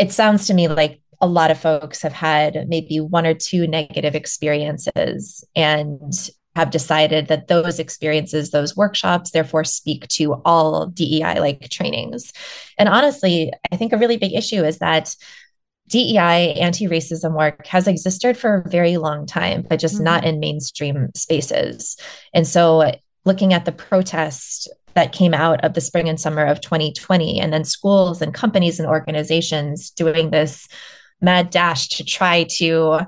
it 0.00 0.10
sounds 0.10 0.46
to 0.46 0.54
me 0.54 0.66
like 0.66 1.02
a 1.20 1.26
lot 1.26 1.50
of 1.50 1.60
folks 1.60 2.00
have 2.00 2.14
had 2.14 2.66
maybe 2.68 2.98
one 2.98 3.26
or 3.26 3.34
two 3.34 3.66
negative 3.66 4.14
experiences 4.14 5.44
and 5.54 6.30
have 6.56 6.70
decided 6.70 7.28
that 7.28 7.48
those 7.48 7.78
experiences, 7.78 8.50
those 8.50 8.74
workshops, 8.74 9.30
therefore 9.30 9.62
speak 9.62 10.08
to 10.08 10.40
all 10.46 10.86
DEI 10.86 11.38
like 11.38 11.68
trainings. 11.68 12.32
And 12.78 12.88
honestly, 12.88 13.52
I 13.70 13.76
think 13.76 13.92
a 13.92 13.98
really 13.98 14.16
big 14.16 14.32
issue 14.32 14.64
is 14.64 14.78
that 14.78 15.14
DEI 15.88 16.54
anti 16.54 16.86
racism 16.86 17.36
work 17.36 17.66
has 17.66 17.86
existed 17.86 18.38
for 18.38 18.56
a 18.56 18.70
very 18.70 18.96
long 18.96 19.26
time, 19.26 19.66
but 19.68 19.80
just 19.80 19.96
mm-hmm. 19.96 20.04
not 20.04 20.24
in 20.24 20.40
mainstream 20.40 21.10
spaces. 21.14 21.98
And 22.32 22.46
so 22.46 22.92
looking 23.26 23.52
at 23.52 23.66
the 23.66 23.72
protest 23.72 24.68
that 24.94 25.12
came 25.12 25.34
out 25.34 25.64
of 25.64 25.74
the 25.74 25.80
spring 25.80 26.08
and 26.08 26.20
summer 26.20 26.44
of 26.44 26.60
2020 26.60 27.40
and 27.40 27.52
then 27.52 27.64
schools 27.64 28.20
and 28.20 28.34
companies 28.34 28.80
and 28.80 28.88
organizations 28.88 29.90
doing 29.90 30.30
this 30.30 30.68
mad 31.20 31.50
dash 31.50 31.88
to 31.88 32.04
try 32.04 32.44
to 32.44 33.00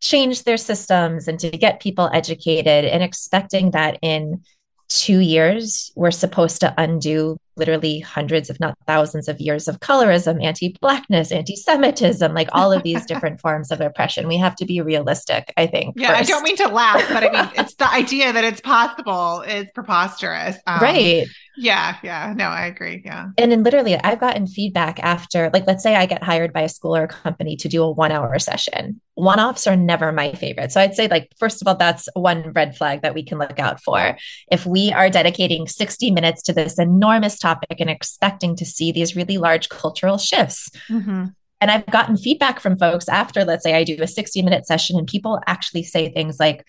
change 0.00 0.44
their 0.44 0.56
systems 0.56 1.28
and 1.28 1.38
to 1.40 1.50
get 1.50 1.80
people 1.80 2.08
educated 2.12 2.84
and 2.84 3.02
expecting 3.02 3.72
that 3.72 3.98
in 4.02 4.42
two 4.88 5.18
years 5.18 5.92
we're 5.96 6.10
supposed 6.10 6.60
to 6.60 6.74
undo 6.78 7.36
literally 7.58 8.00
hundreds 8.00 8.50
if 8.50 8.58
not 8.60 8.76
thousands 8.86 9.28
of 9.28 9.40
years 9.40 9.68
of 9.68 9.80
colorism 9.80 10.42
anti-blackness 10.44 11.32
anti-semitism 11.32 12.32
like 12.34 12.48
all 12.52 12.72
of 12.72 12.82
these 12.82 13.04
different 13.06 13.40
forms 13.42 13.70
of 13.70 13.80
oppression 13.80 14.28
we 14.28 14.36
have 14.36 14.56
to 14.56 14.64
be 14.64 14.80
realistic 14.80 15.52
i 15.56 15.66
think 15.66 15.94
yeah 15.96 16.16
first. 16.16 16.30
i 16.30 16.32
don't 16.32 16.42
mean 16.42 16.56
to 16.56 16.68
laugh 16.68 17.02
but 17.08 17.24
i 17.24 17.30
mean 17.30 17.50
it's 17.56 17.74
the 17.74 17.90
idea 17.92 18.32
that 18.32 18.44
it's 18.44 18.60
possible 18.60 19.42
is 19.42 19.66
preposterous 19.74 20.56
um, 20.66 20.80
right 20.80 21.26
Yeah, 21.58 21.96
yeah. 22.04 22.32
No, 22.36 22.44
I 22.44 22.66
agree. 22.66 23.02
Yeah. 23.04 23.30
And 23.36 23.50
then 23.50 23.64
literally, 23.64 23.96
I've 23.96 24.20
gotten 24.20 24.46
feedback 24.46 25.00
after, 25.02 25.50
like, 25.52 25.66
let's 25.66 25.82
say 25.82 25.96
I 25.96 26.06
get 26.06 26.22
hired 26.22 26.52
by 26.52 26.62
a 26.62 26.68
school 26.68 26.96
or 26.96 27.02
a 27.02 27.08
company 27.08 27.56
to 27.56 27.68
do 27.68 27.82
a 27.82 27.90
one 27.90 28.12
hour 28.12 28.38
session. 28.38 29.00
One 29.14 29.40
offs 29.40 29.66
are 29.66 29.74
never 29.74 30.12
my 30.12 30.32
favorite. 30.34 30.70
So 30.70 30.80
I'd 30.80 30.94
say, 30.94 31.08
like, 31.08 31.32
first 31.36 31.60
of 31.60 31.66
all, 31.66 31.74
that's 31.74 32.08
one 32.14 32.52
red 32.52 32.76
flag 32.76 33.02
that 33.02 33.12
we 33.14 33.24
can 33.24 33.38
look 33.38 33.58
out 33.58 33.82
for. 33.82 34.16
If 34.52 34.66
we 34.66 34.92
are 34.92 35.10
dedicating 35.10 35.66
60 35.66 36.12
minutes 36.12 36.42
to 36.42 36.52
this 36.52 36.78
enormous 36.78 37.40
topic 37.40 37.47
and 37.78 37.90
expecting 37.90 38.56
to 38.56 38.64
see 38.64 38.92
these 38.92 39.16
really 39.16 39.38
large 39.38 39.68
cultural 39.68 40.18
shifts, 40.18 40.70
mm-hmm. 40.88 41.26
And 41.60 41.70
I've 41.70 41.86
gotten 41.86 42.16
feedback 42.16 42.60
from 42.60 42.78
folks 42.78 43.08
after, 43.08 43.44
let's 43.44 43.64
say 43.64 43.74
I 43.74 43.84
do 43.84 43.96
a 44.00 44.06
60 44.06 44.42
minute 44.42 44.66
session, 44.66 44.96
and 44.98 45.06
people 45.06 45.40
actually 45.46 45.82
say 45.82 46.08
things 46.08 46.38
like, 46.38 46.64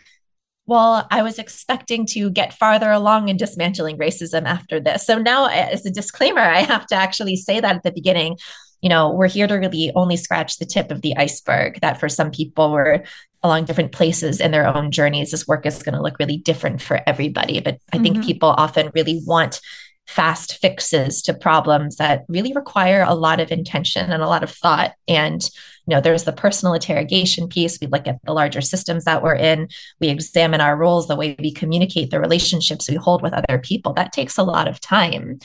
well, 0.66 1.08
I 1.10 1.24
was 1.24 1.40
expecting 1.40 2.06
to 2.08 2.30
get 2.30 2.54
farther 2.54 2.92
along 2.92 3.30
in 3.30 3.38
dismantling 3.38 3.98
racism 3.98 4.46
after 4.46 4.80
this. 4.80 5.06
So 5.06 5.18
now, 5.18 5.48
as 5.48 5.86
a 5.86 5.92
disclaimer, 5.92 6.42
I 6.42 6.62
have 6.62 6.86
to 6.88 6.96
actually 6.96 7.38
say 7.38 7.60
that 7.60 7.78
at 7.78 7.84
the 7.84 7.92
beginning. 7.92 8.38
You 8.82 8.90
know, 8.90 9.12
we're 9.12 9.28
here 9.28 9.48
to 9.48 9.56
really 9.56 9.92
only 9.96 10.16
scratch 10.16 10.58
the 10.58 10.66
tip 10.66 10.92
of 10.92 11.02
the 11.02 11.18
iceberg. 11.18 11.82
That 11.82 12.00
for 12.00 12.08
some 12.08 12.32
people, 12.32 12.72
we're 12.72 13.04
along 13.42 13.66
different 13.66 13.92
places 13.92 14.40
in 14.40 14.52
their 14.52 14.68
own 14.68 14.92
journeys. 14.92 15.32
This 15.32 15.48
work 15.48 15.66
is 15.66 15.84
going 15.84 15.96
to 15.96 16.02
look 16.02 16.20
really 16.20 16.38
different 16.38 16.82
for 16.82 17.02
everybody. 17.08 17.60
But 17.60 17.80
I 17.92 17.98
mm-hmm. 17.98 18.04
think 18.04 18.26
people 18.26 18.50
often 18.50 18.92
really 18.94 19.22
want 19.26 19.62
fast 20.10 20.58
fixes 20.58 21.22
to 21.22 21.36
problems 21.36 21.98
that 21.98 22.26
really 22.28 22.52
require 22.54 23.06
a 23.08 23.14
lot 23.14 23.40
of 23.40 23.52
intention 23.52 24.12
and 24.12 24.24
a 24.24 24.28
lot 24.28 24.44
of 24.44 24.50
thought. 24.50 24.94
And 25.08 25.44
you 25.86 25.96
know 25.96 26.02
there's 26.02 26.24
the 26.24 26.34
personal 26.34 26.74
interrogation 26.74 27.48
piece. 27.48 27.78
We 27.80 27.86
look 27.86 28.08
at 28.08 28.18
the 28.24 28.34
larger 28.34 28.62
systems 28.62 29.06
that 29.06 29.22
we're 29.22 29.36
in. 29.36 29.70
We 30.00 30.10
examine 30.10 30.62
our 30.62 30.76
roles 30.76 31.08
the 31.08 31.16
way 31.16 31.36
we 31.38 31.54
communicate 31.54 32.10
the 32.10 32.20
relationships 32.20 32.90
we 32.90 32.96
hold 32.96 33.22
with 33.22 33.34
other 33.34 33.60
people. 33.60 33.94
That 33.94 34.12
takes 34.12 34.40
a 34.40 34.44
lot 34.44 34.68
of 34.68 34.80
time. 34.80 35.38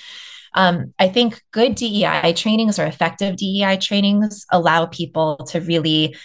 Um, 0.54 0.94
I 0.98 1.08
think 1.08 1.42
good 1.52 1.74
DEI 1.74 2.32
trainings 2.32 2.78
or 2.78 2.86
effective 2.86 3.36
DEI 3.36 3.76
trainings 3.76 4.46
allow 4.50 4.86
people 4.86 5.36
to 5.50 5.60
really 5.60 6.16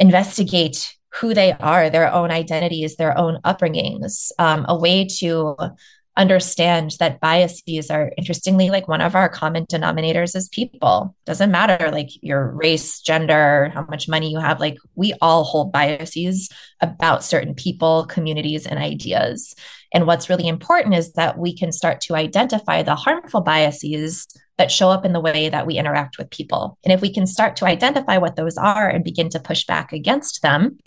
investigate 0.00 0.96
who 1.20 1.34
they 1.34 1.52
are, 1.52 1.88
their 1.88 2.12
own 2.12 2.32
identities, 2.32 2.96
their 2.96 3.16
own 3.16 3.38
upbringings, 3.44 4.32
um, 4.40 4.64
a 4.68 4.76
way 4.76 5.06
to 5.18 5.56
understand 6.16 6.92
that 6.98 7.20
biases 7.20 7.90
are 7.90 8.12
interestingly 8.18 8.68
like 8.68 8.88
one 8.88 9.00
of 9.00 9.14
our 9.14 9.28
common 9.28 9.64
denominators 9.66 10.34
as 10.34 10.48
people 10.48 11.14
doesn't 11.24 11.52
matter 11.52 11.90
like 11.92 12.08
your 12.20 12.50
race 12.50 13.00
gender 13.00 13.70
how 13.72 13.82
much 13.88 14.08
money 14.08 14.30
you 14.30 14.38
have 14.38 14.58
like 14.58 14.76
we 14.96 15.14
all 15.22 15.44
hold 15.44 15.72
biases 15.72 16.48
about 16.80 17.24
certain 17.24 17.54
people 17.54 18.06
communities 18.06 18.66
and 18.66 18.78
ideas 18.78 19.54
and 19.92 20.06
what's 20.06 20.28
really 20.28 20.48
important 20.48 20.94
is 20.94 21.12
that 21.14 21.38
we 21.38 21.56
can 21.56 21.72
start 21.72 22.00
to 22.02 22.14
identify 22.14 22.82
the 22.82 22.94
harmful 22.94 23.40
biases 23.40 24.26
that 24.58 24.70
show 24.70 24.90
up 24.90 25.04
in 25.04 25.12
the 25.12 25.20
way 25.20 25.48
that 25.48 25.66
we 25.66 25.78
interact 25.78 26.18
with 26.18 26.30
people. 26.30 26.78
And 26.84 26.92
if 26.92 27.00
we 27.00 27.12
can 27.12 27.26
start 27.26 27.56
to 27.56 27.64
identify 27.64 28.18
what 28.18 28.36
those 28.36 28.58
are 28.58 28.88
and 28.88 29.02
begin 29.02 29.30
to 29.30 29.40
push 29.40 29.64
back 29.64 29.92
against 29.92 30.42
them, 30.42 30.78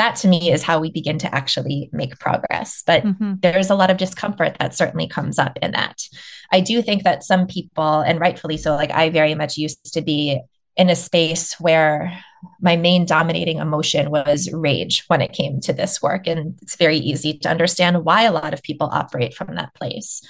that 0.00 0.16
to 0.16 0.28
me 0.28 0.50
is 0.50 0.62
how 0.62 0.80
we 0.80 0.90
begin 0.90 1.18
to 1.18 1.34
actually 1.34 1.90
make 1.92 2.18
progress. 2.18 2.82
But 2.86 3.04
mm-hmm. 3.04 3.34
there's 3.40 3.68
a 3.68 3.74
lot 3.74 3.90
of 3.90 3.98
discomfort 3.98 4.56
that 4.58 4.74
certainly 4.74 5.06
comes 5.06 5.38
up 5.38 5.58
in 5.60 5.72
that. 5.72 6.02
I 6.50 6.60
do 6.60 6.80
think 6.80 7.04
that 7.04 7.22
some 7.22 7.46
people, 7.46 8.00
and 8.00 8.18
rightfully 8.18 8.56
so, 8.56 8.74
like 8.74 8.90
I 8.90 9.10
very 9.10 9.34
much 9.34 9.58
used 9.58 9.92
to 9.92 10.00
be 10.00 10.40
in 10.76 10.88
a 10.88 10.96
space 10.96 11.60
where 11.60 12.18
my 12.62 12.76
main 12.76 13.04
dominating 13.04 13.58
emotion 13.58 14.10
was 14.10 14.50
rage 14.50 15.04
when 15.08 15.20
it 15.20 15.34
came 15.34 15.60
to 15.60 15.74
this 15.74 16.00
work. 16.00 16.26
And 16.26 16.58
it's 16.62 16.76
very 16.76 16.96
easy 16.96 17.36
to 17.38 17.50
understand 17.50 18.02
why 18.02 18.22
a 18.22 18.32
lot 18.32 18.54
of 18.54 18.62
people 18.62 18.88
operate 18.90 19.34
from 19.34 19.54
that 19.56 19.74
place. 19.74 20.22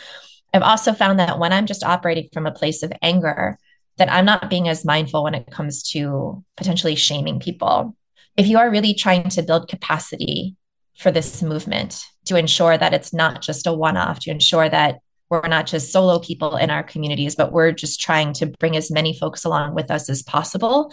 I've 0.53 0.63
also 0.63 0.93
found 0.93 1.21
that 1.21 1.39
when 1.39 1.53
I'm 1.53 1.67
just 1.67 1.85
operating 1.85 2.29
from 2.33 2.47
a 2.47 2.53
place 2.53 2.83
of 2.83 2.93
anger, 3.03 3.57
that 3.99 4.11
I'm 4.11 4.25
not 4.25 4.51
being 4.51 4.69
as 4.69 4.85
mindful 4.85 5.23
when 5.23 5.35
it 5.35 5.49
comes 5.49 5.85
to 5.93 6.43
potentially 6.57 6.97
shaming 6.97 7.39
people 7.39 7.95
if 8.41 8.47
you 8.47 8.57
are 8.57 8.71
really 8.71 8.95
trying 8.95 9.29
to 9.29 9.43
build 9.43 9.69
capacity 9.69 10.57
for 10.97 11.11
this 11.11 11.43
movement 11.43 12.03
to 12.25 12.37
ensure 12.37 12.79
that 12.79 12.95
it's 12.95 13.13
not 13.13 13.43
just 13.43 13.67
a 13.67 13.73
one 13.73 13.99
off, 13.99 14.19
to 14.21 14.31
ensure 14.31 14.67
that 14.67 15.01
we're 15.29 15.47
not 15.47 15.67
just 15.67 15.93
solo 15.93 16.19
people 16.19 16.57
in 16.57 16.71
our 16.71 16.83
communities, 16.83 17.35
but 17.37 17.53
we're 17.53 17.71
just 17.71 18.01
trying 18.01 18.33
to 18.33 18.47
bring 18.47 18.79
as 18.79 18.91
many 18.91 19.15
folks 19.15 19.45
along 19.45 19.75
with 19.75 19.91
us 19.91 20.09
as 20.09 20.23
possible. 20.23 20.91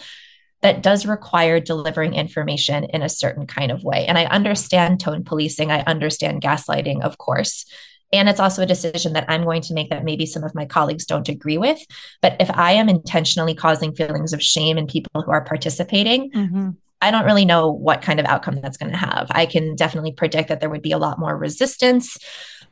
That 0.60 0.82
does 0.82 1.06
require 1.06 1.58
delivering 1.58 2.12
information 2.12 2.84
in 2.84 3.00
a 3.00 3.08
certain 3.08 3.46
kind 3.46 3.72
of 3.72 3.82
way. 3.82 4.04
And 4.04 4.18
I 4.18 4.26
understand 4.26 5.00
tone 5.00 5.24
policing, 5.24 5.70
I 5.70 5.80
understand 5.84 6.42
gaslighting, 6.42 7.00
of 7.00 7.16
course. 7.16 7.64
And 8.12 8.28
it's 8.28 8.40
also 8.40 8.62
a 8.62 8.66
decision 8.66 9.14
that 9.14 9.24
I'm 9.28 9.44
going 9.44 9.62
to 9.62 9.74
make 9.74 9.88
that 9.88 10.04
maybe 10.04 10.26
some 10.26 10.44
of 10.44 10.54
my 10.54 10.66
colleagues 10.66 11.06
don't 11.06 11.30
agree 11.30 11.58
with. 11.58 11.80
But 12.20 12.36
if 12.40 12.50
I 12.50 12.72
am 12.72 12.90
intentionally 12.90 13.54
causing 13.54 13.94
feelings 13.94 14.34
of 14.34 14.42
shame 14.42 14.76
in 14.76 14.86
people 14.86 15.22
who 15.22 15.30
are 15.30 15.44
participating, 15.44 16.30
mm-hmm. 16.30 16.70
I 17.00 17.10
don't 17.10 17.24
really 17.24 17.44
know 17.44 17.70
what 17.70 18.02
kind 18.02 18.18
of 18.20 18.26
outcome 18.26 18.60
that's 18.60 18.76
going 18.76 18.92
to 18.92 18.98
have. 18.98 19.28
I 19.30 19.46
can 19.46 19.76
definitely 19.76 20.12
predict 20.12 20.48
that 20.48 20.60
there 20.60 20.70
would 20.70 20.82
be 20.82 20.92
a 20.92 20.98
lot 20.98 21.18
more 21.18 21.36
resistance. 21.36 22.16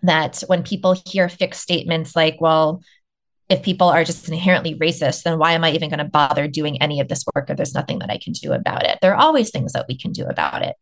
That 0.02 0.42
when 0.46 0.62
people 0.62 1.00
hear 1.06 1.28
fixed 1.28 1.62
statements 1.62 2.14
like, 2.14 2.36
well, 2.40 2.82
if 3.48 3.62
people 3.62 3.88
are 3.88 4.04
just 4.04 4.28
inherently 4.28 4.74
racist, 4.74 5.22
then 5.22 5.38
why 5.38 5.52
am 5.52 5.62
I 5.62 5.70
even 5.70 5.88
going 5.88 5.98
to 6.00 6.04
bother 6.04 6.48
doing 6.48 6.82
any 6.82 7.00
of 7.00 7.08
this 7.08 7.24
work 7.34 7.48
if 7.48 7.56
there's 7.56 7.74
nothing 7.74 8.00
that 8.00 8.10
I 8.10 8.18
can 8.18 8.32
do 8.32 8.52
about 8.52 8.84
it? 8.84 8.98
There 9.00 9.12
are 9.14 9.20
always 9.20 9.50
things 9.50 9.72
that 9.72 9.86
we 9.88 9.96
can 9.96 10.10
do 10.10 10.26
about 10.26 10.62
it. 10.62 10.74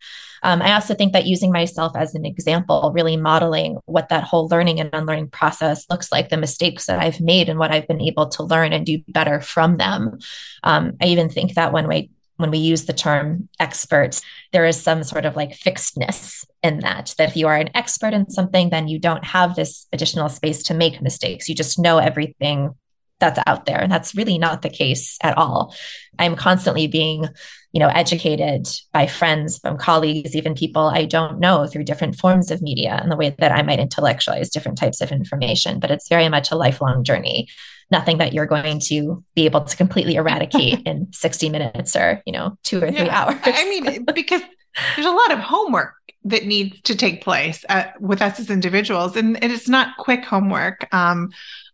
Um, 0.43 0.63
I 0.63 0.73
also 0.73 0.95
think 0.95 1.13
that 1.13 1.27
using 1.27 1.53
myself 1.53 1.93
as 1.95 2.15
an 2.15 2.25
example, 2.25 2.91
really 2.95 3.19
modeling 3.19 3.79
what 3.85 4.09
that 4.09 4.25
whole 4.25 4.49
learning 4.49 4.81
and 4.81 4.91
unlearning 4.93 5.29
process 5.29 5.85
looks 5.91 6.11
like, 6.11 6.31
the 6.31 6.39
mistakes 6.39 6.87
that 6.87 6.99
I've 6.99 7.21
made 7.21 7.49
and 7.51 7.59
what 7.59 7.71
I've 7.71 7.89
been 7.89 8.01
able 8.01 8.29
to 8.31 8.43
learn 8.43 8.73
and 8.73 8.87
do 8.87 9.03
better 9.09 9.41
from 9.41 9.77
them. 9.77 10.19
Um, 10.63 10.97
I 11.03 11.07
even 11.07 11.29
think 11.29 11.55
that 11.55 11.73
when 11.73 11.87
we 11.87 12.11
when 12.37 12.51
we 12.51 12.59
use 12.59 12.85
the 12.85 12.93
term 12.93 13.49
expert, 13.61 14.21
there 14.53 14.65
is 14.65 14.81
some 14.81 15.05
sort 15.05 15.25
of 15.25 15.37
like 15.37 15.53
fixedness 15.53 16.45
in 16.63 16.81
that. 16.81 17.15
That 17.19 17.31
if 17.31 17.37
you 17.37 17.47
are 17.47 17.57
an 17.57 17.71
expert 17.75 18.13
in 18.13 18.29
something, 18.31 18.71
then 18.71 18.89
you 18.89 18.99
don't 18.99 19.25
have 19.25 19.55
this 19.55 19.87
additional 19.93 20.29
space 20.29 20.63
to 20.65 20.75
make 20.75 21.01
mistakes. 21.01 21.49
You 21.49 21.55
just 21.55 21.79
know 21.79 21.99
everything 21.99 22.75
that's 23.21 23.41
out 23.47 23.67
there. 23.67 23.81
And 23.81 23.91
that's 23.91 24.15
really 24.15 24.39
not 24.39 24.63
the 24.63 24.69
case 24.69 25.17
at 25.23 25.39
all. 25.39 25.75
I'm 26.19 26.37
constantly 26.37 26.87
being, 26.87 27.29
you 27.73 27.81
know, 27.81 27.89
educated 27.89 28.67
by 28.93 29.07
friends, 29.07 29.59
from 29.59 29.79
colleagues, 29.79 30.35
even 30.35 30.55
people 30.55 30.83
I 30.83 31.05
don't 31.05 31.39
know 31.39 31.67
through 31.67 31.85
different 31.85 32.17
forms 32.17 32.51
of 32.51 32.61
media 32.61 32.99
and 33.01 33.11
the 33.11 33.17
way 33.17 33.35
that 33.39 33.53
I 33.53 33.63
might 33.63 33.79
intellectualize 33.79 34.51
different 34.51 34.79
types 34.79 35.01
of 35.01 35.13
information. 35.13 35.79
But 35.79 35.91
it's 35.91 36.09
very 36.09 36.29
much 36.29 36.51
a 36.51 36.57
lifelong 36.57 37.05
journey 37.05 37.49
nothing 37.91 38.19
that 38.19 38.33
you're 38.33 38.47
going 38.47 38.81
to 38.81 39.25
be 39.35 39.45
able 39.45 39.63
to 39.63 39.77
completely 39.77 40.17
eradicate 40.17 40.83
in 40.87 41.13
60 41.13 41.49
minutes 41.51 41.97
or, 41.97 42.23
you 42.27 42.33
know, 42.33 42.57
two 42.63 42.83
or 42.83 42.91
three 42.91 43.07
yeah. 43.07 43.25
hours. 43.25 43.41
I 43.45 43.65
mean, 43.69 44.05
because 44.15 44.43
there's 44.97 45.07
a 45.07 45.11
lot 45.11 45.33
of 45.33 45.39
homework 45.39 45.95
that 46.25 46.47
needs 46.47 46.81
to 46.83 46.97
take 46.97 47.23
place 47.23 47.65
uh, 47.69 47.85
with 48.01 48.23
us 48.23 48.41
as 48.41 48.51
individuals 48.51 49.17
and, 49.17 49.43
and 49.43 49.53
it's 49.53 49.69
not 49.69 49.97
quick 49.99 50.25
homework. 50.25 50.93
Um, 50.93 51.31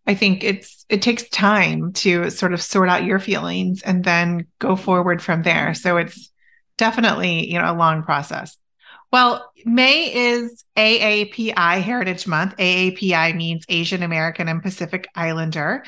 I 0.07 0.14
think 0.14 0.42
it's 0.42 0.85
it 0.88 1.03
takes 1.03 1.29
time 1.29 1.92
to 1.92 2.31
sort 2.31 2.53
of 2.53 2.61
sort 2.61 2.88
out 2.88 3.05
your 3.05 3.20
feelings 3.20 3.83
and 3.83 4.03
then 4.03 4.46
go 4.59 4.75
forward 4.75 5.23
from 5.23 5.42
there. 5.42 5.75
So 5.75 5.99
it's 5.99 6.31
definitely, 6.77 7.51
you 7.51 7.59
know, 7.59 7.70
a 7.70 7.77
long 7.77 8.03
process. 8.03 8.57
Well, 9.12 9.51
May 9.64 10.14
is 10.14 10.64
AAPI 10.77 11.83
Heritage 11.83 12.27
Month. 12.27 12.57
AAPI 12.57 13.37
means 13.37 13.64
Asian 13.68 14.03
American 14.03 14.49
and 14.49 14.62
Pacific 14.62 15.09
Islander. 15.14 15.85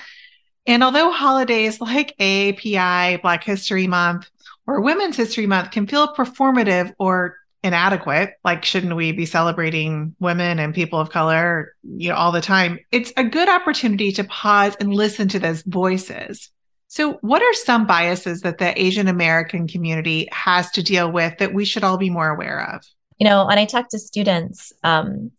And 0.66 0.82
although 0.82 1.10
holidays 1.12 1.80
like 1.80 2.16
AAPI, 2.18 3.22
Black 3.22 3.44
History 3.44 3.86
Month, 3.86 4.28
or 4.66 4.80
Women's 4.80 5.16
History 5.16 5.46
Month 5.46 5.70
can 5.70 5.86
feel 5.86 6.14
performative 6.14 6.92
or 6.98 7.36
inadequate, 7.62 8.34
like 8.44 8.64
shouldn't 8.64 8.96
we 8.96 9.12
be 9.12 9.26
celebrating 9.26 10.16
women 10.18 10.58
and 10.58 10.74
people 10.74 10.98
of 10.98 11.10
color, 11.10 11.74
you 11.82 12.08
know, 12.08 12.16
all 12.16 12.32
the 12.32 12.40
time? 12.40 12.78
It's 12.90 13.12
a 13.16 13.24
good 13.24 13.48
opportunity 13.48 14.10
to 14.12 14.24
pause 14.24 14.76
and 14.80 14.92
listen 14.92 15.28
to 15.28 15.38
those 15.38 15.62
voices. 15.62 16.50
So, 16.88 17.14
what 17.22 17.40
are 17.40 17.54
some 17.54 17.86
biases 17.86 18.42
that 18.42 18.58
the 18.58 18.80
Asian 18.80 19.08
American 19.08 19.66
community 19.66 20.28
has 20.30 20.70
to 20.72 20.82
deal 20.82 21.10
with 21.10 21.38
that 21.38 21.54
we 21.54 21.64
should 21.64 21.84
all 21.84 21.96
be 21.96 22.10
more 22.10 22.28
aware 22.28 22.74
of? 22.74 22.84
You 23.22 23.28
know, 23.28 23.46
when 23.46 23.56
I 23.56 23.66
talk 23.66 23.88
to 23.90 24.00
students, 24.00 24.72
um, 24.82 25.30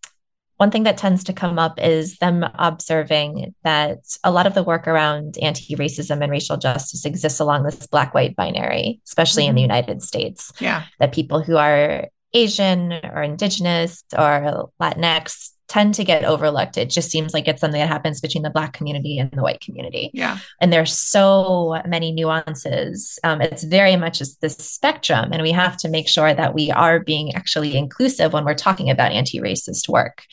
one 0.56 0.72
thing 0.72 0.84
that 0.84 0.96
tends 0.96 1.26
to 1.26 1.34
come 1.34 1.60
up 1.60 1.82
is 1.82 2.18
them 2.20 2.46
observing 2.58 3.54
that 3.66 4.00
a 4.24 4.32
lot 4.32 4.48
of 4.48 4.54
the 4.54 4.64
work 4.64 4.88
around 4.88 5.38
anti 5.42 5.76
racism 5.76 6.22
and 6.22 6.32
racial 6.32 6.56
justice 6.56 7.04
exists 7.04 7.42
along 7.42 7.64
this 7.64 7.86
black 7.88 8.14
white 8.14 8.38
binary, 8.38 9.02
especially 9.06 9.44
mm-hmm. 9.44 9.50
in 9.50 9.56
the 9.56 9.62
mm-hmm. 9.64 9.72
United 9.72 10.02
States. 10.02 10.54
Yeah. 10.62 10.86
That 11.00 11.12
people 11.12 11.42
who 11.42 11.58
are 11.58 12.08
Asian 12.34 12.94
or 13.04 13.22
Indigenous 13.22 14.06
or 14.18 14.72
Latinx 14.82 15.50
tend 15.68 15.94
to 15.96 16.04
get 16.04 16.24
overlooked. 16.24 16.78
It 16.78 16.90
just 16.90 17.10
seems 17.10 17.34
like 17.34 17.48
it's 17.48 17.62
something 17.62 17.80
that 17.80 17.88
happens 17.88 18.22
between 18.22 18.44
the 18.44 18.50
Black 18.50 18.74
community 18.74 19.18
and 19.18 19.32
the 19.32 19.42
white 19.42 19.62
community. 19.62 20.12
Yeah. 20.14 20.38
And 20.60 20.72
there's 20.72 20.98
so 20.98 21.82
many 21.86 22.12
nuances. 22.12 23.18
Um, 23.24 23.42
it's 23.42 23.64
very 23.64 23.96
much 23.96 24.20
this 24.42 24.58
spectrum. 24.58 25.32
And 25.32 25.42
we 25.42 25.52
have 25.52 25.78
to 25.78 25.90
make 25.90 26.08
sure 26.08 26.34
that 26.34 26.54
we 26.54 26.72
are 26.72 27.00
being 27.00 27.34
actually 27.36 27.76
inclusive 27.78 28.34
when 28.34 28.46
we're 28.46 28.54
talking 28.54 28.90
about 28.90 29.12
anti 29.12 29.40
racist 29.40 29.90
work. 29.90 30.24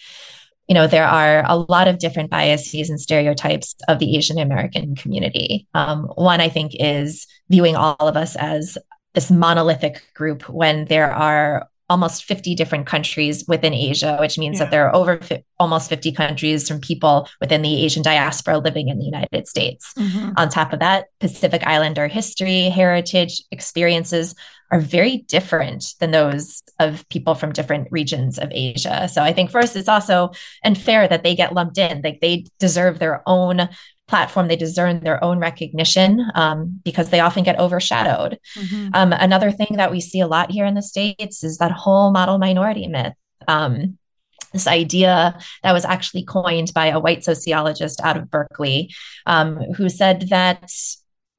you 0.69 0.75
know, 0.75 0.87
there 0.87 1.07
are 1.07 1.45
a 1.47 1.57
lot 1.57 1.89
of 1.89 1.99
different 1.99 2.31
biases 2.31 2.91
and 2.91 3.01
stereotypes 3.01 3.75
of 3.89 3.99
the 3.99 4.17
Asian 4.17 4.39
American 4.39 4.95
community. 4.95 5.67
Um, 5.75 6.05
one, 6.15 6.41
I 6.41 6.49
think, 6.49 6.73
is 6.79 7.27
viewing 7.49 7.75
all 7.75 7.97
of 7.99 8.17
us 8.17 8.37
as 8.37 8.79
this 9.15 9.31
monolithic 9.31 10.03
group 10.15 10.49
when 10.49 10.85
there 10.85 11.13
are 11.13 11.69
almost 11.91 12.25
50 12.25 12.55
different 12.55 12.87
countries 12.87 13.45
within 13.49 13.75
Asia, 13.75 14.17
which 14.21 14.39
means 14.39 14.59
yeah. 14.59 14.65
that 14.65 14.71
there 14.71 14.87
are 14.87 14.95
over 14.95 15.19
fi- 15.21 15.45
almost 15.59 15.91
50 15.91 16.13
countries 16.13 16.67
from 16.69 16.81
people 16.81 17.29
within 17.41 17.63
the 17.63 17.85
Asian 17.85 18.03
diaspora 18.03 18.59
living 18.59 18.89
in 18.89 18.99
the 18.99 19.05
United 19.05 19.49
States. 19.49 19.93
Mm-hmm. 19.95 20.31
On 20.37 20.49
top 20.49 20.73
of 20.73 20.79
that, 20.79 21.07
Pacific 21.19 21.67
Islander 21.67 22.07
history, 22.07 22.71
heritage, 22.71 23.43
experiences 23.51 24.37
are 24.71 24.81
very 24.81 25.19
different 25.19 25.95
than 25.99 26.13
those 26.13 26.63
of 26.79 27.07
people 27.09 27.35
from 27.35 27.53
different 27.53 27.89
regions 27.91 28.39
of 28.39 28.49
Asia. 28.53 29.09
So 29.09 29.23
I 29.23 29.33
think 29.33 29.51
first 29.51 29.75
it's 29.75 29.89
also 29.89 30.31
unfair 30.65 31.09
that 31.09 31.25
they 31.25 31.35
get 31.35 31.55
lumped 31.55 31.77
in. 31.77 32.03
Like 32.03 32.21
they 32.21 32.47
deserve 32.61 33.01
their 33.01 33.23
own 33.27 33.69
platform, 34.11 34.49
they 34.49 34.57
deserve 34.57 35.01
their 35.01 35.23
own 35.25 35.39
recognition 35.39 36.31
um, 36.35 36.81
because 36.85 37.09
they 37.09 37.21
often 37.21 37.45
get 37.45 37.59
overshadowed. 37.59 38.39
Mm-hmm. 38.57 38.91
Um, 38.93 39.13
another 39.13 39.51
thing 39.51 39.77
that 39.77 39.91
we 39.91 40.01
see 40.01 40.21
a 40.21 40.27
lot 40.27 40.51
here 40.51 40.67
in 40.67 40.75
the 40.75 40.83
States 40.83 41.43
is 41.43 41.59
that 41.59 41.73
whole 41.73 42.11
model 42.11 42.39
minority 42.39 42.87
myth. 42.89 43.15
Um, 43.49 43.97
this 44.53 44.67
idea 44.67 45.39
that 45.63 45.73
was 45.73 45.85
actually 45.85 46.25
coined 46.25 46.73
by 46.75 46.87
a 46.87 46.99
white 46.99 47.25
sociologist 47.25 48.01
out 48.03 48.17
of 48.17 48.31
Berkeley, 48.31 48.93
um, 49.27 49.59
who 49.77 49.89
said 49.89 50.29
that 50.31 50.71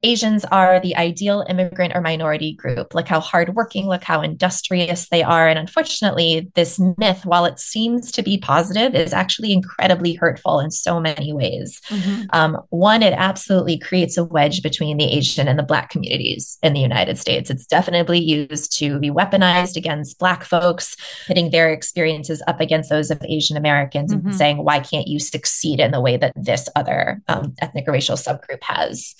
Asians 0.02 0.44
are 0.46 0.80
the 0.80 0.96
ideal 0.96 1.44
immigrant 1.48 1.94
or 1.94 2.00
minority 2.00 2.54
group. 2.54 2.92
Look 2.94 3.06
how 3.06 3.20
hardworking, 3.20 3.86
look 3.86 4.02
how 4.02 4.20
industrious 4.20 5.08
they 5.08 5.22
are. 5.22 5.48
And 5.48 5.58
unfortunately, 5.58 6.50
this 6.54 6.80
myth, 6.98 7.24
while 7.24 7.44
it 7.44 7.60
seems 7.60 8.10
to 8.12 8.22
be 8.22 8.38
positive, 8.38 8.94
is 8.94 9.12
actually 9.12 9.52
incredibly 9.52 10.14
hurtful 10.14 10.58
in 10.58 10.72
so 10.72 10.98
many 10.98 11.32
ways. 11.32 11.80
Mm-hmm. 11.88 12.22
Um, 12.30 12.58
one, 12.70 13.02
it 13.02 13.14
absolutely 13.16 13.78
creates 13.78 14.16
a 14.16 14.24
wedge 14.24 14.62
between 14.62 14.96
the 14.96 15.04
Asian 15.04 15.46
and 15.46 15.58
the 15.58 15.62
Black 15.62 15.90
communities 15.90 16.58
in 16.62 16.72
the 16.72 16.80
United 16.80 17.18
States. 17.18 17.48
It's 17.48 17.66
definitely 17.66 18.18
used 18.18 18.76
to 18.78 18.98
be 18.98 19.10
weaponized 19.10 19.76
against 19.76 20.18
Black 20.18 20.42
folks, 20.42 20.96
pitting 21.26 21.50
their 21.50 21.70
experiences 21.72 22.42
up 22.48 22.60
against 22.60 22.90
those 22.90 23.10
of 23.10 23.22
Asian 23.28 23.56
Americans 23.56 24.12
mm-hmm. 24.12 24.28
and 24.28 24.36
saying, 24.36 24.64
why 24.64 24.80
can't 24.80 25.06
you 25.06 25.20
succeed 25.20 25.78
in 25.78 25.92
the 25.92 26.00
way 26.00 26.16
that 26.16 26.32
this 26.34 26.68
other 26.74 27.22
um, 27.28 27.54
ethnic 27.60 27.84
or 27.86 27.92
racial 27.92 28.16
subgroup 28.16 28.62
has? 28.62 29.14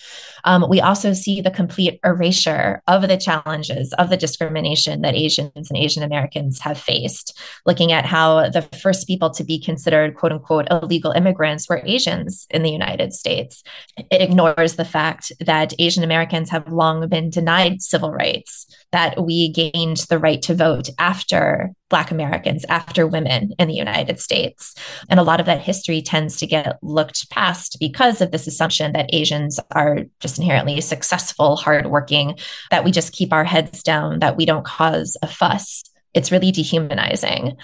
Um, 0.45 0.67
we 0.73 0.81
also 0.81 1.13
see 1.13 1.43
the 1.43 1.51
complete 1.51 2.01
erasure 2.03 2.83
of 2.89 3.03
the 3.03 3.19
challenges 3.19 3.93
of 3.99 4.09
the 4.09 4.17
discrimination 4.17 5.03
that 5.03 5.15
Asians 5.15 5.69
and 5.69 5.77
Asian 5.77 6.03
Americans 6.03 6.61
have 6.61 6.79
faced, 6.79 7.39
looking 7.67 7.93
at 7.93 8.07
how 8.07 8.49
the 8.49 8.63
first 8.63 9.07
people 9.07 9.29
to 9.29 9.45
be 9.45 9.61
considered 9.61 10.15
quote 10.15 10.33
unquote 10.33 10.67
illegal 10.71 11.13
immigrants 11.13 11.69
were 11.69 11.83
Asians 11.85 12.47
in 12.49 12.63
the 12.63 12.71
United 12.71 13.13
States. 13.13 13.63
It 13.99 14.23
ignores 14.23 14.77
the 14.77 14.87
fact 14.87 15.31
that 15.41 15.75
Asian 15.79 16.05
Americans 16.05 16.49
have 16.49 16.73
long 16.73 17.07
been 17.07 17.29
denied 17.29 17.83
civil 17.83 18.11
rights, 18.11 18.67
that 18.93 19.23
we 19.23 19.49
gained 19.49 19.99
the 20.09 20.19
right 20.19 20.41
to 20.43 20.55
vote 20.55 20.89
after 20.99 21.73
Black 21.89 22.11
Americans, 22.11 22.65
after 22.69 23.07
women 23.07 23.53
in 23.59 23.69
the 23.69 23.75
United 23.75 24.21
States. 24.21 24.75
And 25.09 25.19
a 25.19 25.23
lot 25.23 25.41
of 25.41 25.47
that 25.47 25.61
history 25.61 26.03
tends 26.03 26.37
to 26.37 26.47
get 26.47 26.79
looked 26.83 27.29
past 27.31 27.79
because 27.81 28.21
of 28.21 28.31
this 28.31 28.47
assumption 28.47 28.93
that 28.93 29.13
Asians 29.13 29.59
are 29.73 30.01
just 30.21 30.39
inherently 30.39 30.81
successful, 30.81 31.57
hardworking, 31.57 32.39
that 32.71 32.85
we 32.85 32.91
just 32.91 33.13
keep 33.13 33.33
our 33.33 33.45
heads 33.45 33.83
down, 33.83 34.21
that 34.21 34.37
we 34.37 34.47
don't 34.47 34.65
cause 34.65 35.17
a 35.23 35.27
fuss. 35.27 35.85
It's 36.15 36.31
really 36.31 36.53
dehumanizing. 36.53 37.57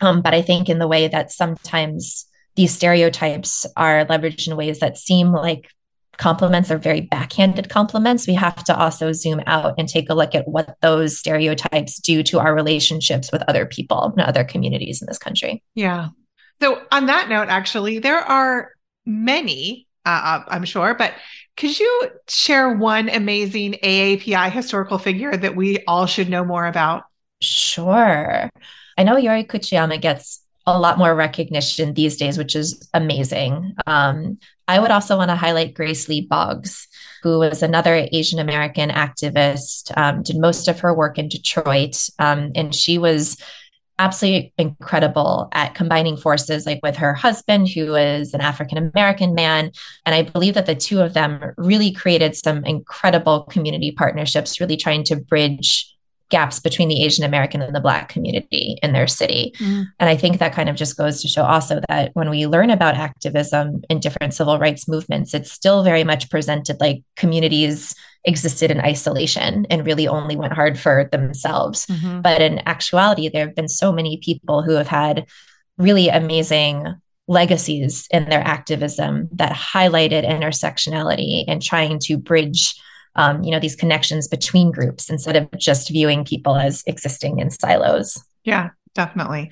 Um, 0.00 0.22
but 0.22 0.34
I 0.34 0.42
think 0.42 0.68
in 0.68 0.78
the 0.78 0.88
way 0.88 1.08
that 1.08 1.32
sometimes 1.32 2.26
these 2.56 2.74
stereotypes 2.74 3.66
are 3.76 4.04
leveraged 4.06 4.48
in 4.48 4.56
ways 4.56 4.80
that 4.80 4.96
seem 4.96 5.32
like 5.32 5.68
compliments 6.20 6.70
are 6.70 6.78
very 6.78 7.00
backhanded 7.00 7.70
compliments, 7.70 8.26
we 8.26 8.34
have 8.34 8.62
to 8.64 8.78
also 8.78 9.10
zoom 9.10 9.42
out 9.46 9.74
and 9.78 9.88
take 9.88 10.10
a 10.10 10.14
look 10.14 10.34
at 10.34 10.46
what 10.46 10.76
those 10.82 11.18
stereotypes 11.18 11.98
do 11.98 12.22
to 12.22 12.38
our 12.38 12.54
relationships 12.54 13.32
with 13.32 13.42
other 13.48 13.64
people 13.64 14.12
and 14.16 14.20
other 14.20 14.44
communities 14.44 15.00
in 15.00 15.06
this 15.06 15.18
country. 15.18 15.62
Yeah. 15.74 16.10
So, 16.60 16.82
on 16.92 17.06
that 17.06 17.30
note, 17.30 17.48
actually, 17.48 18.00
there 18.00 18.18
are 18.18 18.72
many, 19.06 19.88
uh, 20.04 20.08
uh 20.10 20.44
I'm 20.48 20.66
sure, 20.66 20.94
but 20.94 21.14
could 21.56 21.78
you 21.78 22.10
share 22.28 22.70
one 22.76 23.08
amazing 23.08 23.76
AAPI 23.82 24.50
historical 24.50 24.98
figure 24.98 25.34
that 25.34 25.56
we 25.56 25.82
all 25.88 26.04
should 26.04 26.28
know 26.28 26.44
more 26.44 26.66
about? 26.66 27.04
Sure. 27.40 28.50
I 28.98 29.02
know 29.04 29.16
Yuri 29.16 29.44
Kochiyama 29.44 29.98
gets 29.98 30.44
a 30.66 30.78
lot 30.78 30.98
more 30.98 31.14
recognition 31.14 31.94
these 31.94 32.18
days, 32.18 32.36
which 32.36 32.54
is 32.54 32.88
amazing. 32.92 33.74
Um, 33.86 34.38
I 34.70 34.78
would 34.78 34.92
also 34.92 35.16
want 35.16 35.30
to 35.30 35.34
highlight 35.34 35.74
Grace 35.74 36.08
Lee 36.08 36.20
Boggs, 36.20 36.86
who 37.24 37.40
was 37.40 37.60
another 37.60 38.06
Asian 38.12 38.38
American 38.38 38.88
activist, 38.88 39.90
um, 39.98 40.22
did 40.22 40.38
most 40.38 40.68
of 40.68 40.78
her 40.78 40.94
work 40.94 41.18
in 41.18 41.28
Detroit. 41.28 41.96
Um, 42.20 42.52
and 42.54 42.72
she 42.72 42.96
was 42.96 43.36
absolutely 43.98 44.54
incredible 44.58 45.48
at 45.50 45.74
combining 45.74 46.16
forces 46.16 46.66
like 46.66 46.78
with 46.84 46.94
her 46.96 47.14
husband 47.14 47.68
who 47.68 47.94
is 47.94 48.32
an 48.32 48.40
african 48.40 48.78
american 48.78 49.34
man 49.34 49.70
and 50.06 50.14
i 50.14 50.22
believe 50.22 50.54
that 50.54 50.64
the 50.64 50.74
two 50.74 51.02
of 51.02 51.12
them 51.12 51.38
really 51.58 51.92
created 51.92 52.34
some 52.34 52.64
incredible 52.64 53.42
community 53.50 53.90
partnerships 53.90 54.58
really 54.58 54.78
trying 54.78 55.04
to 55.04 55.16
bridge 55.16 55.94
gaps 56.30 56.60
between 56.60 56.88
the 56.88 57.04
Asian 57.04 57.24
American 57.24 57.60
and 57.60 57.74
the 57.74 57.80
Black 57.80 58.08
community 58.08 58.78
in 58.82 58.92
their 58.92 59.06
city. 59.06 59.52
Mm. 59.58 59.84
And 59.98 60.08
I 60.08 60.16
think 60.16 60.38
that 60.38 60.54
kind 60.54 60.68
of 60.68 60.76
just 60.76 60.96
goes 60.96 61.20
to 61.20 61.28
show 61.28 61.42
also 61.42 61.80
that 61.88 62.10
when 62.14 62.30
we 62.30 62.46
learn 62.46 62.70
about 62.70 62.94
activism 62.94 63.82
in 63.90 64.00
different 64.00 64.32
civil 64.32 64.58
rights 64.58 64.88
movements, 64.88 65.34
it's 65.34 65.52
still 65.52 65.82
very 65.82 66.04
much 66.04 66.30
presented 66.30 66.80
like 66.80 67.02
communities 67.16 67.94
existed 68.24 68.70
in 68.70 68.80
isolation 68.80 69.66
and 69.70 69.86
really 69.86 70.06
only 70.06 70.36
went 70.36 70.52
hard 70.52 70.78
for 70.78 71.08
themselves. 71.10 71.86
Mm-hmm. 71.86 72.20
But 72.20 72.40
in 72.40 72.60
actuality, 72.66 73.28
there 73.28 73.46
have 73.46 73.56
been 73.56 73.68
so 73.68 73.92
many 73.92 74.18
people 74.18 74.62
who 74.62 74.72
have 74.72 74.88
had 74.88 75.26
really 75.78 76.08
amazing 76.08 76.86
legacies 77.26 78.06
in 78.10 78.28
their 78.28 78.40
activism 78.40 79.28
that 79.32 79.52
highlighted 79.52 80.28
intersectionality 80.28 81.44
and 81.46 81.62
trying 81.62 81.98
to 82.00 82.18
bridge 82.18 82.74
um, 83.16 83.42
you 83.42 83.50
know 83.50 83.60
these 83.60 83.76
connections 83.76 84.28
between 84.28 84.70
groups 84.70 85.10
instead 85.10 85.36
of 85.36 85.48
just 85.58 85.88
viewing 85.88 86.24
people 86.24 86.56
as 86.56 86.82
existing 86.86 87.38
in 87.38 87.50
silos 87.50 88.22
yeah 88.44 88.70
definitely 88.94 89.50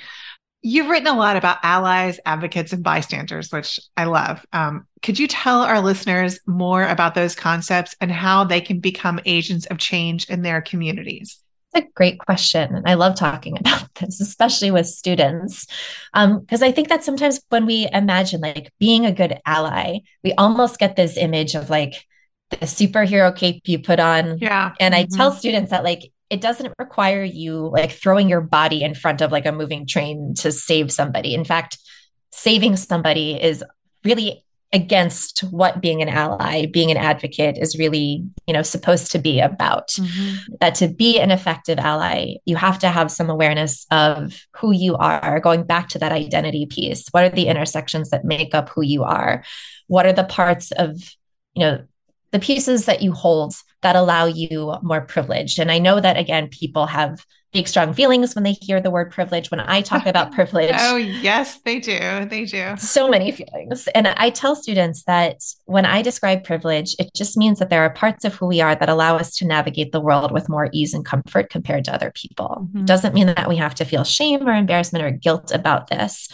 you've 0.63 0.89
written 0.89 1.09
a 1.09 1.17
lot 1.17 1.37
about 1.37 1.59
allies 1.63 2.19
advocates 2.27 2.73
and 2.73 2.83
bystanders 2.83 3.51
which 3.53 3.79
i 3.97 4.05
love 4.05 4.45
um, 4.53 4.87
could 5.03 5.19
you 5.19 5.27
tell 5.27 5.61
our 5.63 5.81
listeners 5.81 6.41
more 6.47 6.85
about 6.85 7.15
those 7.15 7.35
concepts 7.35 7.95
and 8.01 8.11
how 8.11 8.45
they 8.45 8.61
can 8.61 8.81
become 8.81 9.21
agents 9.25 9.67
of 9.67 9.79
change 9.79 10.29
in 10.29 10.43
their 10.43 10.61
communities 10.61 11.43
it's 11.73 11.85
a 11.85 11.91
great 11.95 12.19
question. 12.19 12.75
And 12.75 12.89
I 12.89 12.95
love 12.95 13.15
talking 13.15 13.59
about 13.61 13.93
this, 13.95 14.21
especially 14.21 14.71
with 14.71 14.87
students. 14.87 15.67
Because 16.15 16.63
um, 16.63 16.69
I 16.69 16.73
think 16.73 16.89
that 16.89 17.05
sometimes 17.05 17.41
when 17.49 17.67
we 17.67 17.89
imagine 17.93 18.41
like 18.41 18.73
being 18.79 19.07
a 19.07 19.13
good 19.13 19.41
ally, 19.45 19.99
we 20.25 20.33
almost 20.35 20.79
get 20.79 20.97
this 20.97 21.17
image 21.17 21.55
of 21.55 21.71
like 21.71 22.07
the 22.51 22.59
superhero 22.59 23.35
cape 23.35 23.63
you 23.67 23.79
put 23.79 24.01
on. 24.01 24.39
Yeah. 24.39 24.73
And 24.81 24.95
I 24.95 25.05
mm-hmm. 25.05 25.17
tell 25.17 25.33
students 25.33 25.71
that 25.71 25.85
like 25.85 26.13
it 26.31 26.41
doesn't 26.41 26.73
require 26.79 27.23
you 27.23 27.71
like 27.73 27.93
throwing 27.93 28.29
your 28.29 28.41
body 28.41 28.83
in 28.83 28.95
front 28.95 29.21
of 29.21 29.33
like 29.33 29.47
a 29.47 29.53
moving 29.53 29.87
train 29.87 30.35
to 30.39 30.53
save 30.53 30.93
somebody. 30.93 31.35
In 31.35 31.45
fact, 31.45 31.79
saving 32.31 32.77
somebody 32.77 33.41
is 33.41 33.65
really 34.05 34.45
against 34.73 35.41
what 35.45 35.81
being 35.81 36.03
an 36.03 36.11
ally 36.11 36.67
being 36.67 36.91
an 36.91 36.99
advocate 36.99 37.57
is 37.57 37.79
really 37.79 38.23
you 38.47 38.53
know 38.53 38.61
supposed 38.61 39.11
to 39.11 39.19
be 39.19 39.41
about 39.41 39.89
mm-hmm. 39.89 40.55
that 40.61 40.75
to 40.75 40.89
be 40.89 41.19
an 41.19 41.31
effective 41.31 41.79
ally 41.79 42.35
you 42.45 42.55
have 42.55 42.79
to 42.79 42.89
have 42.89 43.11
some 43.11 43.31
awareness 43.31 43.87
of 43.91 44.47
who 44.55 44.71
you 44.73 44.95
are 44.97 45.41
going 45.41 45.63
back 45.63 45.89
to 45.89 45.99
that 45.99 46.13
identity 46.13 46.67
piece 46.67 47.09
what 47.13 47.25
are 47.25 47.31
the 47.31 47.47
intersections 47.47 48.11
that 48.11 48.27
make 48.27 48.55
up 48.55 48.69
who 48.69 48.83
you 48.83 49.05
are 49.05 49.43
what 49.87 50.05
are 50.05 50.13
the 50.13 50.25
parts 50.25 50.71
of 50.73 51.01
you 51.55 51.63
know 51.65 51.83
the 52.31 52.39
pieces 52.39 52.87
that 52.87 53.03
you 53.03 53.12
hold 53.12 53.55
that 53.83 53.97
allow 53.97 54.26
you 54.26 54.74
more 54.83 55.01
privilege. 55.01 55.59
And 55.59 55.70
I 55.70 55.79
know 55.79 56.01
that 56.01 56.16
again, 56.16 56.49
people 56.49 56.87
have 56.87 57.24
big, 57.53 57.66
strong 57.66 57.95
feelings 57.95 58.35
when 58.35 58.45
they 58.45 58.53
hear 58.53 58.81
the 58.81 58.91
word 58.91 59.11
privilege. 59.11 59.51
When 59.51 59.61
I 59.61 59.81
talk 59.81 60.07
about 60.07 60.33
privilege, 60.35 60.74
oh, 60.76 60.97
yes, 60.97 61.61
they 61.64 61.79
do. 61.79 62.26
They 62.26 62.45
do. 62.45 62.74
So 62.76 63.09
many 63.09 63.33
feelings. 63.33 63.89
And 63.95 64.09
I 64.09 64.31
tell 64.31 64.55
students 64.55 65.05
that 65.05 65.43
when 65.64 65.87
I 65.87 66.03
describe 66.03 66.45
privilege, 66.45 66.95
it 66.99 67.11
just 67.14 67.37
means 67.37 67.59
that 67.59 67.70
there 67.70 67.83
are 67.83 67.91
parts 67.91 68.24
of 68.24 68.35
who 68.35 68.47
we 68.47 68.61
are 68.61 68.74
that 68.74 68.89
allow 68.89 69.16
us 69.16 69.35
to 69.37 69.47
navigate 69.47 69.93
the 69.93 70.01
world 70.01 70.31
with 70.31 70.49
more 70.49 70.68
ease 70.72 70.93
and 70.93 71.05
comfort 71.05 71.51
compared 71.51 71.85
to 71.85 71.95
other 71.95 72.12
people. 72.14 72.68
Mm-hmm. 72.68 72.85
Doesn't 72.85 73.14
mean 73.14 73.29
that 73.29 73.49
we 73.49 73.57
have 73.57 73.74
to 73.76 73.85
feel 73.85 74.05
shame 74.05 74.47
or 74.47 74.55
embarrassment 74.55 75.05
or 75.05 75.11
guilt 75.11 75.51
about 75.51 75.89
this. 75.89 76.29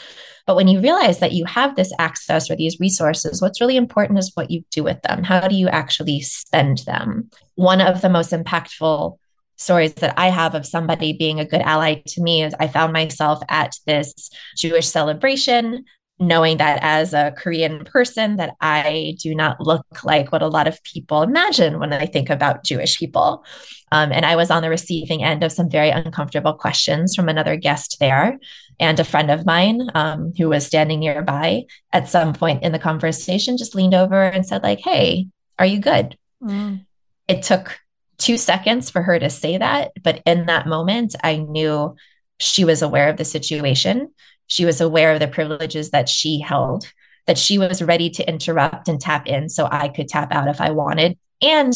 But 0.47 0.57
when 0.57 0.69
you 0.69 0.81
realize 0.81 1.21
that 1.21 1.33
you 1.33 1.45
have 1.47 1.75
this 1.75 1.93
access 1.99 2.51
or 2.51 2.57
these 2.57 2.79
resources, 2.79 3.41
what's 3.41 3.61
really 3.61 3.77
important 3.77 4.19
is 4.19 4.33
what 4.35 4.51
you 4.51 4.63
do 4.71 4.85
with 4.85 5.01
them. 5.03 5.23
How 5.23 5.49
do 5.49 5.55
you 5.55 5.69
actually 5.69 6.21
spend 6.21 6.79
them? 6.87 7.31
One 7.55 7.81
of 7.81 8.03
the 8.03 8.11
most 8.11 8.33
impactful 8.33 9.17
stories 9.57 9.95
that 9.95 10.19
I 10.19 10.29
have 10.29 10.55
of 10.55 10.67
somebody 10.67 11.13
being 11.13 11.41
a 11.41 11.47
good 11.47 11.63
ally 11.63 12.03
to 12.09 12.23
me 12.23 12.43
is 12.43 12.55
I 12.59 12.69
found 12.69 12.93
myself 12.93 13.41
at 13.49 13.75
this 13.87 14.31
Jewish 14.57 14.89
celebration 14.89 15.85
knowing 16.21 16.59
that 16.59 16.79
as 16.83 17.13
a 17.13 17.35
Korean 17.37 17.85
person 17.85 18.37
that 18.37 18.55
I 18.61 19.17
do 19.21 19.35
not 19.35 19.61
look 19.61 20.05
like 20.05 20.31
what 20.31 20.43
a 20.43 20.49
lot 20.49 20.69
of 20.69 20.83
people 20.85 21.23
imagine 21.23 21.81
when 21.81 21.93
I 21.93 22.07
think 22.07 22.31
about 22.31 22.65
Jewish 22.65 22.99
people. 22.99 23.45
Um, 23.91 24.13
and 24.13 24.25
I 24.25 24.37
was 24.37 24.51
on 24.51 24.63
the 24.63 24.71
receiving 24.71 25.25
end 25.25 25.43
of 25.43 25.53
some 25.53 25.69
very 25.69 25.91
uncomfortable 25.91 26.55
questions 26.55 27.15
from 27.15 27.29
another 27.29 27.57
guest 27.57 27.97
there. 27.99 28.39
And 28.79 28.99
a 28.99 29.05
friend 29.05 29.31
of 29.31 29.47
mine 29.47 29.89
um, 29.95 30.33
who 30.37 30.49
was 30.49 30.67
standing 30.67 31.01
nearby 31.01 31.65
at 31.93 32.09
some 32.09 32.33
point 32.33 32.63
in 32.63 32.73
the 32.73 32.79
conversation 32.79 33.57
just 33.57 33.75
leaned 33.75 33.95
over 33.95 34.23
and 34.23 34.47
said, 34.47 34.63
like, 34.63 34.81
hey, 34.81 35.27
are 35.59 35.67
you 35.67 35.81
good? 35.81 36.17
Mm. 36.43 36.85
It 37.29 37.43
took 37.43 37.79
two 38.19 38.37
seconds 38.37 38.91
for 38.91 39.03
her 39.03 39.19
to 39.19 39.31
say 39.31 39.59
that. 39.59 39.93
But 40.03 40.23
in 40.27 40.47
that 40.47 40.67
moment, 40.67 41.15
I 41.23 41.37
knew 41.37 41.95
she 42.39 42.65
was 42.65 42.83
aware 42.83 43.09
of 43.09 43.17
the 43.17 43.25
situation. 43.25 44.13
She 44.47 44.65
was 44.65 44.81
aware 44.81 45.13
of 45.13 45.21
the 45.21 45.29
privileges 45.29 45.91
that 45.91 46.09
she 46.09 46.41
held, 46.41 46.93
that 47.27 47.39
she 47.39 47.59
was 47.59 47.83
ready 47.83 48.11
to 48.11 48.29
interrupt 48.29 48.89
and 48.89 49.01
tap 49.01 49.27
in 49.27 49.49
so 49.49 49.69
I 49.71 49.89
could 49.89 50.09
tap 50.09 50.33
out 50.33 50.49
if 50.49 50.61
I 50.61 50.71
wanted. 50.71 51.19
And 51.43 51.75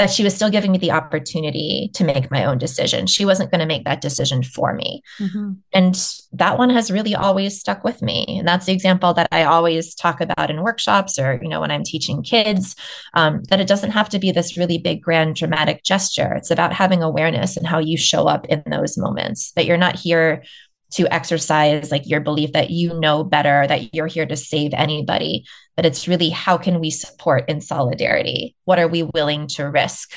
that 0.00 0.10
she 0.10 0.24
was 0.24 0.34
still 0.34 0.48
giving 0.48 0.72
me 0.72 0.78
the 0.78 0.90
opportunity 0.90 1.90
to 1.92 2.04
make 2.04 2.30
my 2.30 2.46
own 2.46 2.56
decision. 2.56 3.06
She 3.06 3.26
wasn't 3.26 3.50
going 3.50 3.58
to 3.60 3.66
make 3.66 3.84
that 3.84 4.00
decision 4.00 4.42
for 4.42 4.72
me. 4.72 5.02
Mm-hmm. 5.18 5.52
And 5.74 6.10
that 6.32 6.56
one 6.56 6.70
has 6.70 6.90
really 6.90 7.14
always 7.14 7.60
stuck 7.60 7.84
with 7.84 8.00
me. 8.00 8.24
And 8.38 8.48
that's 8.48 8.64
the 8.64 8.72
example 8.72 9.12
that 9.12 9.28
I 9.30 9.44
always 9.44 9.94
talk 9.94 10.22
about 10.22 10.48
in 10.48 10.62
workshops 10.62 11.18
or, 11.18 11.38
you 11.42 11.50
know, 11.50 11.60
when 11.60 11.70
I'm 11.70 11.84
teaching 11.84 12.22
kids, 12.22 12.76
um, 13.12 13.42
that 13.50 13.60
it 13.60 13.68
doesn't 13.68 13.90
have 13.90 14.08
to 14.08 14.18
be 14.18 14.32
this 14.32 14.56
really 14.56 14.78
big, 14.78 15.02
grand, 15.02 15.36
dramatic 15.36 15.84
gesture. 15.84 16.32
It's 16.32 16.50
about 16.50 16.72
having 16.72 17.02
awareness 17.02 17.58
and 17.58 17.66
how 17.66 17.78
you 17.78 17.98
show 17.98 18.26
up 18.26 18.46
in 18.46 18.62
those 18.70 18.96
moments, 18.96 19.52
that 19.52 19.66
you're 19.66 19.76
not 19.76 19.98
here 19.98 20.44
to 20.92 21.12
exercise 21.12 21.90
like 21.90 22.08
your 22.08 22.20
belief 22.20 22.52
that 22.52 22.70
you 22.70 22.98
know 22.98 23.24
better, 23.24 23.66
that 23.66 23.94
you're 23.94 24.06
here 24.06 24.26
to 24.26 24.36
save 24.36 24.72
anybody, 24.74 25.44
but 25.76 25.86
it's 25.86 26.08
really 26.08 26.30
how 26.30 26.58
can 26.58 26.80
we 26.80 26.90
support 26.90 27.48
in 27.48 27.60
solidarity? 27.60 28.56
What 28.64 28.78
are 28.78 28.88
we 28.88 29.02
willing 29.02 29.46
to 29.48 29.64
risk? 29.64 30.12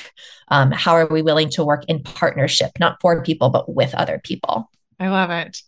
Um, 0.48 0.70
how 0.70 0.92
are 0.92 1.06
we 1.06 1.22
willing 1.22 1.50
to 1.50 1.64
work 1.64 1.84
in 1.88 2.02
partnership, 2.02 2.72
not 2.78 2.98
for 3.00 3.22
people, 3.22 3.50
but 3.50 3.72
with 3.72 3.94
other 3.94 4.20
people? 4.22 4.70
I 4.98 5.08
love 5.08 5.30
it. 5.30 5.62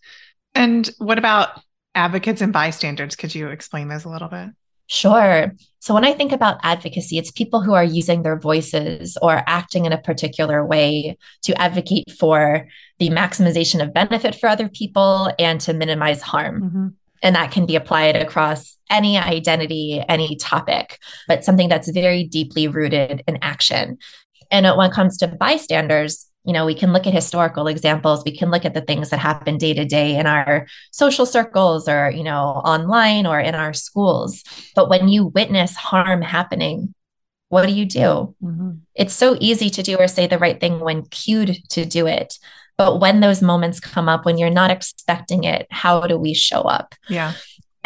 And 0.55 0.89
what 0.99 1.19
about 1.19 1.61
advocates 1.95 2.41
and 2.41 2.53
bystanders? 2.53 3.17
Could 3.17 3.35
you 3.35 3.49
explain 3.49 3.89
those 3.89 4.05
a 4.05 4.09
little 4.09 4.29
bit? 4.29 4.51
Sure. 4.87 5.53
So 5.80 5.95
when 5.95 6.05
I 6.05 6.12
think 6.12 6.32
about 6.32 6.59
advocacy, 6.62 7.18
it's 7.18 7.30
people 7.30 7.62
who 7.62 7.74
are 7.74 7.84
using 7.84 8.22
their 8.22 8.39
voices 8.39 9.16
or 9.22 9.43
acting 9.47 9.84
in 9.84 9.93
a 9.93 9.99
particular 9.99 10.64
way 10.64 11.16
to 11.43 11.61
advocate 11.61 12.11
for 12.18 12.66
the 12.99 13.11
maximization 13.11 13.82
of 13.82 13.95
benefit 13.95 14.34
for 14.34 14.49
other 14.49 14.68
people 14.68 15.32
and 15.39 15.61
to 15.61 15.72
minimize 15.72 16.22
harm. 16.22 16.62
Mm-hmm. 16.62 16.87
And 17.22 17.37
that 17.37 17.51
can 17.51 17.66
be 17.66 17.76
applied 17.76 18.16
across 18.16 18.76
any 18.91 19.16
identity, 19.16 20.03
any 20.09 20.37
topic, 20.37 20.99
but 21.26 21.45
something 21.45 21.68
that's 21.68 21.91
very 21.91 22.24
deeply 22.24 22.68
rooted 22.68 23.22
in 23.26 23.39
action. 23.43 23.99
And 24.51 24.66
when 24.76 24.91
it 24.91 24.95
comes 24.95 25.16
to 25.18 25.28
bystanders, 25.28 26.26
you 26.47 26.53
know, 26.53 26.64
we 26.64 26.74
can 26.74 26.92
look 26.92 27.07
at 27.07 27.12
historical 27.12 27.66
examples. 27.66 28.22
We 28.24 28.36
can 28.36 28.51
look 28.51 28.64
at 28.64 28.72
the 28.72 28.80
things 28.80 29.11
that 29.11 29.18
happen 29.18 29.59
day 29.59 29.74
to 29.74 29.84
day 29.84 30.16
in 30.16 30.26
our 30.26 30.66
social 30.92 31.26
circles 31.26 31.88
or, 31.88 32.11
you 32.11 32.22
know, 32.22 32.40
online 32.42 33.26
or 33.26 33.40
in 33.40 33.55
our 33.55 33.72
schools. 33.72 34.44
But 34.74 34.88
when 34.88 35.09
you 35.09 35.26
witness 35.26 35.74
harm 35.74 36.22
happening, 36.22 36.94
what 37.49 37.66
do 37.66 37.72
you 37.72 37.84
do? 37.84 38.34
Mm-hmm. 38.42 38.70
It's 38.94 39.14
so 39.14 39.36
easy 39.40 39.70
to 39.70 39.82
do 39.82 39.97
or 39.97 40.07
say 40.07 40.26
the 40.26 40.38
right 40.38 40.59
thing 40.61 40.78
when 40.78 41.03
cued 41.07 41.59
to 41.70 41.84
do 41.84 42.07
it. 42.07 42.38
But 42.78 43.01
when 43.01 43.20
those 43.20 43.42
moments 43.42 43.80
come 43.80 44.09
up, 44.09 44.24
when 44.24 44.38
you're 44.38 44.51
not 44.51 44.70
expecting 44.70 45.44
it, 45.44 45.66
how 45.70 46.07
do 46.07 46.18
we 46.18 46.34
show 46.34 46.61
up? 46.61 46.94
Yeah. 47.09 47.32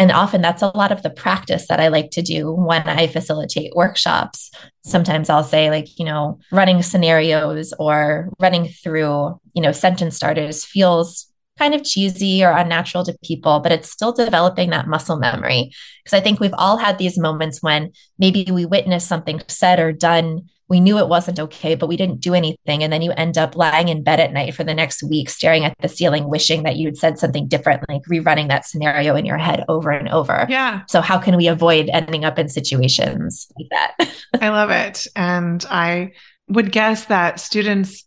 And 0.00 0.10
often 0.10 0.40
that's 0.40 0.62
a 0.62 0.74
lot 0.74 0.92
of 0.92 1.02
the 1.02 1.10
practice 1.10 1.66
that 1.68 1.78
I 1.78 1.88
like 1.88 2.10
to 2.12 2.22
do 2.22 2.50
when 2.50 2.88
I 2.88 3.06
facilitate 3.06 3.76
workshops. 3.76 4.50
Sometimes 4.82 5.28
I'll 5.28 5.44
say, 5.44 5.68
like, 5.68 5.98
you 5.98 6.06
know, 6.06 6.38
running 6.50 6.82
scenarios 6.82 7.74
or 7.78 8.30
running 8.38 8.68
through, 8.68 9.38
you 9.52 9.60
know, 9.60 9.72
sentence 9.72 10.16
starters 10.16 10.64
feels 10.64 11.30
kind 11.58 11.74
of 11.74 11.84
cheesy 11.84 12.42
or 12.42 12.50
unnatural 12.50 13.04
to 13.04 13.18
people, 13.22 13.60
but 13.60 13.72
it's 13.72 13.90
still 13.90 14.12
developing 14.12 14.70
that 14.70 14.88
muscle 14.88 15.18
memory. 15.18 15.70
Because 16.02 16.16
I 16.16 16.22
think 16.22 16.40
we've 16.40 16.54
all 16.56 16.78
had 16.78 16.96
these 16.96 17.18
moments 17.18 17.62
when 17.62 17.92
maybe 18.18 18.46
we 18.50 18.64
witness 18.64 19.06
something 19.06 19.42
said 19.48 19.80
or 19.80 19.92
done 19.92 20.48
we 20.70 20.78
knew 20.78 20.98
it 20.98 21.08
wasn't 21.08 21.40
okay, 21.40 21.74
but 21.74 21.88
we 21.88 21.96
didn't 21.96 22.20
do 22.20 22.32
anything. 22.32 22.84
And 22.84 22.92
then 22.92 23.02
you 23.02 23.10
end 23.12 23.36
up 23.36 23.56
lying 23.56 23.88
in 23.88 24.04
bed 24.04 24.20
at 24.20 24.32
night 24.32 24.54
for 24.54 24.62
the 24.62 24.72
next 24.72 25.02
week, 25.02 25.28
staring 25.28 25.64
at 25.64 25.74
the 25.80 25.88
ceiling, 25.88 26.30
wishing 26.30 26.62
that 26.62 26.76
you'd 26.76 26.96
said 26.96 27.18
something 27.18 27.48
different, 27.48 27.86
like 27.88 28.02
rerunning 28.04 28.48
that 28.48 28.64
scenario 28.64 29.16
in 29.16 29.26
your 29.26 29.36
head 29.36 29.64
over 29.68 29.90
and 29.90 30.08
over. 30.08 30.46
Yeah. 30.48 30.82
So, 30.86 31.00
how 31.00 31.18
can 31.18 31.36
we 31.36 31.48
avoid 31.48 31.90
ending 31.92 32.24
up 32.24 32.38
in 32.38 32.48
situations 32.48 33.48
like 33.58 33.68
that? 33.70 34.14
I 34.40 34.50
love 34.50 34.70
it. 34.70 35.08
And 35.16 35.64
I 35.68 36.12
would 36.46 36.70
guess 36.70 37.06
that 37.06 37.40
students 37.40 38.06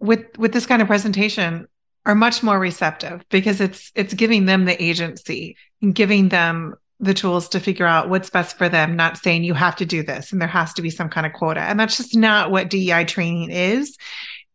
with 0.00 0.26
with 0.36 0.52
this 0.52 0.66
kind 0.66 0.82
of 0.82 0.88
presentation 0.88 1.68
are 2.04 2.16
much 2.16 2.42
more 2.42 2.58
receptive 2.58 3.24
because 3.30 3.60
it's 3.60 3.92
it's 3.94 4.14
giving 4.14 4.46
them 4.46 4.64
the 4.64 4.82
agency 4.82 5.56
and 5.80 5.94
giving 5.94 6.28
them 6.28 6.74
the 7.00 7.14
tools 7.14 7.48
to 7.50 7.60
figure 7.60 7.86
out 7.86 8.08
what's 8.08 8.30
best 8.30 8.56
for 8.56 8.68
them, 8.68 8.96
not 8.96 9.18
saying 9.18 9.44
you 9.44 9.54
have 9.54 9.76
to 9.76 9.86
do 9.86 10.02
this 10.02 10.32
and 10.32 10.40
there 10.40 10.48
has 10.48 10.72
to 10.74 10.82
be 10.82 10.90
some 10.90 11.08
kind 11.08 11.26
of 11.26 11.32
quota. 11.32 11.60
And 11.60 11.78
that's 11.78 11.96
just 11.96 12.16
not 12.16 12.50
what 12.50 12.70
DEI 12.70 13.04
training 13.04 13.50
is. 13.50 13.96